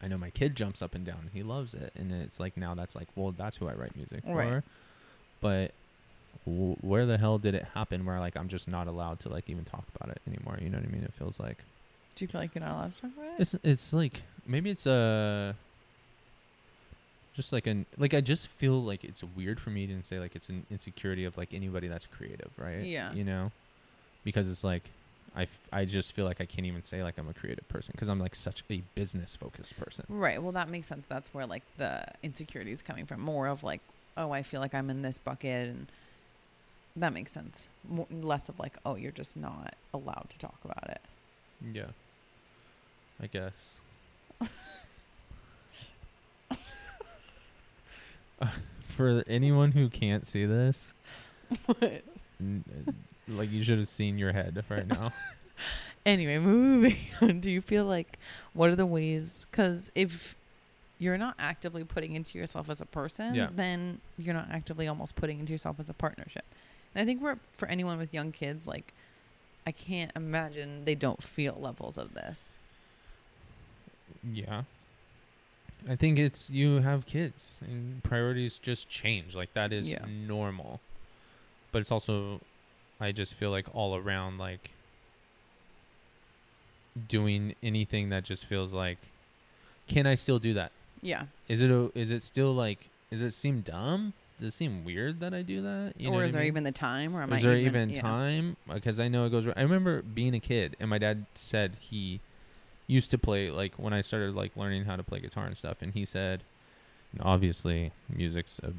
I 0.01 0.07
know 0.07 0.17
my 0.17 0.29
kid 0.29 0.55
jumps 0.55 0.81
up 0.81 0.95
and 0.95 1.05
down. 1.05 1.29
He 1.33 1.43
loves 1.43 1.73
it, 1.73 1.91
and 1.95 2.11
it's 2.11 2.39
like 2.39 2.55
now 2.55 2.73
that's 2.73 2.95
like, 2.95 3.07
well, 3.15 3.33
that's 3.37 3.57
who 3.57 3.67
I 3.67 3.73
write 3.73 3.95
music 3.97 4.23
for. 4.23 4.33
Right. 4.35 4.63
But 5.41 5.71
w- 6.45 6.77
where 6.81 7.05
the 7.05 7.17
hell 7.17 7.37
did 7.37 7.53
it 7.53 7.65
happen? 7.73 8.05
Where 8.05 8.19
like 8.19 8.37
I'm 8.37 8.47
just 8.47 8.67
not 8.67 8.87
allowed 8.87 9.19
to 9.21 9.29
like 9.29 9.49
even 9.49 9.65
talk 9.65 9.83
about 9.95 10.15
it 10.15 10.21
anymore. 10.27 10.57
You 10.61 10.69
know 10.69 10.77
what 10.77 10.87
I 10.87 10.89
mean? 10.91 11.03
It 11.03 11.13
feels 11.13 11.39
like 11.39 11.57
Do 12.15 12.23
you 12.23 12.29
feel 12.29 12.39
like 12.41 12.55
you're 12.55 12.63
not 12.63 12.71
allowed 12.75 12.95
to 12.95 13.01
talk 13.01 13.11
about 13.17 13.25
it? 13.25 13.33
it's 13.39 13.55
it's 13.63 13.93
like 13.93 14.23
maybe 14.47 14.69
it's 14.69 14.85
a 14.85 15.55
just 17.35 17.51
like 17.53 17.67
an 17.67 17.85
like 17.97 18.13
I 18.13 18.21
just 18.21 18.47
feel 18.47 18.81
like 18.81 19.03
it's 19.03 19.23
weird 19.23 19.59
for 19.59 19.69
me 19.69 19.85
to 19.87 20.03
say 20.03 20.19
like 20.19 20.35
it's 20.35 20.49
an 20.49 20.65
insecurity 20.71 21.25
of 21.25 21.37
like 21.37 21.53
anybody 21.53 21.87
that's 21.89 22.05
creative, 22.05 22.51
right? 22.57 22.83
Yeah. 22.83 23.11
You 23.13 23.23
know, 23.25 23.51
because 24.23 24.49
it's 24.49 24.63
like 24.63 24.83
I, 25.35 25.43
f- 25.43 25.67
I 25.71 25.85
just 25.85 26.13
feel 26.13 26.25
like 26.25 26.41
I 26.41 26.45
can't 26.45 26.65
even 26.67 26.83
say 26.83 27.03
like 27.03 27.17
I'm 27.17 27.29
a 27.29 27.33
creative 27.33 27.67
person 27.69 27.91
because 27.93 28.09
I'm 28.09 28.19
like 28.19 28.35
such 28.35 28.63
a 28.69 28.81
business 28.95 29.35
focused 29.35 29.77
person. 29.79 30.05
Right. 30.09 30.41
Well, 30.41 30.51
that 30.53 30.69
makes 30.69 30.87
sense. 30.87 31.05
That's 31.07 31.33
where 31.33 31.45
like 31.45 31.63
the 31.77 32.03
insecurity 32.23 32.71
is 32.71 32.81
coming 32.81 33.05
from. 33.05 33.21
More 33.21 33.47
of 33.47 33.63
like, 33.63 33.81
oh, 34.17 34.31
I 34.31 34.43
feel 34.43 34.59
like 34.59 34.73
I'm 34.73 34.89
in 34.89 35.01
this 35.03 35.17
bucket, 35.17 35.69
and 35.69 35.87
That 36.95 37.13
makes 37.13 37.31
sense. 37.31 37.67
More, 37.87 38.07
less 38.11 38.49
of 38.49 38.59
like, 38.59 38.77
oh, 38.85 38.95
you're 38.95 39.11
just 39.11 39.37
not 39.37 39.75
allowed 39.93 40.27
to 40.31 40.37
talk 40.39 40.57
about 40.65 40.89
it. 40.89 41.01
Yeah. 41.73 41.91
I 43.21 43.27
guess. 43.27 43.75
For 48.89 49.23
anyone 49.27 49.71
who 49.71 49.89
can't 49.89 50.25
see 50.27 50.45
this, 50.45 50.93
What? 51.65 52.03
n- 52.39 52.63
uh, 52.87 52.91
like 53.29 53.51
you 53.51 53.63
should 53.63 53.79
have 53.79 53.87
seen 53.89 54.17
your 54.17 54.31
head 54.33 54.63
right 54.69 54.87
now. 54.87 55.11
Anyway, 56.05 56.39
moving 56.39 56.95
on. 57.21 57.41
Do 57.41 57.51
you 57.51 57.59
feel 57.61 57.83
like 57.83 58.17
what 58.53 58.69
are 58.69 58.75
the 58.77 58.85
ways? 58.85 59.45
Because 59.51 59.91
if 59.93 60.33
you're 60.97 61.17
not 61.17 61.35
actively 61.37 61.83
putting 61.83 62.15
into 62.15 62.37
yourself 62.37 62.69
as 62.69 62.79
a 62.79 62.85
person, 62.85 63.35
Yeah. 63.35 63.49
then 63.53 63.99
you're 64.17 64.33
not 64.33 64.47
actively 64.49 64.87
almost 64.87 65.15
putting 65.15 65.39
into 65.41 65.51
yourself 65.51 65.77
as 65.77 65.89
a 65.89 65.93
partnership. 65.93 66.45
And 66.95 67.01
I 67.01 67.05
think 67.05 67.21
we're 67.21 67.37
for 67.57 67.67
anyone 67.67 67.97
with 67.97 68.13
young 68.13 68.31
kids, 68.31 68.65
like 68.65 68.93
I 69.67 69.71
can't 69.73 70.11
imagine 70.15 70.85
they 70.85 70.95
don't 70.95 71.21
feel 71.21 71.57
levels 71.59 71.97
of 71.97 72.13
this. 72.13 72.57
Yeah. 74.23 74.63
I 75.87 75.95
think 75.97 76.17
it's 76.19 76.49
you 76.49 76.79
have 76.79 77.05
kids 77.05 77.53
and 77.61 78.01
priorities 78.03 78.57
just 78.57 78.87
change. 78.89 79.35
Like 79.35 79.53
that 79.53 79.73
is 79.73 79.89
Yeah. 79.89 80.05
normal. 80.07 80.79
But 81.73 81.79
it's 81.81 81.91
also 81.91 82.39
I 82.99 83.11
just 83.11 83.33
feel 83.33 83.51
like 83.51 83.65
all 83.73 83.95
around 83.95 84.37
like 84.37 84.71
doing 87.07 87.55
anything 87.63 88.09
that 88.09 88.23
just 88.23 88.45
feels 88.45 88.73
like 88.73 88.97
can 89.87 90.05
I 90.05 90.15
still 90.15 90.37
do 90.37 90.53
that? 90.53 90.71
Yeah. 91.01 91.23
Is 91.47 91.61
it 91.61 91.71
a, 91.71 91.91
is 91.95 92.11
it 92.11 92.21
still 92.23 92.53
like 92.53 92.89
does 93.09 93.21
it 93.21 93.33
seem 93.33 93.61
dumb? 93.61 94.13
Does 94.39 94.53
it 94.53 94.57
seem 94.57 94.85
weird 94.85 95.19
that 95.19 95.33
I 95.33 95.41
do 95.41 95.61
that? 95.63 95.93
You 95.97 96.11
or 96.11 96.23
is 96.23 96.31
there 96.31 96.41
mean? 96.41 96.47
even 96.47 96.63
the 96.63 96.71
time? 96.71 97.15
Or 97.15 97.23
am 97.23 97.33
is 97.33 97.43
I 97.43 97.49
there 97.49 97.57
even, 97.57 97.89
even 97.89 98.01
time? 98.01 98.57
Because 98.71 98.99
I 98.99 99.07
know 99.07 99.25
it 99.25 99.31
goes. 99.31 99.47
I 99.47 99.61
remember 99.61 100.01
being 100.01 100.33
a 100.33 100.39
kid, 100.39 100.77
and 100.79 100.89
my 100.89 100.97
dad 100.97 101.25
said 101.35 101.75
he 101.79 102.21
used 102.87 103.11
to 103.11 103.17
play 103.17 103.51
like 103.51 103.73
when 103.75 103.93
I 103.93 104.01
started 104.01 104.35
like 104.35 104.55
learning 104.55 104.85
how 104.85 104.95
to 104.95 105.03
play 105.03 105.19
guitar 105.19 105.45
and 105.45 105.57
stuff, 105.57 105.77
and 105.81 105.93
he 105.93 106.05
said, 106.05 106.41
obviously 107.19 107.91
music's 108.07 108.59
a 108.59 108.71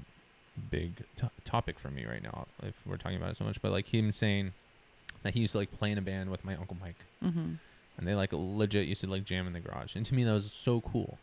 big 0.71 1.05
to 1.17 1.31
topic 1.45 1.79
for 1.79 1.89
me 1.91 2.05
right 2.07 2.23
now 2.23 2.47
if 2.63 2.75
we're 2.87 2.97
talking 2.97 3.17
about 3.17 3.31
it 3.31 3.37
so 3.37 3.45
much, 3.45 3.61
but 3.63 3.73
like 3.73 3.93
him 3.93 4.13
saying 4.13 4.53
that 5.23 5.35
he 5.35 5.41
used 5.41 5.53
to 5.53 5.59
like 5.59 5.71
play 5.79 5.91
in 5.91 5.99
a 5.99 6.03
band 6.03 6.31
with 6.31 6.45
my 6.45 6.55
uncle 6.57 6.77
Mike, 6.81 6.97
Mm-hmm. 7.25 7.53
and 7.99 8.07
they 8.09 8.15
like 8.15 8.31
legit 8.33 8.87
used 8.87 9.01
to 9.03 9.07
like 9.07 9.25
jam 9.25 9.47
in 9.47 9.53
the 9.53 9.61
garage, 9.61 9.97
and 9.97 10.05
to 10.07 10.15
me 10.15 10.25
that 10.25 10.33
was 10.33 10.51
so 10.53 10.81
cool. 10.81 11.19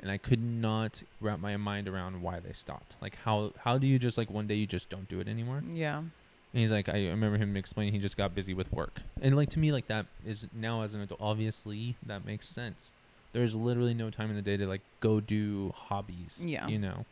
And 0.00 0.12
I 0.12 0.16
could 0.16 0.40
not 0.40 1.02
wrap 1.20 1.40
my 1.40 1.56
mind 1.56 1.88
around 1.88 2.22
why 2.22 2.38
they 2.38 2.52
stopped. 2.52 2.94
Like 3.02 3.16
how 3.24 3.52
how 3.64 3.78
do 3.78 3.86
you 3.86 3.98
just 3.98 4.16
like 4.16 4.30
one 4.30 4.46
day 4.46 4.54
you 4.54 4.66
just 4.66 4.88
don't 4.90 5.08
do 5.08 5.18
it 5.20 5.26
anymore? 5.28 5.62
Yeah. 5.72 5.98
And 5.98 6.60
he's 6.62 6.70
like, 6.70 6.88
I 6.88 7.08
remember 7.08 7.36
him 7.36 7.56
explaining 7.56 7.92
he 7.92 7.98
just 7.98 8.16
got 8.16 8.34
busy 8.34 8.54
with 8.54 8.72
work. 8.72 9.00
And 9.20 9.36
like 9.36 9.50
to 9.50 9.58
me, 9.58 9.70
like 9.72 9.88
that 9.88 10.06
is 10.24 10.46
now 10.54 10.82
as 10.82 10.94
an 10.94 11.00
adult, 11.00 11.20
obviously 11.20 11.96
that 12.06 12.24
makes 12.24 12.48
sense. 12.48 12.90
There's 13.32 13.54
literally 13.54 13.92
no 13.92 14.08
time 14.08 14.30
in 14.30 14.36
the 14.36 14.42
day 14.42 14.56
to 14.56 14.66
like 14.66 14.80
go 15.00 15.20
do 15.20 15.72
hobbies. 15.76 16.42
Yeah. 16.46 16.66
You 16.68 16.78
know? 16.78 17.04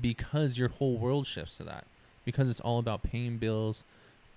Because 0.00 0.58
your 0.58 0.68
whole 0.68 0.96
world 0.96 1.26
shifts 1.26 1.56
to 1.58 1.64
that, 1.64 1.84
because 2.24 2.50
it's 2.50 2.60
all 2.60 2.78
about 2.78 3.02
paying 3.02 3.38
bills, 3.38 3.84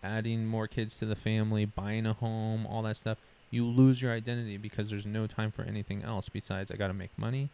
adding 0.04 0.45
more 0.45 0.67
kids 0.67 0.98
to 1.00 1.06
the 1.06 1.15
family, 1.15 1.65
buying 1.65 2.06
a 2.06 2.13
home, 2.13 2.65
all 2.65 2.82
that 2.84 2.98
stuff, 2.98 3.17
you 3.52 3.65
lose 3.65 4.02
your 4.02 4.12
identity 4.13 4.58
because 4.58 4.89
there's 4.89 5.06
no 5.06 5.28
time 5.28 5.52
for 5.52 5.63
anything 5.63 6.04
else 6.04 6.30
besides 6.30 6.72
I 6.72 6.76
got 6.76 6.88
to 6.88 6.93
make 6.93 7.10
money 7.17 7.50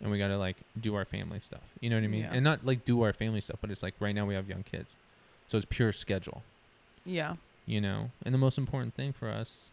and 0.00 0.10
we 0.10 0.16
got 0.16 0.28
to 0.28 0.38
like 0.38 0.56
do 0.80 0.94
our 0.94 1.04
family 1.04 1.40
stuff. 1.40 1.60
You 1.80 1.90
know 1.90 1.96
what 1.96 2.04
I 2.04 2.08
mean? 2.08 2.20
Yeah. 2.22 2.30
And 2.32 2.44
not 2.44 2.64
like 2.64 2.84
do 2.84 3.02
our 3.02 3.12
family 3.12 3.40
stuff, 3.40 3.58
but 3.60 3.70
it's 3.70 3.82
like 3.82 3.94
right 4.00 4.14
now 4.14 4.24
we 4.26 4.34
have 4.34 4.48
young 4.48 4.62
kids. 4.62 4.94
So 5.48 5.58
it's 5.58 5.66
pure 5.68 5.92
schedule, 5.92 6.42
Yeah. 7.04 7.34
you 7.66 7.80
know? 7.80 8.10
And 8.24 8.32
the 8.32 8.38
most 8.38 8.56
important 8.56 8.94
thing 8.94 9.12
for 9.12 9.28
us, 9.28 9.64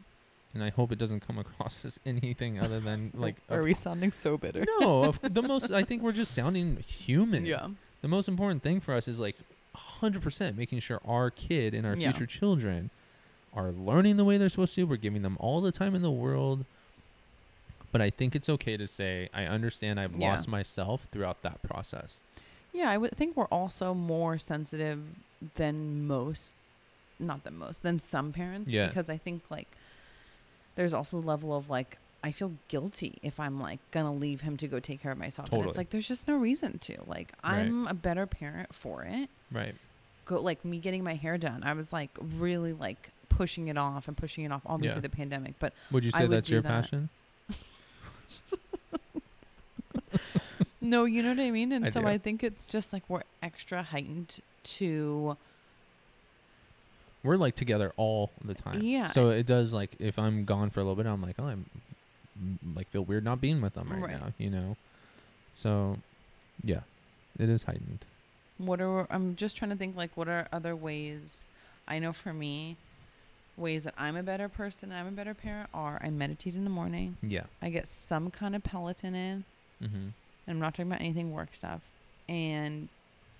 and 0.53 0.63
I 0.63 0.69
hope 0.69 0.91
it 0.91 0.97
doesn't 0.99 1.21
come 1.25 1.38
across 1.38 1.86
as 1.89 1.99
anything 2.05 2.60
other 2.60 2.79
than 2.79 3.12
like, 3.15 3.36
are 3.49 3.63
we 3.63 3.73
sounding 3.73 4.12
so 4.12 4.38
bitter? 4.38 4.65
no, 4.79 5.03
of, 5.05 5.19
the 5.33 5.41
most, 5.43 5.71
I 5.71 5.83
think 5.83 6.01
we're 6.01 6.12
just 6.12 6.33
sounding 6.33 6.77
human. 6.77 7.45
Yeah. 7.45 7.67
The 8.01 8.07
most 8.07 8.27
important 8.27 8.63
thing 8.63 8.79
for 8.79 8.93
us 8.93 9.07
is 9.07 9.19
like 9.19 9.36
100% 9.75 10.55
making 10.57 10.79
sure 10.79 10.99
our 11.05 11.29
kid 11.29 11.73
and 11.73 11.86
our 11.86 11.95
Yeah. 11.95 12.12
future 12.12 12.25
children 12.25 12.89
are 13.53 13.71
learning 13.71 14.17
the 14.17 14.25
way 14.25 14.38
they're 14.38 14.49
supposed 14.49 14.75
to. 14.75 14.83
We're 14.83 14.97
giving 14.97 15.21
them 15.23 15.38
all 15.39 15.62
the 15.62 15.71
time 15.71 15.95
in 15.95 16.01
the 16.01 16.12
world. 16.12 16.65
But 17.91 18.01
I 18.01 18.10
think 18.10 18.36
it's 18.36 18.49
okay 18.49 18.77
to 18.77 18.86
say, 18.88 19.29
I 19.33 19.45
understand 19.45 19.99
I've 19.99 20.15
Yeah. 20.15 20.29
lost 20.31 20.47
myself 20.47 21.07
throughout 21.12 21.41
that 21.43 21.62
process. 21.63 22.21
Yeah, 22.73 22.89
I 22.91 22.97
would 22.97 23.12
think 23.17 23.36
we're 23.36 23.45
also 23.45 23.93
more 23.93 24.38
sensitive 24.38 25.01
than 25.55 26.05
most, 26.05 26.53
not 27.17 27.43
than 27.43 27.57
most, 27.57 27.81
than 27.83 27.97
some 27.99 28.33
parents. 28.33 28.69
Yeah. 28.69 28.88
Because 28.88 29.10
I 29.10 29.17
think 29.17 29.43
like 29.49 29.67
there's 30.77 30.93
also 30.93 31.19
the 31.19 31.27
level 31.27 31.55
of 31.57 31.69
like 31.69 31.97
I 32.23 32.31
feel 32.31 32.53
guilty 32.69 33.17
if 33.21 33.39
I'm 33.39 33.59
like 33.59 33.79
gonna 33.91 34.13
leave 34.13 34.41
him 34.41 34.55
to 34.57 34.67
go 34.67 34.79
take 34.79 35.01
care 35.01 35.11
of 35.11 35.17
myself. 35.17 35.51
And 35.51 35.65
it's 35.65 35.77
like 35.77 35.89
there's 35.89 36.07
just 36.07 36.27
no 36.27 36.37
reason 36.37 36.79
to. 36.79 36.97
Like 37.05 37.33
Right. 37.43 37.59
I'm 37.59 37.87
a 37.87 37.93
better 37.93 38.25
parent 38.25 38.73
for 38.73 39.03
it. 39.03 39.29
Right. 39.51 39.75
Go 40.25 40.39
like 40.41 40.63
me 40.63 40.79
getting 40.79 41.03
my 41.03 41.15
hair 41.15 41.37
done. 41.37 41.63
I 41.63 41.73
was 41.73 41.91
like 41.91 42.09
really 42.37 42.73
like 42.73 43.09
pushing 43.29 43.67
it 43.67 43.77
off 43.77 44.07
and 44.07 44.15
pushing 44.17 44.45
it 44.45 44.51
off. 44.51 44.61
Obviously 44.65 44.97
Yeah. 44.97 45.01
the 45.01 45.09
pandemic, 45.09 45.55
but 45.59 45.73
Would 45.91 46.05
you 46.05 46.11
I 46.13 46.19
say 46.19 46.23
would 46.25 46.31
that's 46.37 46.49
your 46.49 46.61
that. 46.61 46.69
passion? 46.69 47.09
no, 50.81 51.05
you 51.05 51.23
know 51.23 51.29
what 51.29 51.39
I 51.39 51.51
mean. 51.51 51.71
And 51.71 51.85
I 51.85 51.89
so 51.89 52.01
do. 52.01 52.07
I 52.07 52.17
think 52.17 52.43
it's 52.43 52.67
just 52.67 52.93
like 52.93 53.03
we're 53.09 53.23
extra 53.41 53.83
heightened 53.83 54.37
to 54.63 55.37
We're 57.23 57.36
like 57.38 57.56
together 57.56 57.93
all 57.97 58.32
the 58.43 58.53
time. 58.53 58.82
Yeah. 58.82 59.08
So 59.08 59.30
it 59.30 59.45
does 59.45 59.73
like 59.73 59.95
if 59.99 60.17
I'm 60.19 60.45
gone 60.45 60.69
for 60.69 60.80
a 60.80 60.84
little 60.84 60.95
bit, 60.95 61.06
I'm 61.06 61.21
like, 61.21 61.36
oh, 61.39 61.45
I'm 61.45 61.65
mm, 62.41 62.75
like 62.75 62.88
feel 62.89 63.03
weird 63.03 63.23
not 63.23 63.41
being 63.41 63.62
with 63.62 63.73
them 63.73 63.89
right, 63.89 64.01
Right. 64.01 64.12
now, 64.21 64.34
you 64.38 64.49
know. 64.49 64.77
So, 65.53 65.97
yeah, 66.63 66.82
it 67.39 67.49
is 67.49 67.63
heightened. 67.63 68.06
what 68.58 68.80
are 68.82 69.08
I'm 69.10 69.36
just 69.36 69.58
trying 69.58 69.71
to 69.71 69.77
think 69.77 69.95
like 69.95 70.12
what 70.15 70.27
are 70.27 70.47
other 70.51 70.75
ways 70.75 71.45
I 71.88 71.99
know 71.99 72.13
for 72.13 72.34
me 72.34 72.77
ways 73.58 73.86
that 73.86 73.95
I'm 73.97 74.15
a 74.15 74.21
better 74.23 74.47
person 74.49 74.91
and 74.91 74.99
I'm 74.99 75.08
a 75.08 75.12
better 75.12 75.34
parent 75.34 75.69
are 75.73 75.99
I 76.03 76.10
meditate 76.12 76.53
in 76.53 76.63
the 76.63 76.69
morning. 76.69 77.17
Yeah. 77.23 77.43
I 77.62 77.69
get 77.69 77.88
some 77.88 78.30
kind 78.30 78.56
of 78.56 78.63
Peloton 78.63 79.15
in. 79.15 79.43
Mm-hmm. 79.84 79.95
And 79.95 80.13
I'm 80.47 80.60
not 80.60 80.75
talking 80.75 80.91
about 80.91 81.01
anything 81.01 81.32
work 81.34 81.56
stuff. 81.56 81.82
And 82.30 82.88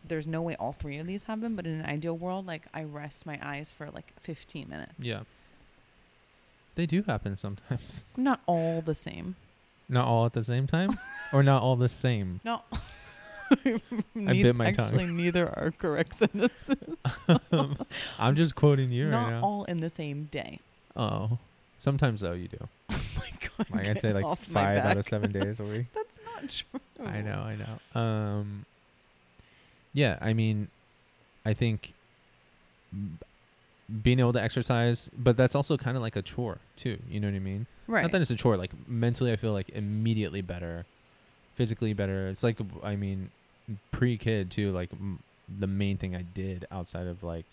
there's 0.08 0.28
no 0.28 0.42
way 0.42 0.56
all 0.56 0.72
three 0.74 0.98
of 0.98 1.08
these 1.08 1.24
happen, 1.24 1.56
but 1.56 1.66
in 1.66 1.80
an 1.80 1.86
ideal 1.86 2.18
world, 2.18 2.46
like 2.46 2.64
I 2.74 2.84
rest 2.84 3.26
my 3.26 3.40
eyes 3.42 3.72
for 3.72 3.90
like 3.92 4.14
15 4.22 4.68
minutes. 4.70 4.94
Yeah. 5.00 5.22
They 6.76 6.86
do 6.86 7.04
happen 7.04 7.36
sometimes. 7.38 8.04
Not 8.18 8.42
all 8.46 8.82
the 8.82 8.94
same. 8.96 9.36
not 9.90 10.06
all 10.08 10.26
at 10.26 10.34
the 10.34 10.44
same 10.44 10.68
time, 10.68 10.98
or 11.34 11.42
not 11.44 11.62
all 11.64 11.76
the 11.76 11.90
same. 11.90 12.40
No. 12.44 12.62
I 13.52 13.82
bit 14.14 14.56
my 14.56 14.72
tongue. 14.72 14.88
Actually, 14.88 15.06
neither 15.06 15.48
are 15.48 15.72
correct 15.72 16.16
sentences. 16.16 16.76
I'm 18.20 18.36
just 18.36 18.56
quoting 18.56 18.92
you 18.92 19.08
Not 19.10 19.24
right 19.24 19.30
now. 19.32 19.42
all 19.42 19.64
in 19.64 19.80
the 19.80 19.90
same 19.90 20.26
day. 20.26 20.60
oh, 20.98 21.38
sometimes 21.80 22.20
though 22.22 22.34
you 22.34 22.50
do. 22.50 22.68
Oh 22.90 23.02
my 23.18 23.30
god! 23.40 23.68
Like 23.72 23.88
I'd 23.88 24.02
say 24.02 24.12
like 24.14 24.38
five 24.40 24.80
out 24.80 24.98
of 24.98 25.08
seven 25.08 25.32
days 25.32 25.60
a 25.62 25.64
week. 25.64 25.86
That's 25.96 26.20
not 26.26 26.50
true. 26.50 27.08
I 27.08 27.22
know, 27.22 27.40
I 27.40 27.56
know. 27.56 28.00
Um, 28.02 28.66
yeah, 29.94 30.18
I 30.22 30.34
mean, 30.34 30.70
I 31.46 31.54
think 31.54 31.94
being 34.04 34.20
able 34.20 34.34
to 34.34 34.42
exercise, 34.42 35.10
but 35.18 35.38
that's 35.38 35.56
also 35.56 35.78
kind 35.78 35.96
of 35.96 36.04
like 36.04 36.16
a 36.16 36.22
chore 36.22 36.60
too. 36.76 36.98
You 37.10 37.20
know 37.20 37.28
what 37.28 37.36
I 37.36 37.40
mean? 37.40 37.68
Right. 37.88 38.02
Not 38.02 38.12
that 38.12 38.22
it's 38.22 38.32
a 38.32 38.36
chore. 38.36 38.58
Like 38.58 38.72
mentally, 38.88 39.32
I 39.32 39.38
feel 39.38 39.54
like 39.54 39.70
immediately 39.70 40.42
better, 40.42 40.86
physically 41.56 41.94
better. 41.94 42.28
It's 42.28 42.44
like 42.44 42.58
I 42.84 42.96
mean, 42.96 43.32
pre-kid 43.92 44.52
too. 44.52 44.72
Like 44.72 44.92
m- 44.92 45.20
the 45.60 45.68
main 45.68 45.98
thing 45.98 46.16
I 46.16 46.22
did 46.22 46.66
outside 46.72 47.08
of 47.08 47.24
like 47.24 47.46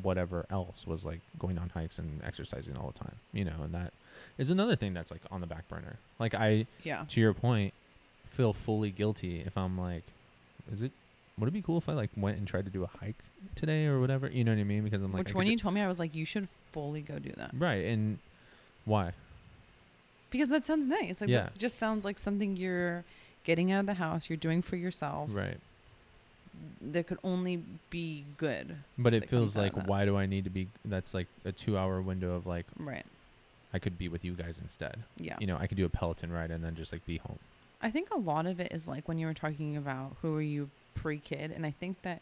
whatever 0.00 0.46
else 0.50 0.86
was 0.86 1.04
like 1.04 1.20
going 1.38 1.58
on 1.58 1.70
hikes 1.70 1.98
and 1.98 2.20
exercising 2.24 2.76
all 2.76 2.92
the 2.92 3.04
time. 3.04 3.16
You 3.32 3.44
know, 3.44 3.62
and 3.62 3.74
that 3.74 3.92
is 4.38 4.50
another 4.50 4.76
thing 4.76 4.94
that's 4.94 5.10
like 5.10 5.22
on 5.30 5.40
the 5.40 5.46
back 5.46 5.68
burner. 5.68 5.96
Like 6.20 6.34
I 6.34 6.66
yeah. 6.84 7.04
to 7.08 7.20
your 7.20 7.34
point, 7.34 7.74
feel 8.30 8.52
fully 8.52 8.90
guilty 8.90 9.40
if 9.40 9.58
I'm 9.58 9.78
like, 9.78 10.04
is 10.72 10.82
it? 10.82 10.92
Would 11.38 11.48
it 11.48 11.52
be 11.52 11.62
cool 11.62 11.78
if 11.78 11.88
I 11.88 11.92
like 11.94 12.10
went 12.16 12.38
and 12.38 12.46
tried 12.46 12.64
to 12.66 12.70
do 12.70 12.84
a 12.84 12.86
hike 12.86 13.16
today 13.56 13.86
or 13.86 14.00
whatever? 14.00 14.28
You 14.30 14.44
know 14.44 14.52
what 14.52 14.60
I 14.60 14.64
mean? 14.64 14.84
Because 14.84 15.02
I'm 15.02 15.12
like, 15.12 15.16
I 15.16 15.20
Which 15.20 15.26
could 15.28 15.36
when 15.36 15.46
ju- 15.46 15.52
you 15.52 15.58
told 15.58 15.74
me, 15.74 15.80
I 15.80 15.88
was 15.88 15.98
like, 15.98 16.14
you 16.14 16.24
should 16.24 16.48
fully 16.72 17.00
go 17.02 17.18
do 17.18 17.30
that 17.36 17.50
right 17.56 17.84
and 17.86 18.18
why? 18.84 19.12
because 20.30 20.48
that 20.48 20.64
sounds 20.64 20.88
nice. 20.88 21.20
Like 21.20 21.30
Yeah. 21.30 21.42
this 21.44 21.52
just 21.52 21.78
sounds 21.78 22.04
like 22.04 22.18
something 22.18 22.56
you're 22.56 23.04
getting 23.44 23.70
out 23.70 23.80
of 23.80 23.86
the 23.86 23.94
house. 23.94 24.28
You're 24.28 24.36
doing 24.36 24.62
for 24.62 24.74
yourself. 24.74 25.30
Right. 25.32 25.58
There 26.80 27.02
could 27.04 27.18
only 27.22 27.62
be 27.90 28.24
good. 28.36 28.76
But 28.98 29.10
that 29.12 29.22
it 29.24 29.28
feels 29.30 29.56
like 29.56 29.74
that. 29.74 29.86
why 29.86 30.04
do 30.04 30.16
I 30.16 30.26
need 30.26 30.42
to 30.44 30.50
be? 30.50 30.66
That's 30.84 31.14
like 31.14 31.26
a 31.44 31.52
two-hour 31.52 32.02
window 32.02 32.34
of 32.34 32.46
like 32.46 32.66
Right. 32.78 33.06
I 33.72 33.78
could 33.78 33.96
be 33.98 34.08
with 34.08 34.24
you 34.24 34.32
guys 34.34 34.58
instead. 34.62 34.98
Yeah. 35.18 35.36
You 35.40 35.46
know, 35.46 35.56
I 35.58 35.66
could 35.68 35.76
do 35.76 35.84
a 35.84 35.88
Peloton 35.88 36.32
ride 36.32 36.50
and 36.50 36.64
then 36.64 36.74
just 36.74 36.92
like 36.92 37.04
be 37.06 37.18
home. 37.18 37.38
I 37.80 37.90
think 37.90 38.10
a 38.10 38.18
lot 38.18 38.46
of 38.46 38.58
it 38.60 38.72
is 38.72 38.88
like 38.88 39.06
when 39.08 39.18
you 39.18 39.26
were 39.28 39.34
talking 39.34 39.76
about 39.76 40.16
who 40.22 40.34
are 40.36 40.42
you 40.42 40.68
pre 40.94 41.18
kid, 41.18 41.50
and 41.50 41.64
I 41.66 41.70
think 41.70 42.02
that 42.02 42.20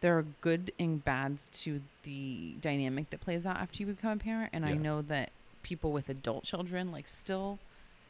there 0.00 0.16
are 0.18 0.24
good 0.40 0.72
and 0.78 1.04
bads 1.04 1.46
to 1.52 1.82
the 2.04 2.54
dynamic 2.60 3.10
that 3.10 3.20
plays 3.20 3.44
out 3.44 3.56
after 3.56 3.82
you 3.82 3.86
become 3.86 4.12
a 4.12 4.16
parent. 4.16 4.50
And 4.52 4.64
I 4.64 4.72
know 4.72 5.02
that 5.02 5.30
people 5.62 5.92
with 5.92 6.08
adult 6.08 6.44
children 6.44 6.90
like 6.90 7.06
still 7.06 7.58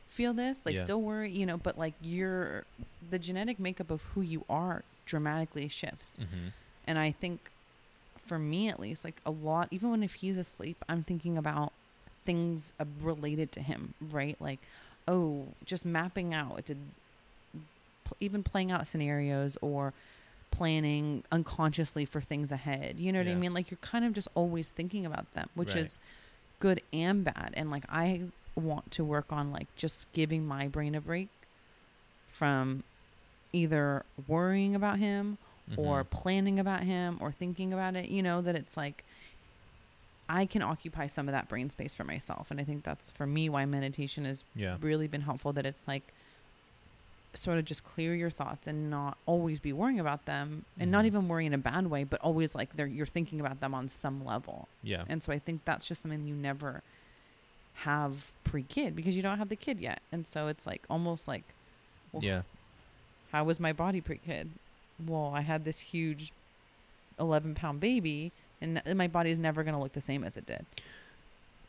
feel 0.08 0.32
this, 0.32 0.62
like 0.64 0.76
Yeah. 0.76 0.82
still 0.82 1.02
worry, 1.02 1.30
you 1.32 1.46
know, 1.46 1.56
but 1.56 1.76
like 1.78 1.94
your 2.00 2.64
the 3.10 3.18
genetic 3.18 3.58
makeup 3.58 3.90
of 3.90 4.02
who 4.14 4.20
you 4.20 4.44
are 4.48 4.84
dramatically 5.04 5.66
shifts. 5.68 6.16
Mm-hmm. 6.20 6.48
And 6.86 6.98
I 6.98 7.10
think 7.10 7.50
for 8.24 8.38
me 8.38 8.68
at 8.68 8.78
least, 8.78 9.04
like 9.04 9.20
a 9.26 9.30
lot, 9.32 9.68
even 9.72 9.90
when 9.90 10.02
if 10.04 10.14
he's 10.14 10.36
asleep, 10.36 10.84
I'm 10.88 11.02
thinking 11.02 11.36
about 11.36 11.72
things 12.24 12.72
uh, 12.78 12.84
related 13.00 13.50
to 13.52 13.60
him, 13.60 13.94
right? 14.00 14.36
Like, 14.40 14.60
oh, 15.08 15.48
just 15.64 15.84
mapping 15.84 16.32
out, 16.32 16.64
did 16.64 16.78
even 18.20 18.42
playing 18.42 18.70
out 18.70 18.86
scenarios 18.86 19.56
or 19.60 19.92
planning 20.50 21.22
unconsciously 21.30 22.04
for 22.04 22.20
things 22.20 22.50
ahead. 22.50 22.98
You 22.98 23.12
know 23.12 23.20
what 23.20 23.28
I 23.28 23.34
mean? 23.34 23.54
Like 23.54 23.70
you're 23.70 23.78
kind 23.78 24.04
of 24.04 24.12
just 24.12 24.28
always 24.34 24.70
thinking 24.70 25.06
about 25.06 25.32
them, 25.32 25.48
which 25.54 25.74
Right. 25.74 25.84
is 25.84 25.98
good 26.58 26.82
and 26.92 27.24
bad. 27.24 27.52
And 27.54 27.70
like 27.70 27.84
I 27.88 28.22
want 28.56 28.90
to 28.92 29.04
work 29.04 29.32
on 29.32 29.52
like 29.52 29.74
just 29.76 30.12
giving 30.12 30.46
my 30.46 30.66
brain 30.68 30.94
a 30.94 31.00
break 31.00 31.28
from 32.26 32.82
either 33.52 34.04
worrying 34.26 34.74
about 34.74 34.98
him 34.98 35.38
or 35.76 36.02
Mm-hmm. 36.02 36.16
planning 36.16 36.58
about 36.58 36.82
him 36.82 37.18
or 37.20 37.30
thinking 37.32 37.72
about 37.72 37.94
it, 37.96 38.08
you 38.08 38.22
know, 38.22 38.40
that 38.42 38.56
it's 38.56 38.76
like 38.76 39.04
I 40.28 40.46
can 40.46 40.62
occupy 40.62 41.06
some 41.06 41.28
of 41.28 41.32
that 41.32 41.48
brain 41.48 41.70
space 41.70 41.92
for 41.94 42.04
myself. 42.04 42.50
And 42.50 42.60
I 42.60 42.64
think 42.64 42.84
that's 42.84 43.10
for 43.10 43.26
me 43.26 43.48
why 43.48 43.64
meditation 43.66 44.24
has 44.24 44.44
yeah, 44.54 44.76
really 44.80 45.08
been 45.08 45.22
helpful 45.22 45.52
that 45.54 45.66
it's 45.66 45.88
like 45.88 46.12
sort 47.34 47.58
of 47.58 47.64
just 47.64 47.84
clear 47.84 48.14
your 48.14 48.30
thoughts 48.30 48.66
and 48.66 48.90
not 48.90 49.16
always 49.24 49.58
be 49.60 49.72
worrying 49.72 50.00
about 50.00 50.24
them 50.24 50.64
and 50.78 50.90
not 50.90 51.04
Mhm. 51.04 51.06
even 51.06 51.28
worrying 51.28 51.48
in 51.48 51.54
a 51.54 51.58
bad 51.58 51.86
way, 51.88 52.02
but 52.04 52.20
always 52.20 52.54
like 52.56 52.74
they're 52.76 52.86
you're 52.88 53.06
thinking 53.06 53.38
about 53.40 53.60
them 53.60 53.72
on 53.74 53.88
some 53.88 54.24
level. 54.24 54.66
yeah, 54.82 55.04
And 55.08 55.22
so 55.22 55.32
I 55.32 55.38
think 55.38 55.64
that's 55.64 55.86
just 55.86 56.02
something 56.02 56.26
you 56.26 56.34
never 56.34 56.82
have 57.74 58.32
pre 58.44 58.62
kid 58.64 58.96
because 58.96 59.14
you 59.16 59.22
don't 59.22 59.38
have 59.38 59.48
the 59.48 59.56
kid 59.56 59.80
yet. 59.80 60.02
And 60.10 60.26
so 60.26 60.48
it's 60.48 60.66
like 60.66 60.82
almost 60.90 61.28
like 61.28 61.44
well, 62.12 62.24
yeah, 62.24 62.42
how 63.30 63.44
was 63.44 63.60
my 63.60 63.72
body 63.72 64.00
pre 64.00 64.18
kid? 64.18 64.50
Well, 65.04 65.32
I 65.32 65.42
had 65.42 65.64
this 65.64 65.78
huge 65.78 66.32
11 67.18 67.54
pound 67.54 67.78
baby, 67.80 68.32
and 68.60 68.82
my 68.96 69.06
body 69.06 69.30
is 69.30 69.38
never 69.38 69.62
going 69.62 69.74
to 69.74 69.80
look 69.80 69.92
the 69.92 70.00
same 70.00 70.24
as 70.24 70.36
it 70.36 70.46
did. 70.46 70.66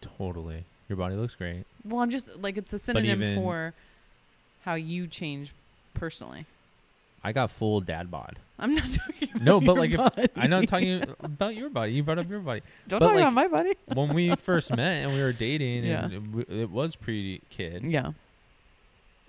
totally. 0.02 0.66
Your 0.90 0.98
body 0.98 1.16
looks 1.16 1.36
great. 1.36 1.66
Well, 1.86 2.02
I'm 2.02 2.10
just 2.10 2.36
like, 2.38 2.58
it's 2.58 2.74
a 2.74 2.80
synonym 2.80 3.36
for 3.36 3.74
how 4.64 4.76
you 4.76 5.08
change 5.08 5.54
personally. 5.94 6.46
I 7.24 7.32
got 7.34 7.52
full 7.52 7.82
dad 7.82 8.10
bod. 8.10 8.38
I'm 8.58 8.74
not 8.76 8.90
talking 8.92 9.30
about 9.30 9.42
No, 9.44 9.60
but 9.62 9.74
your 9.74 9.80
like, 9.80 9.92
if, 9.92 9.98
body. 10.16 10.28
I'm 10.36 10.50
not 10.50 10.68
talking 10.68 11.04
about 11.22 11.56
your 11.56 11.70
body. 11.70 11.94
You 11.94 12.04
brought 12.04 12.20
up 12.20 12.30
your 12.30 12.40
body. 12.40 12.62
Don't 12.88 13.00
but 13.00 13.06
talk 13.08 13.16
like- 13.16 13.22
about 13.24 13.34
my 13.34 13.48
body. 13.48 13.74
When 13.94 14.14
we 14.14 14.36
first 14.36 14.76
met 14.76 15.04
and 15.04 15.14
we 15.14 15.22
were 15.22 15.34
dating, 15.34 15.84
Yeah. 15.86 16.06
and 16.06 16.40
it, 16.42 16.50
it 16.50 16.70
was 16.72 16.96
pretty 16.96 17.42
kid, 17.50 17.84
Yeah. 17.84 18.12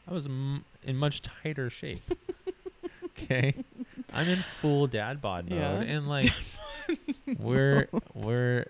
I 0.08 0.12
was 0.14 0.26
m- 0.26 0.64
in 0.84 0.96
much 0.96 1.22
tighter 1.22 1.70
shape. 1.70 2.02
okay, 3.06 3.54
I'm 4.12 4.28
in 4.28 4.38
full 4.60 4.86
dad 4.86 5.20
bod 5.22 5.48
mode, 5.48 5.58
Yeah. 5.60 5.80
and 5.80 6.08
like 6.08 6.32
we're 7.38 7.88
we're 8.14 8.66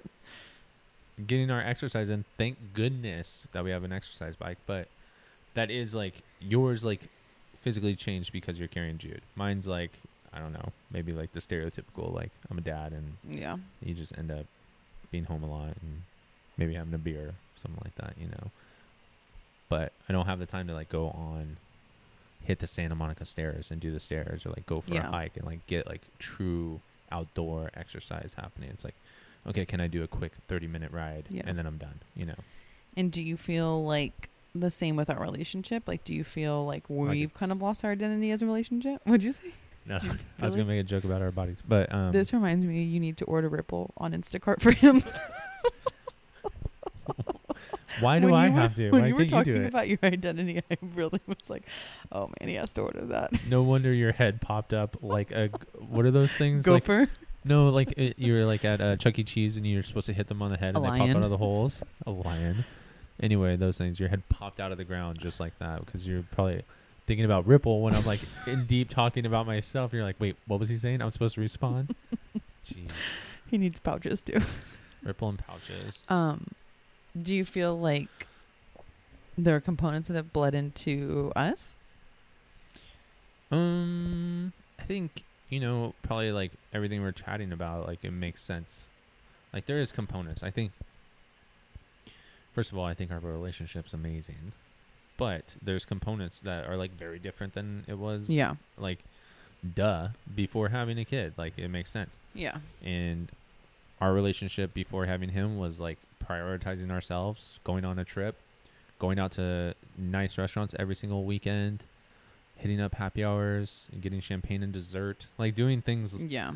getting 1.27 1.51
our 1.51 1.61
exercise, 1.61 2.09
and 2.09 2.25
thank 2.37 2.59
goodness 2.75 3.47
that 3.53 3.65
we 3.65 3.71
have 3.71 3.83
an 3.85 3.93
exercise 3.93 4.37
bike. 4.37 4.59
But 4.67 4.89
that 5.55 5.71
is 5.71 5.95
like 5.95 6.15
yours, 6.41 6.85
like 6.85 7.09
physically 7.61 7.95
changed 7.95 8.33
because 8.33 8.59
you're 8.59 8.69
carrying 8.69 8.99
Jude. 8.99 9.23
Mine's 9.37 9.67
like 9.67 9.93
I 10.35 10.39
don't 10.39 10.53
know, 10.55 10.71
maybe 10.91 11.13
like 11.13 11.33
the 11.33 11.41
stereotypical 11.41 12.13
like 12.15 12.31
I'm 12.51 12.59
a 12.59 12.63
dad, 12.63 12.93
and 12.93 13.17
Yeah. 13.29 13.57
you 13.83 13.95
just 13.95 14.17
end 14.17 14.31
up 14.31 14.47
being 15.11 15.25
home 15.25 15.43
a 15.43 15.47
lot 15.51 15.69
and 15.83 16.03
maybe 16.57 16.75
having 16.75 16.95
a 16.95 16.99
beer, 16.99 17.35
something 17.57 17.81
like 17.85 17.95
that, 17.97 18.15
you 18.19 18.29
know. 18.29 18.51
But 19.69 19.93
I 20.09 20.13
don't 20.13 20.27
have 20.27 20.39
the 20.39 20.47
time 20.47 20.67
to 20.69 20.75
like 20.75 20.89
go 20.89 21.09
on 21.11 21.57
hit 22.45 22.59
the 22.59 22.67
Santa 22.67 22.95
Monica 22.95 23.25
stairs 23.25 23.71
and 23.71 23.81
do 23.81 23.93
the 23.93 24.01
stairs 24.01 24.45
or 24.45 24.51
like 24.51 24.67
go 24.67 24.81
for 24.81 24.93
Yeah. 24.95 25.07
a 25.07 25.11
hike 25.11 25.37
and 25.37 25.47
like 25.47 25.65
get 25.67 25.87
like 25.87 26.01
true 26.19 26.81
outdoor 27.11 27.71
exercise 27.75 28.35
happening. 28.37 28.71
It's 28.71 28.85
like, 28.85 28.95
okay, 29.47 29.65
can 29.65 29.81
I 29.81 29.87
do 29.87 30.03
a 30.03 30.09
quick 30.09 30.33
30 30.49 30.67
minute 30.67 30.91
ride 30.93 31.27
Yeah. 31.31 31.43
and 31.47 31.57
then 31.57 31.67
I'm 31.67 31.77
done, 31.79 32.01
you 32.17 32.27
know? 32.27 32.35
And 32.97 33.13
do 33.13 33.23
you 33.23 33.37
feel 33.37 33.85
like 33.85 34.29
the 34.55 34.71
same 34.71 34.97
with 34.97 35.09
our 35.11 35.21
relationship? 35.21 35.87
Like, 35.89 36.05
do 36.05 36.15
you 36.15 36.25
feel 36.25 36.65
like 36.67 36.85
we've 36.89 37.23
it's- 37.25 37.39
kind 37.39 37.53
of 37.53 37.61
lost 37.63 37.85
our 37.85 37.91
identity 37.93 38.31
as 38.31 38.43
a 38.43 38.47
relationship? 38.47 39.01
What'd 39.07 39.23
you 39.25 39.33
say? 39.33 39.53
No, 39.87 39.99
you 40.03 40.11
I 40.41 40.45
was 40.45 40.55
gonna 40.55 40.69
make 40.69 40.81
a 40.81 40.85
joke 40.85 41.05
about 41.05 41.23
our 41.23 41.31
bodies, 41.33 41.63
but 41.67 41.93
um, 41.93 42.13
this 42.13 42.33
reminds 42.33 42.65
me, 42.67 42.83
you 42.83 43.01
need 43.01 43.17
to 43.17 43.25
order 43.25 43.49
Ripple 43.49 43.93
on 43.97 44.13
Instacart 44.13 44.61
for 44.63 44.71
him. 44.71 45.03
why 48.01 48.19
do 48.19 48.27
when 48.27 48.35
I 48.35 48.47
you 48.47 48.53
were- 48.53 48.61
have 48.61 48.75
to? 48.77 48.91
When 48.91 49.01
Why 49.03 49.09
you 49.09 49.15
were 49.15 49.23
you 49.23 49.29
talking 49.29 49.55
do 49.55 49.63
it? 49.63 49.67
about 49.67 49.89
your 49.89 49.99
identity, 50.03 50.63
I 50.71 50.77
really 50.95 51.21
was 51.27 51.51
like, 51.51 51.65
"Oh 52.11 52.31
man, 52.41 52.49
he 52.49 52.55
has 52.55 52.73
to 52.75 52.83
order 52.83 53.07
that." 53.07 53.33
no 53.49 53.63
wonder 53.63 53.93
your 53.93 54.13
head 54.13 54.41
popped 54.41 54.73
up 54.73 54.97
like 55.03 55.33
a. 55.33 55.49
What 55.79 56.05
are 56.07 56.11
those 56.11 56.31
things? 56.33 56.67
Like 56.67 56.85
Gopher. 56.85 57.09
No, 57.45 57.69
like 57.71 57.93
it, 57.97 58.15
you're 58.19 58.47
like 58.47 58.65
at 58.65 58.81
uh, 58.81 58.97
Chuck 58.97 59.19
E. 59.19 59.25
Cheese 59.25 59.57
and 59.57 59.67
you're 59.67 59.83
supposed 59.83 60.07
to 60.07 60.13
hit 60.13 60.29
them 60.29 60.43
on 60.43 60.53
the 60.53 60.57
head 60.57 60.77
A 60.77 60.79
and 60.79 60.85
they 60.85 60.99
pop 60.99 61.17
out 61.17 61.23
of 61.25 61.31
the 61.31 61.37
holes. 61.39 61.83
A 62.07 62.11
lion. 62.13 62.65
Anyway, 63.21 63.57
those 63.57 63.79
things. 63.79 64.01
Your 64.01 64.09
head 64.09 64.23
popped 64.29 64.61
out 64.61 64.73
of 64.73 64.79
the 64.79 64.85
ground 64.85 65.19
just 65.19 65.41
like 65.41 65.59
that 65.59 65.85
because 65.85 66.07
you're 66.07 66.25
probably 66.33 66.63
thinking 67.07 67.25
about 67.25 67.47
Ripple 67.47 67.83
when 67.83 67.95
I'm 67.95 68.05
like 68.05 68.21
in 68.47 68.65
deep 68.67 68.89
talking 68.89 69.27
about 69.27 69.47
myself. 69.47 69.93
You're 69.93 70.05
like, 70.05 70.17
wait, 70.19 70.37
what 70.47 70.61
was 70.61 70.69
he 70.69 70.77
saying? 70.77 71.03
I'm 71.03 71.11
supposed 71.11 71.35
to 71.37 71.41
respond. 71.41 71.95
Jeez, 72.67 72.91
he 73.51 73.59
needs 73.59 73.79
pouches 73.81 74.21
too. 74.21 74.41
Ripple 75.03 75.29
and 75.31 75.39
pouches. 75.39 76.03
Um, 76.09 76.49
do 77.21 77.35
you 77.35 77.45
feel 77.45 77.79
like 77.79 78.27
there 79.37 79.57
are 79.57 79.61
components 79.61 80.09
that 80.09 80.15
have 80.15 80.33
bled 80.33 80.55
into 80.55 81.33
us? 81.35 81.75
Um, 83.51 84.53
I 84.79 84.85
think 84.85 85.25
you 85.51 85.61
know 85.61 85.95
probably 86.03 86.33
like 86.33 86.53
everything 86.73 87.03
we're 87.03 87.13
chatting 87.13 87.53
about. 87.53 87.87
Like 87.87 88.05
it 88.05 88.13
makes 88.13 88.43
sense. 88.43 88.87
Like 89.53 89.67
there 89.67 89.79
is 89.79 89.93
components. 89.93 90.43
I 90.43 90.51
think. 90.51 90.73
First 92.53 92.73
of 92.73 92.79
all, 92.79 92.85
I 92.85 92.95
think 92.95 93.11
our 93.11 93.19
relationship's 93.19 93.93
amazing, 93.95 94.53
but 95.17 95.57
there's 95.63 95.85
components 95.85 96.41
that 96.43 96.67
are 96.69 96.77
like 96.77 96.91
very 96.93 97.19
different 97.19 97.55
than 97.55 97.85
it 97.89 97.99
was. 97.99 98.29
Yeah. 98.29 98.55
Like, 98.77 98.99
duh, 99.75 100.09
before 100.35 100.69
having 100.69 100.99
a 100.99 101.05
kid, 101.05 101.33
like 101.37 101.57
it 101.59 101.69
makes 101.69 101.91
sense. 101.91 102.19
Yeah. 102.35 102.59
And 102.85 103.31
our 104.01 104.13
relationship 104.13 104.75
before 104.75 105.07
having 105.07 105.31
him 105.31 105.59
was 105.59 105.81
like 105.81 105.99
prioritizing 106.23 106.91
ourselves, 106.91 107.59
going 107.65 107.85
on 107.85 107.99
a 107.99 108.05
trip, 108.05 108.37
going 108.99 109.19
out 109.19 109.33
to 109.33 109.75
nice 109.97 110.37
restaurants 110.37 110.75
every 110.79 110.95
single 110.95 111.25
weekend, 111.25 111.83
hitting 112.57 112.81
up 112.81 112.95
happy 112.97 113.25
hours, 113.25 113.87
and 113.93 114.03
getting 114.03 114.21
champagne 114.21 114.63
and 114.63 114.73
dessert, 114.73 115.27
like 115.39 115.55
doing 115.55 115.81
things 115.83 116.23
Yeah. 116.23 116.53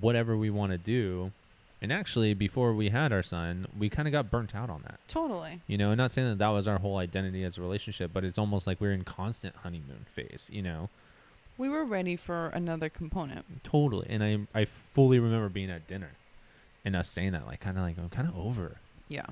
whatever 0.00 0.36
we 0.36 0.50
want 0.50 0.72
to 0.72 0.78
do. 0.78 1.32
And 1.82 1.92
actually, 1.92 2.32
before 2.32 2.72
we 2.74 2.88
had 2.88 3.12
our 3.12 3.22
son, 3.22 3.66
we 3.78 3.90
kind 3.90 4.08
of 4.08 4.12
got 4.12 4.30
burnt 4.30 4.54
out 4.54 4.70
on 4.70 4.82
that. 4.82 4.98
Totally. 5.08 5.60
You 5.66 5.76
know, 5.76 5.94
not 5.94 6.10
saying 6.10 6.28
that 6.28 6.38
that 6.38 6.48
was 6.48 6.66
our 6.66 6.78
whole 6.78 6.96
identity 6.96 7.44
as 7.44 7.58
a 7.58 7.60
relationship, 7.60 8.12
but 8.14 8.24
it's 8.24 8.38
almost 8.38 8.66
like 8.66 8.80
we're 8.80 8.92
in 8.92 9.04
constant 9.04 9.54
honeymoon 9.56 10.06
phase, 10.10 10.48
you 10.50 10.62
know? 10.62 10.88
We 11.58 11.68
were 11.68 11.84
ready 11.84 12.16
for 12.16 12.48
another 12.48 12.88
component. 12.88 13.62
Totally. 13.62 14.06
And 14.08 14.22
I 14.24 14.38
I 14.58 14.64
fully 14.64 15.18
remember 15.18 15.48
being 15.50 15.70
at 15.70 15.86
dinner 15.86 16.12
and 16.84 16.96
us 16.96 17.08
saying 17.10 17.32
that, 17.32 17.46
like, 17.46 17.60
kind 17.60 17.76
of 17.76 17.82
like, 17.82 17.98
I'm 17.98 18.08
kind 18.10 18.28
of 18.28 18.36
over 18.38 18.76
Yeah. 19.08 19.26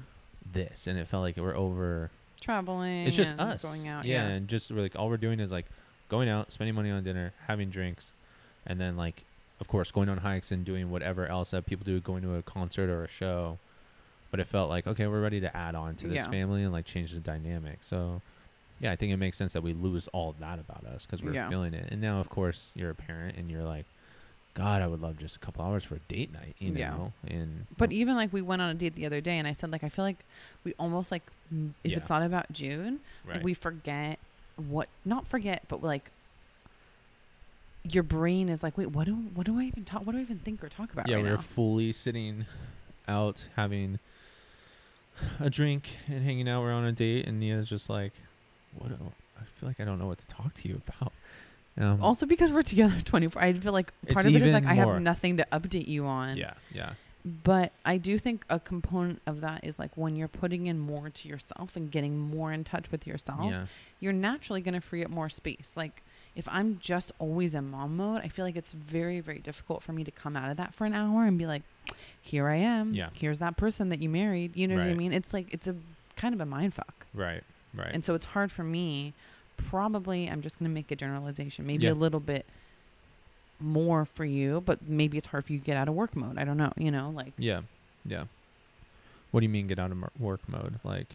this. 0.50 0.86
And 0.86 0.98
it 0.98 1.08
felt 1.08 1.22
like 1.22 1.36
we're 1.38 1.56
over. 1.56 2.10
Traveling. 2.40 3.06
It's 3.06 3.16
just 3.16 3.32
and 3.32 3.40
us. 3.40 3.62
Going 3.62 3.88
out. 3.88 4.04
Yeah, 4.04 4.26
Yeah. 4.26 4.34
And 4.34 4.48
just 4.48 4.70
like, 4.70 4.96
all 4.96 5.08
we're 5.08 5.16
doing 5.16 5.40
is 5.40 5.50
like 5.50 5.64
going 6.10 6.28
out, 6.28 6.52
spending 6.52 6.74
money 6.74 6.90
on 6.90 7.02
dinner, 7.04 7.32
having 7.46 7.70
drinks, 7.70 8.12
and 8.66 8.78
then, 8.80 8.96
like, 8.98 9.24
of 9.64 9.68
course, 9.68 9.90
going 9.90 10.10
on 10.10 10.18
hikes 10.18 10.52
and 10.52 10.62
doing 10.62 10.90
whatever 10.90 11.26
else 11.26 11.52
that 11.52 11.64
people 11.64 11.86
do, 11.86 11.98
going 11.98 12.20
to 12.22 12.34
a 12.34 12.42
concert 12.42 12.90
or 12.90 13.02
a 13.02 13.08
show. 13.08 13.56
But 14.30 14.38
it 14.40 14.46
felt 14.46 14.68
like, 14.68 14.86
okay, 14.86 15.06
we're 15.06 15.22
ready 15.22 15.40
to 15.40 15.56
add 15.56 15.74
on 15.74 15.94
to 15.96 16.06
this 16.06 16.16
Yeah. 16.16 16.28
family 16.30 16.64
and 16.64 16.70
like 16.70 16.84
change 16.84 17.12
the 17.12 17.20
dynamic. 17.20 17.78
So, 17.82 18.20
yeah, 18.78 18.92
I 18.92 18.96
think 18.96 19.10
it 19.10 19.16
makes 19.16 19.38
sense 19.38 19.54
that 19.54 19.62
we 19.62 19.72
lose 19.72 20.06
all 20.08 20.34
that 20.38 20.58
about 20.58 20.84
us 20.84 21.06
because 21.06 21.22
we're 21.22 21.32
Yeah. 21.32 21.48
feeling 21.48 21.72
it. 21.72 21.90
And 21.90 22.02
now, 22.02 22.20
of 22.20 22.28
course, 22.28 22.72
you're 22.74 22.90
a 22.90 22.94
parent 22.94 23.38
and 23.38 23.50
you're 23.50 23.62
like, 23.62 23.86
God, 24.52 24.82
I 24.82 24.86
would 24.86 25.00
love 25.00 25.16
just 25.16 25.34
a 25.36 25.38
couple 25.38 25.64
hours 25.64 25.82
for 25.82 25.94
a 25.94 26.00
date 26.00 26.30
night, 26.30 26.56
you 26.58 26.74
Yeah. 26.74 26.90
know? 26.90 27.12
And 27.26 27.66
But 27.78 27.90
even 27.90 28.16
like 28.16 28.34
we 28.34 28.42
went 28.42 28.60
on 28.60 28.68
a 28.68 28.74
date 28.74 28.94
the 28.96 29.06
other 29.06 29.22
day, 29.22 29.38
and 29.38 29.48
I 29.48 29.52
said 29.52 29.72
like 29.72 29.82
I 29.82 29.88
feel 29.88 30.04
like 30.04 30.18
we 30.62 30.74
almost 30.78 31.10
like 31.10 31.22
if 31.82 31.92
Yeah. 31.92 31.96
it's 31.96 32.10
not 32.10 32.22
about 32.22 32.52
Jude, 32.52 32.98
right. 33.24 33.36
like 33.36 33.44
we 33.44 33.54
forget 33.54 34.18
what 34.56 34.88
not 35.06 35.26
forget, 35.26 35.62
but 35.68 35.82
like 35.82 36.10
your 37.84 38.02
brain 38.02 38.48
is 38.48 38.62
like, 38.62 38.76
wait, 38.78 38.90
what 38.90 39.06
do 39.06 39.14
what 39.14 39.46
do 39.46 39.58
I 39.60 39.64
even 39.64 39.84
talk? 39.84 40.06
What 40.06 40.12
do 40.12 40.18
I 40.18 40.22
even 40.22 40.38
think 40.38 40.64
or 40.64 40.68
talk 40.68 40.92
about 40.92 41.08
yeah, 41.08 41.16
right 41.16 41.24
we 41.24 41.30
were 41.30 41.36
now? 41.36 41.42
fully 41.42 41.92
sitting 41.92 42.46
out 43.06 43.46
having 43.56 43.98
a 45.38 45.50
drink 45.50 45.90
and 46.08 46.24
hanging 46.24 46.48
out. 46.48 46.62
We're 46.62 46.72
on 46.72 46.84
a 46.84 46.92
date, 46.92 47.26
and 47.26 47.38
Nia's 47.38 47.68
just 47.68 47.88
like, 47.90 48.12
"What? 48.76 48.88
Do, 48.88 48.96
I 49.38 49.44
feel 49.60 49.68
like 49.68 49.80
I 49.80 49.84
don't 49.84 49.98
know 49.98 50.06
what 50.06 50.18
to 50.18 50.26
talk 50.26 50.54
to 50.54 50.68
you 50.68 50.80
about." 50.88 51.12
Um, 51.76 52.02
Also 52.02 52.24
because 52.24 52.52
we're 52.52 52.62
together 52.62 52.94
24. 53.04 53.42
I 53.42 53.52
feel 53.52 53.72
like 53.72 53.92
part 54.12 54.26
of 54.26 54.34
it 54.34 54.42
is 54.42 54.52
like 54.52 54.64
I 54.66 54.74
have 54.74 55.00
nothing 55.02 55.36
to 55.38 55.46
update 55.52 55.88
you 55.88 56.06
on. 56.06 56.36
yeah, 56.36 56.54
yeah, 56.72 56.92
But 57.24 57.72
I 57.84 57.96
do 57.98 58.16
think 58.18 58.44
a 58.48 58.60
component 58.60 59.20
of 59.26 59.40
that 59.40 59.64
is 59.64 59.78
like 59.78 59.90
when 59.96 60.14
you're 60.14 60.28
putting 60.28 60.68
in 60.68 60.78
more 60.78 61.10
to 61.10 61.28
yourself 61.28 61.74
and 61.74 61.90
getting 61.90 62.16
more 62.18 62.52
in 62.52 62.62
touch 62.64 62.90
with 62.92 63.06
yourself, 63.08 63.50
yeah, 63.50 63.66
you're 64.00 64.12
naturally 64.12 64.60
going 64.60 64.74
to 64.74 64.80
free 64.80 65.04
up 65.04 65.10
more 65.10 65.28
space. 65.28 65.74
Like 65.76 66.02
if 66.36 66.48
I'm 66.48 66.78
just 66.80 67.12
always 67.18 67.54
in 67.54 67.70
mom 67.70 67.96
mode, 67.96 68.22
I 68.24 68.28
feel 68.28 68.44
like 68.44 68.56
it's 68.56 68.72
very, 68.72 69.20
very 69.20 69.38
difficult 69.38 69.82
for 69.82 69.92
me 69.92 70.02
to 70.04 70.10
come 70.10 70.36
out 70.36 70.50
of 70.50 70.56
that 70.56 70.74
for 70.74 70.84
an 70.84 70.94
hour 70.94 71.24
and 71.24 71.38
be 71.38 71.46
like, 71.46 71.62
here 72.20 72.48
I 72.48 72.56
am. 72.56 72.92
Yeah. 72.94 73.10
Here's 73.12 73.38
that 73.38 73.56
person 73.56 73.88
that 73.90 74.00
you 74.00 74.08
married. 74.08 74.56
You 74.56 74.66
know 74.68 74.76
what 74.76 74.86
I 74.86 74.94
mean? 74.94 75.12
It's 75.12 75.32
like, 75.32 75.46
it's 75.52 75.66
a 75.68 75.76
kind 76.16 76.34
of 76.34 76.40
a 76.40 76.46
mind 76.46 76.74
fuck. 76.74 77.06
right, 77.14 77.42
right. 77.74 77.90
And 77.92 78.04
so 78.04 78.14
it's 78.14 78.26
hard 78.26 78.50
for 78.50 78.64
me. 78.64 79.12
Probably, 79.56 80.28
I'm 80.28 80.42
just 80.42 80.58
going 80.58 80.68
to 80.70 80.74
make 80.74 80.90
a 80.90 80.96
generalization, 80.96 81.66
maybe 81.66 81.84
Yeah. 81.86 81.92
a 81.92 81.94
little 81.94 82.18
bit 82.20 82.44
more 83.60 84.04
for 84.04 84.24
you, 84.24 84.62
but 84.66 84.88
maybe 84.88 85.16
it's 85.16 85.28
hard 85.28 85.44
for 85.44 85.52
you 85.52 85.58
to 85.60 85.64
get 85.64 85.76
out 85.76 85.88
of 85.88 85.94
work 85.94 86.16
mode. 86.16 86.38
I 86.38 86.44
don't 86.44 86.56
know. 86.56 86.72
You 86.76 86.90
know, 86.90 87.10
like, 87.10 87.32
yeah, 87.38 87.60
yeah. 88.04 88.24
What 89.30 89.40
do 89.40 89.44
you 89.46 89.50
mean 89.50 89.66
get 89.68 89.78
out 89.78 89.90
of 89.92 89.98
work 90.18 90.40
mode? 90.48 90.80
Like, 90.82 91.14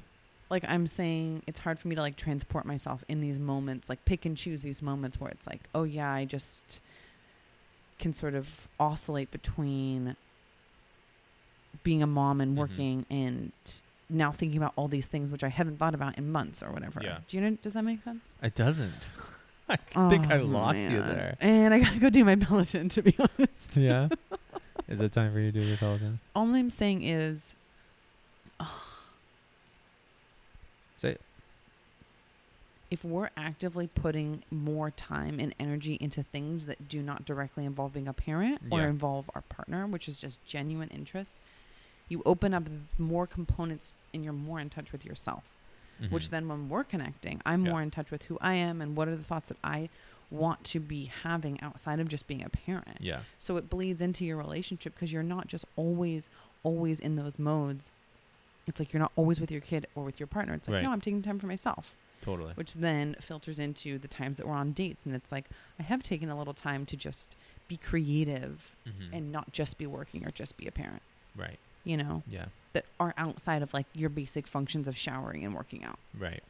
like 0.50 0.64
I'm 0.68 0.88
saying, 0.88 1.44
it's 1.48 1.60
hard 1.60 1.78
for 1.80 1.88
me 1.88 1.96
to 1.96 2.02
like 2.02 2.16
transport 2.16 2.66
myself 2.66 3.04
in 3.08 3.22
these 3.22 3.38
moments, 3.40 3.88
like 3.90 4.04
pick 4.06 4.26
and 4.26 4.36
choose 4.36 4.62
these 4.64 4.82
moments 4.82 5.20
where 5.20 5.30
it's 5.30 5.46
like, 5.48 5.62
oh 5.76 5.84
yeah, 5.84 6.12
I 6.12 6.26
just 6.26 6.80
can 8.00 8.14
sort 8.14 8.34
of 8.34 8.68
oscillate 8.80 9.30
between 9.32 10.16
being 11.84 12.02
a 12.02 12.08
mom 12.08 12.42
and 12.42 12.56
Mhm. 12.56 12.60
working 12.60 13.06
and 13.10 13.52
now 14.10 14.32
thinking 14.32 14.58
about 14.58 14.74
all 14.76 14.88
these 14.88 15.06
things 15.08 15.32
which 15.32 15.44
I 15.44 15.50
haven't 15.50 15.78
thought 15.78 15.94
about 15.94 16.18
in 16.18 16.32
months 16.32 16.64
or 16.64 16.72
whatever. 16.72 17.00
Yeah. 17.04 17.20
Do 17.28 17.38
you 17.38 17.42
know? 17.44 17.58
Does 17.62 17.74
that 17.74 17.84
make 17.84 18.04
sense? 18.04 18.34
it 18.42 18.56
doesn't. 18.56 19.08
I 19.70 19.76
think 20.10 20.32
I 20.32 20.40
Oh, 20.40 20.46
lost 20.46 20.80
you 20.80 21.00
there. 21.00 21.38
And 21.40 21.74
I 21.76 21.80
gotta 21.80 22.00
go 22.00 22.10
do 22.10 22.26
my 22.26 22.36
Peloton 22.48 22.90
to 22.90 23.04
be 23.04 23.16
honest. 23.20 23.78
Yeah. 23.78 24.10
Is 24.88 25.00
it 25.00 25.12
time 25.14 25.32
for 25.32 25.40
you 25.40 25.52
to 25.52 25.62
do 25.62 25.68
your 25.68 25.78
Peloton? 25.78 26.20
All 26.36 26.56
I'm 26.56 26.72
saying 26.72 27.04
is, 27.04 27.54
Say 31.00 31.12
it. 31.12 31.22
if 32.92 33.06
we're 33.06 33.30
actively 33.38 33.86
putting 33.86 34.42
more 34.50 34.90
time 34.90 35.40
and 35.40 35.54
energy 35.60 35.96
into 36.02 36.24
things 36.24 36.66
that 36.66 36.88
do 36.90 37.04
not 37.04 37.24
directly 37.24 37.64
involve 37.64 37.94
being 37.94 38.08
a 38.08 38.14
parent 38.14 38.60
or 38.72 38.80
Yeah. 38.82 38.88
involve 38.90 39.30
our 39.36 39.44
partner, 39.44 39.86
which 39.86 40.08
is 40.08 40.18
just 40.18 40.44
genuine 40.44 40.90
interest, 40.90 41.40
you 42.08 42.24
open 42.26 42.52
up 42.52 42.64
more 42.98 43.28
components 43.28 43.94
and 44.12 44.24
you're 44.24 44.34
more 44.34 44.60
in 44.60 44.72
touch 44.72 44.92
with 44.92 45.06
yourself. 45.06 45.44
Which 46.10 46.28
Mhm. 46.28 46.30
then, 46.32 46.48
when 46.48 46.68
we're 46.70 46.84
connecting, 46.84 47.42
I'm 47.46 47.64
Yeah. 47.64 47.72
more 47.74 47.82
in 47.84 47.92
touch 47.92 48.10
with 48.10 48.24
who 48.24 48.40
I 48.42 48.56
am 48.56 48.82
and 48.82 48.96
what 48.96 49.08
are 49.08 49.16
the 49.16 49.24
thoughts 49.24 49.50
that 49.50 49.58
I 49.64 49.90
want 50.32 50.64
to 50.64 50.80
be 50.80 51.06
having 51.06 51.62
outside 51.62 52.00
of 52.00 52.08
just 52.08 52.26
being 52.26 52.42
a 52.42 52.50
parent. 52.50 53.02
Yeah. 53.02 53.22
So 53.38 53.58
it 53.58 53.70
bleeds 53.70 54.02
into 54.02 54.26
your 54.26 54.38
relationship 54.38 54.96
because 54.96 55.12
you're 55.14 55.22
not 55.22 55.46
just 55.48 55.66
always, 55.76 56.28
always 56.64 57.00
in 57.00 57.18
those 57.18 57.38
modes. 57.38 57.92
It's 58.70 58.80
like 58.80 58.94
you're 58.94 59.00
not 59.02 59.12
always 59.16 59.40
with 59.42 59.52
your 59.52 59.62
kid 59.62 59.88
or 59.96 60.04
with 60.04 60.20
your 60.20 60.28
partner. 60.28 60.54
It's 60.54 60.68
like, 60.68 60.76
Right. 60.76 60.84
no, 60.84 60.92
I'm 60.92 61.02
taking 61.02 61.22
time 61.22 61.40
for 61.40 61.48
myself, 61.48 61.96
Totally. 62.22 62.54
which 62.54 62.74
then 62.74 63.16
filters 63.20 63.58
into 63.60 63.98
the 63.98 64.08
times 64.08 64.38
that 64.38 64.48
we're 64.48 64.54
on 64.54 64.72
dates. 64.74 65.06
And 65.06 65.16
it's 65.16 65.32
like, 65.32 65.46
I 65.80 65.84
have 65.84 66.04
taken 66.04 66.30
a 66.30 66.38
little 66.38 66.54
time 66.54 66.86
to 66.88 66.96
just 66.96 67.36
be 67.68 67.78
creative 67.78 68.76
Mhm. 68.88 69.10
and 69.12 69.32
not 69.32 69.52
just 69.52 69.78
be 69.78 69.86
working 69.88 70.26
or 70.26 70.32
just 70.32 70.56
be 70.58 70.68
a 70.68 70.72
parent, 70.72 71.02
right. 71.36 71.58
you 71.84 71.98
know, 71.98 72.24
Yeah. 72.28 72.46
that 72.74 72.86
are 73.00 73.14
outside 73.18 73.62
of 73.64 73.74
like 73.74 73.88
your 73.94 74.10
basic 74.10 74.46
functions 74.48 74.88
of 74.88 74.96
showering 74.98 75.44
and 75.44 75.54
working 75.56 75.84
out. 75.84 76.00
Right. 76.14 76.44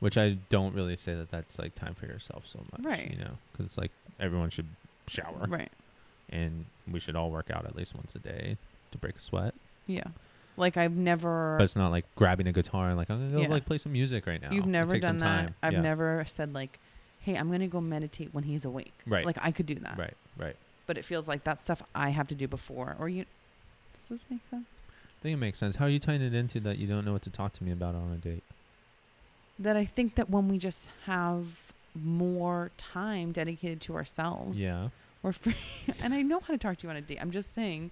Which 0.00 0.16
I 0.16 0.38
don't 0.50 0.74
really 0.74 0.96
say 0.96 1.14
that 1.14 1.30
that's 1.30 1.58
like 1.58 1.74
time 1.74 1.94
for 1.94 2.06
yourself 2.06 2.46
so 2.46 2.64
much. 2.72 2.84
Right. 2.84 3.10
You 3.10 3.18
know, 3.18 3.38
because 3.52 3.76
like 3.76 3.90
everyone 4.20 4.50
should 4.50 4.68
shower 5.08 5.46
Right. 5.48 5.72
and 6.28 6.66
we 6.86 7.00
should 7.00 7.16
all 7.16 7.30
work 7.30 7.50
out 7.50 7.64
at 7.64 7.74
least 7.74 7.94
once 7.94 8.14
a 8.14 8.18
day 8.18 8.56
to 8.92 8.98
break 8.98 9.16
a 9.16 9.20
sweat. 9.20 9.54
Yeah. 9.86 10.04
Like 10.58 10.76
I've 10.76 10.92
never. 10.96 11.56
But 11.58 11.64
it's 11.64 11.76
not 11.76 11.90
like 11.90 12.04
grabbing 12.16 12.46
a 12.48 12.52
guitar 12.52 12.88
and 12.88 12.96
like 12.96 13.08
I'm 13.10 13.18
gonna 13.18 13.32
go 13.32 13.40
Yeah. 13.42 13.48
like 13.48 13.64
play 13.66 13.78
some 13.78 13.92
music 13.92 14.26
right 14.26 14.40
now. 14.40 14.50
You've 14.50 14.64
It 14.64 14.68
never 14.70 14.92
takes 14.94 15.06
some 15.06 15.18
done 15.18 15.28
that. 15.36 15.42
time. 15.46 15.54
I've 15.62 15.72
Yeah. 15.74 15.80
never 15.80 16.24
said 16.26 16.52
like, 16.52 16.78
"Hey, 17.20 17.36
I'm 17.36 17.50
gonna 17.50 17.68
go 17.68 17.80
meditate 17.80 18.34
when 18.34 18.44
he's 18.44 18.64
awake." 18.64 18.92
Right. 19.06 19.24
Like 19.24 19.38
I 19.40 19.50
could 19.52 19.66
do 19.66 19.76
that. 19.76 19.96
Right. 19.98 20.14
Right. 20.36 20.56
But 20.86 20.98
it 20.98 21.04
feels 21.04 21.28
like 21.28 21.44
that 21.44 21.60
stuff 21.60 21.82
I 21.94 22.10
have 22.10 22.28
to 22.28 22.34
do 22.34 22.48
before. 22.48 22.96
Or 22.98 23.08
you. 23.08 23.24
Does 23.94 24.08
this 24.08 24.24
make 24.30 24.40
sense? 24.50 24.66
I 25.18 25.22
think 25.22 25.34
it 25.34 25.36
makes 25.38 25.58
sense. 25.58 25.76
How 25.76 25.86
are 25.86 25.90
you 25.90 25.98
tying 25.98 26.22
it 26.22 26.32
into 26.34 26.60
that 26.60 26.78
you 26.78 26.86
don't 26.86 27.04
know 27.04 27.12
what 27.12 27.22
to 27.22 27.30
talk 27.30 27.52
to 27.54 27.64
me 27.64 27.72
about 27.72 27.94
on 27.94 28.10
a 28.12 28.16
date? 28.16 28.42
That 29.58 29.76
I 29.76 29.84
think 29.84 30.14
that 30.14 30.30
when 30.30 30.48
we 30.48 30.58
just 30.58 30.88
have 31.06 31.72
more 31.94 32.70
time 32.76 33.32
dedicated 33.32 33.80
to 33.82 33.96
ourselves, 33.96 34.58
Yeah. 34.60 34.88
we're 35.22 35.32
free. 35.32 35.56
and 36.02 36.14
I 36.14 36.22
know 36.22 36.38
how 36.40 36.54
to 36.54 36.58
talk 36.58 36.78
to 36.78 36.86
you 36.86 36.90
on 36.90 36.96
a 36.96 37.00
date. 37.00 37.18
I'm 37.20 37.32
just 37.32 37.52
saying. 37.52 37.90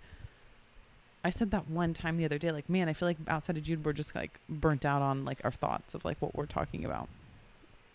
I 1.27 1.31
said 1.31 1.51
that 1.51 1.69
one 1.69 1.93
time 1.93 2.17
the 2.19 2.25
other 2.25 2.39
day, 2.39 2.53
like, 2.53 2.69
man, 2.71 2.89
I 2.89 2.93
feel 2.93 3.09
like 3.09 3.17
outside 3.27 3.57
of 3.57 3.65
Jude, 3.65 3.85
we're 3.85 3.93
just 3.93 4.15
like 4.15 4.39
burnt 4.49 4.85
out 4.85 5.03
on 5.03 5.25
like 5.25 5.41
our 5.45 5.51
thoughts 5.51 5.95
of 5.95 6.05
like 6.05 6.17
what 6.23 6.35
we're 6.37 6.47
talking 6.47 6.85
about. 6.85 7.09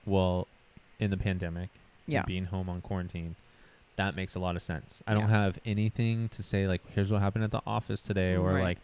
Well, 0.05 0.47
in 0.99 1.11
the 1.11 1.17
pandemic, 1.17 1.69
Yeah. 2.07 2.23
being 2.23 2.45
home 2.45 2.67
on 2.69 2.82
quarantine, 2.82 3.36
that 3.95 4.15
makes 4.15 4.36
a 4.36 4.39
lot 4.39 4.55
of 4.55 4.61
sense. 4.61 5.01
I 5.07 5.13
don't 5.13 5.29
have 5.29 5.59
anything 5.65 6.27
to 6.29 6.43
say 6.43 6.67
like, 6.67 6.82
here's 6.93 7.09
what 7.11 7.21
happened 7.21 7.43
at 7.45 7.51
the 7.51 7.61
office 7.65 8.01
today, 8.01 8.36
or 8.36 8.51
Right. 8.51 8.63
like, 8.63 8.77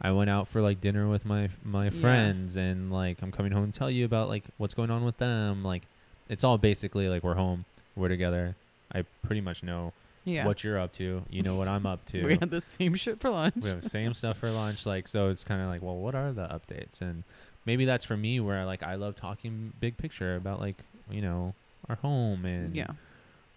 I 0.00 0.12
went 0.12 0.28
out 0.28 0.46
for 0.46 0.60
like 0.60 0.80
dinner 0.82 1.08
with 1.08 1.24
my 1.24 1.48
my 1.64 1.84
Yeah. 1.86 1.90
friends, 2.02 2.56
and 2.56 2.92
like 2.92 3.22
I'm 3.22 3.32
coming 3.32 3.52
home 3.52 3.64
and 3.64 3.72
tell 3.72 3.90
you 3.90 4.04
about 4.04 4.28
like 4.28 4.44
what's 4.58 4.74
going 4.74 4.90
on 4.90 5.04
with 5.06 5.16
them. 5.16 5.64
Like, 5.64 5.84
it's 6.28 6.44
all 6.44 6.58
basically 6.58 7.08
like 7.08 7.22
we're 7.22 7.34
home, 7.36 7.64
we're 7.94 8.08
together. 8.08 8.56
I 8.92 9.04
pretty 9.22 9.40
much 9.40 9.62
know 9.62 9.94
Yeah. 10.26 10.44
what 10.44 10.62
you're 10.64 10.78
up 10.78 10.92
to. 10.94 11.22
You 11.30 11.42
know 11.42 11.54
what 11.56 11.68
I'm 11.68 11.86
up 11.86 12.04
to. 12.12 12.22
we 12.24 12.36
had 12.36 12.50
the 12.50 12.60
same 12.60 12.94
shit 12.96 13.20
for 13.20 13.30
lunch. 13.30 13.54
we 13.62 13.68
have 13.70 13.80
the 13.82 13.88
same 13.88 14.12
stuff 14.12 14.36
for 14.38 14.50
lunch 14.50 14.84
like 14.84 15.06
so 15.08 15.28
it's 15.30 15.44
kind 15.44 15.62
of 15.62 15.68
like 15.68 15.80
well 15.82 15.96
what 15.96 16.14
are 16.14 16.32
the 16.32 16.46
updates 16.48 17.00
and 17.00 17.22
maybe 17.64 17.84
that's 17.84 18.04
for 18.04 18.16
me 18.16 18.38
where 18.40 18.64
like 18.66 18.82
i 18.82 18.94
love 18.96 19.14
talking 19.16 19.72
big 19.80 19.96
picture 19.96 20.36
about 20.36 20.60
like 20.60 20.76
you 21.10 21.20
know 21.22 21.54
our 21.88 21.94
home 21.96 22.44
and 22.44 22.74
yeah. 22.74 22.88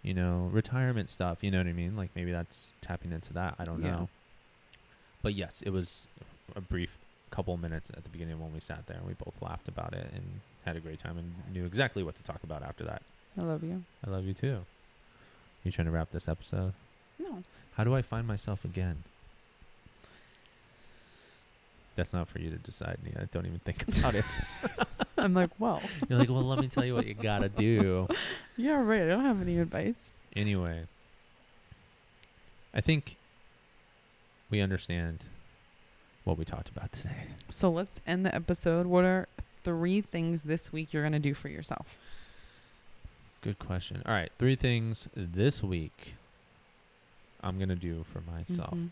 you 0.02 0.14
know 0.14 0.48
retirement 0.52 1.10
stuff 1.10 1.38
you 1.42 1.50
know 1.50 1.58
what 1.58 1.66
i 1.66 1.72
mean 1.72 1.96
like 1.96 2.10
maybe 2.14 2.30
that's 2.32 2.70
tapping 2.82 3.10
into 3.12 3.32
that 3.32 3.54
i 3.58 3.64
don't 3.64 3.82
Yeah. 3.82 3.90
know 3.92 4.08
but 5.22 5.34
yes 5.34 5.62
it 5.66 5.70
was 5.70 6.06
a 6.56 6.60
brief 6.60 6.96
couple 7.30 7.56
minutes 7.56 7.90
at 7.96 8.02
the 8.04 8.08
beginning 8.10 8.40
when 8.40 8.52
we 8.52 8.60
sat 8.60 8.86
there 8.86 8.96
and 8.96 9.06
we 9.06 9.14
both 9.14 9.34
laughed 9.42 9.68
about 9.68 9.92
it 9.92 10.08
and 10.14 10.24
had 10.64 10.76
a 10.76 10.80
great 10.80 10.98
time 11.00 11.16
and 11.18 11.32
knew 11.52 11.64
exactly 11.66 12.02
what 12.02 12.14
to 12.16 12.22
talk 12.22 12.42
about 12.44 12.62
after 12.62 12.84
that 12.84 13.02
I 13.38 13.42
love 13.42 13.62
you. 13.64 13.82
i 14.06 14.10
love 14.10 14.24
you 14.24 14.34
too 14.34 14.58
you 15.64 15.70
trying 15.72 15.86
to 15.86 15.92
wrap 15.92 16.10
this 16.12 16.28
episode 16.28 16.72
No. 17.18 17.42
how 17.74 17.84
do 17.84 17.94
i 17.94 18.02
find 18.02 18.26
myself 18.26 18.64
again 18.64 19.04
that's 21.96 22.12
not 22.12 22.28
for 22.28 22.38
you 22.38 22.50
to 22.50 22.56
decide 22.56 22.98
Nia. 23.04 23.28
don't 23.32 23.46
even 23.46 23.58
think 23.60 23.86
about 23.98 24.14
it 24.14 24.24
I'm 25.18 25.34
like, 25.34 25.50
well, 25.58 25.82
You're 26.08 26.18
like, 26.18 26.30
well, 26.30 26.40
let 26.42 26.60
me 26.60 26.68
tell 26.68 26.82
you 26.84 26.94
what 26.94 27.06
you 27.06 27.12
gotta 27.12 27.50
do. 27.50 28.08
yeah, 28.56 28.80
right. 28.80 29.02
I 29.02 29.06
don't 29.06 29.24
have 29.26 29.42
any 29.42 29.58
advice. 29.58 30.08
Anyway, 30.34 30.84
I 32.72 32.80
think 32.80 33.16
we 34.48 34.62
understand 34.62 35.24
what 36.24 36.38
we 36.38 36.46
talked 36.46 36.70
about 36.70 36.92
today. 36.92 37.26
So 37.50 37.68
let's 37.70 38.00
end 38.06 38.24
the 38.24 38.34
episode. 38.34 38.86
What 38.86 39.04
are 39.04 39.28
three 39.62 40.00
things 40.00 40.44
this 40.44 40.72
week 40.72 40.94
you're 40.94 41.02
going 41.02 41.12
to 41.12 41.18
do 41.18 41.34
for 41.34 41.48
yourself? 41.50 41.86
Good 43.42 43.58
question. 43.58 44.02
All 44.04 44.12
right, 44.12 44.30
three 44.38 44.54
things 44.54 45.08
this 45.14 45.62
week 45.62 46.14
I'm 47.42 47.58
gonna 47.58 47.74
do 47.76 48.04
for 48.04 48.20
myself. 48.20 48.74
Mhm. 48.74 48.90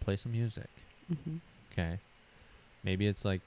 Play 0.00 0.16
some 0.16 0.32
music. 0.32 0.68
Mhm. 1.12 1.40
Okay. 1.72 1.98
Maybe 2.82 3.06
it's 3.06 3.24
like 3.24 3.42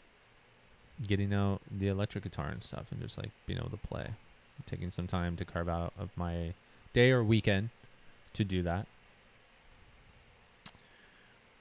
getting 1.08 1.34
out 1.34 1.62
the 1.72 1.88
electric 1.88 2.26
guitar 2.26 2.50
and 2.50 2.64
stuff 2.64 2.92
and 2.92 3.02
just 3.02 3.18
like 3.18 3.32
being 3.48 3.58
able 3.58 3.70
to 3.72 3.78
play. 3.78 4.12
Taking 4.66 4.92
some 4.92 5.08
time 5.08 5.36
to 5.38 5.46
carve 5.46 5.70
out 5.70 5.94
of 5.98 6.16
my 6.18 6.54
day 6.94 7.10
or 7.12 7.24
weekend 7.24 7.70
to 8.34 8.44
do 8.44 8.62
that. 8.64 8.86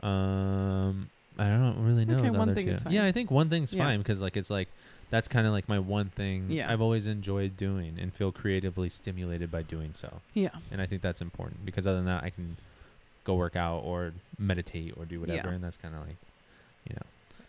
Um 0.00 1.08
I 1.38 1.48
don't 1.48 1.84
really 1.84 2.04
know. 2.04 2.16
Okay, 2.16 2.30
one 2.30 2.54
thing 2.54 2.66
two. 2.66 2.72
is 2.72 2.82
fine. 2.82 2.92
Yeah, 2.92 3.04
I 3.04 3.12
think 3.12 3.30
one 3.30 3.48
thing's 3.48 3.72
Yeah. 3.72 3.84
fine 3.84 3.98
because 4.00 4.20
like 4.20 4.36
it's 4.36 4.50
like 4.50 4.68
that's 5.10 5.26
kind 5.28 5.46
of 5.46 5.52
like 5.52 5.68
my 5.68 5.78
one 5.78 6.10
thing 6.10 6.46
Yeah. 6.50 6.70
I've 6.70 6.80
always 6.80 7.06
enjoyed 7.06 7.56
doing 7.56 7.98
and 8.00 8.12
feel 8.12 8.30
creatively 8.32 8.88
stimulated 8.90 9.50
by 9.50 9.62
doing 9.62 9.90
so. 9.94 10.20
Yeah. 10.34 10.50
And 10.70 10.80
I 10.82 10.86
think 10.86 11.00
that's 11.02 11.20
important 11.22 11.64
because 11.64 11.86
other 11.86 11.96
than 11.96 12.06
that, 12.06 12.22
I 12.24 12.30
can 12.30 12.56
go 13.24 13.34
work 13.34 13.56
out 13.56 13.78
or 13.84 14.12
meditate 14.38 14.94
or 14.96 15.04
do 15.04 15.20
whatever, 15.20 15.48
Yeah. 15.48 15.54
and 15.54 15.64
that's 15.64 15.76
kind 15.76 15.94
of 15.94 16.00
like, 16.06 16.16
you 16.88 16.94
know, 16.96 17.02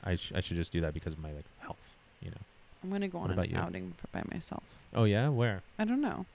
I 0.03 0.15
sh- 0.15 0.31
I 0.35 0.41
should 0.41 0.55
just 0.57 0.71
do 0.71 0.81
that 0.81 0.93
because 0.93 1.13
of 1.13 1.19
my 1.19 1.31
like 1.31 1.45
health, 1.59 1.77
you 2.21 2.29
know. 2.31 2.37
I'm 2.83 2.89
going 2.89 3.01
to 3.01 3.07
go 3.09 3.19
What 3.19 3.25
on 3.25 3.31
about 3.31 3.45
an 3.45 3.51
you? 3.51 3.57
outing 3.57 3.93
for, 3.97 4.07
by 4.11 4.23
myself. 4.33 4.63
Oh 4.93 5.03
yeah, 5.03 5.27
where 5.29 5.61
I 5.77 5.83
don't 5.85 6.01
know. 6.01 6.25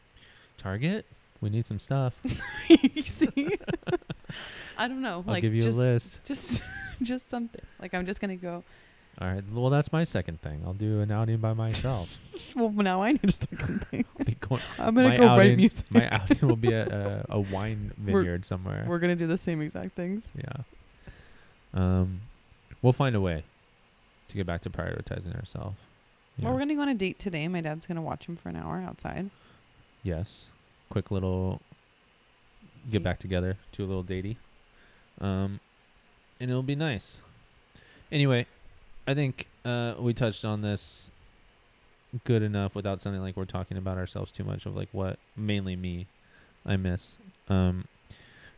Target? 0.59 1.07
We 1.41 1.51
need 1.51 1.67
some 1.67 1.79
stuff. 1.79 2.19
you 2.69 3.03
see? 3.03 3.59
I 4.79 4.89
don't 4.89 5.03
know. 5.03 5.25
I'll 5.27 5.33
like 5.35 5.43
give 5.43 5.55
you 5.55 5.63
just, 5.63 5.77
a 5.77 5.81
list. 5.81 6.21
Just 6.25 6.63
just 7.03 7.29
something. 7.29 7.61
Like 7.81 7.95
I'm 7.95 8.07
just 8.07 8.21
going 8.21 8.31
to 8.37 8.43
go 8.43 8.63
All 9.21 9.29
right. 9.29 9.43
Well, 9.53 9.71
that's 9.71 9.93
my 9.93 10.03
second 10.05 10.41
thing. 10.41 10.63
I'll 10.67 10.73
do 10.75 11.01
an 11.01 11.11
outing 11.11 11.39
by 11.39 11.53
myself. 11.53 12.09
Well, 12.57 12.71
now 12.71 13.03
I 13.03 13.11
need 13.11 13.25
a 13.25 13.33
second 13.33 13.85
thing. 13.89 14.05
I'll 14.19 14.25
be 14.25 14.35
going, 14.35 14.63
I'm 14.79 14.95
gonna 14.95 15.19
go 15.19 15.27
write 15.37 15.57
music. 15.57 15.87
my 15.93 16.09
outing 16.09 16.47
will 16.47 16.55
be 16.55 16.73
at 16.73 16.87
a, 16.93 17.27
a 17.29 17.41
wine 17.41 17.91
We're- 17.99 18.23
vineyard 18.23 18.45
somewhere. 18.45 18.85
We're 18.87 19.01
gonna 19.01 19.17
do 19.17 19.27
the 19.27 19.37
same 19.39 19.61
exact 19.61 19.97
things. 19.97 20.29
Yeah. 20.37 20.63
Um, 21.73 22.21
we'll 22.81 22.93
find 22.93 23.17
a 23.17 23.21
way 23.21 23.43
to 24.29 24.35
get 24.37 24.47
back 24.47 24.61
to 24.63 24.71
prioritizing 24.71 25.35
ourselves. 25.37 25.77
Well, 26.41 26.53
we're 26.53 26.61
gonna 26.61 26.77
go 26.77 26.83
on 26.83 26.89
a 26.91 26.95
date 26.95 27.19
today. 27.19 27.49
My 27.49 27.61
dad's 27.61 27.87
gonna 27.87 28.03
watch 28.03 28.27
him 28.27 28.37
for 28.37 28.51
an 28.51 28.57
hour 28.57 28.77
outside. 28.81 29.31
Yes. 30.05 30.49
Quick 30.91 31.11
little 31.11 31.61
get 32.89 33.03
back 33.03 33.19
together, 33.19 33.57
do 33.73 33.85
a 33.85 33.87
little 33.87 34.05
datey. 34.05 34.37
Um, 35.21 35.59
and 36.39 36.51
it'll 36.51 36.63
be 36.63 36.77
nice. 36.77 37.19
Anyway, 38.13 38.47
I 39.07 39.15
think 39.15 39.49
uh, 39.65 39.95
we 39.99 40.15
touched 40.15 40.45
on 40.45 40.63
this 40.63 41.11
good 42.25 42.43
enough 42.43 42.75
without 42.75 43.01
sounding 43.01 43.23
like 43.23 43.37
we're 43.37 43.45
talking 43.45 43.77
about 43.77 43.99
ourselves 43.99 44.31
too 44.31 44.45
much 44.45 44.67
of 44.67 44.77
like 44.77 44.89
what 44.93 45.19
mainly 45.37 45.77
me 45.77 46.07
I 46.65 46.77
miss. 46.77 47.17
Um, 47.49 47.87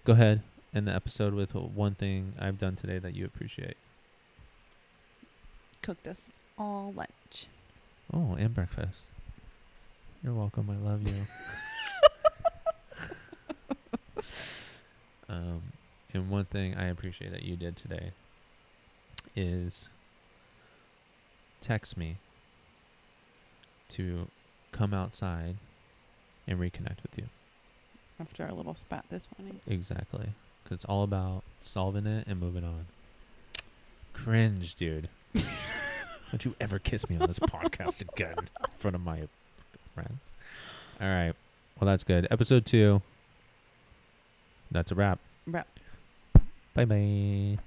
go 0.04 0.12
ahead 0.12 0.42
end 0.76 0.86
the 0.86 0.94
episode 0.94 1.32
with 1.32 1.54
one 1.54 1.94
thing 1.94 2.34
I've 2.38 2.58
done 2.58 2.76
today 2.76 2.98
that 2.98 3.14
you 3.14 3.24
appreciate. 3.24 3.78
Cooked 5.80 6.06
us 6.06 6.28
all 6.58 6.92
lunch. 6.94 7.46
Oh, 8.12 8.36
and 8.38 8.54
breakfast. 8.54 9.04
You're 10.22 10.34
welcome. 10.34 10.68
I 10.68 10.76
love 10.86 11.02
you. 11.02 11.26
um, 15.30 15.62
and 16.12 16.28
one 16.28 16.44
thing 16.44 16.74
I 16.74 16.88
appreciate 16.88 17.32
that 17.32 17.42
you 17.42 17.56
did 17.56 17.76
today 17.76 18.10
is 19.34 19.88
text 21.60 21.96
me 21.96 22.16
to 23.90 24.28
come 24.72 24.92
outside 24.92 25.56
and 26.46 26.58
reconnect 26.58 27.02
with 27.02 27.16
you. 27.16 27.24
After 28.20 28.44
our 28.44 28.52
little 28.52 28.74
spat 28.74 29.04
this 29.10 29.28
morning. 29.38 29.60
Exactly. 29.66 30.30
Because 30.62 30.76
it's 30.76 30.84
all 30.84 31.02
about 31.02 31.42
solving 31.62 32.06
it 32.06 32.26
and 32.26 32.40
moving 32.40 32.64
on. 32.64 32.86
Cringe, 34.12 34.74
dude. 34.74 35.08
Don't 35.34 36.44
you 36.44 36.54
ever 36.60 36.78
kiss 36.78 37.08
me 37.08 37.16
on 37.20 37.26
this 37.26 37.38
podcast 37.38 38.02
again 38.02 38.34
in 38.38 38.70
front 38.78 38.94
of 38.94 39.02
my 39.02 39.22
friends. 39.94 40.20
All 41.00 41.08
right. 41.08 41.32
Well, 41.78 41.86
that's 41.86 42.04
good. 42.04 42.26
Episode 42.30 42.64
two. 42.66 43.02
That's 44.70 44.90
a 44.90 44.94
wrap. 44.94 45.18
Wrap. 45.46 45.68
Bye 46.74 46.84
bye. 46.84 47.58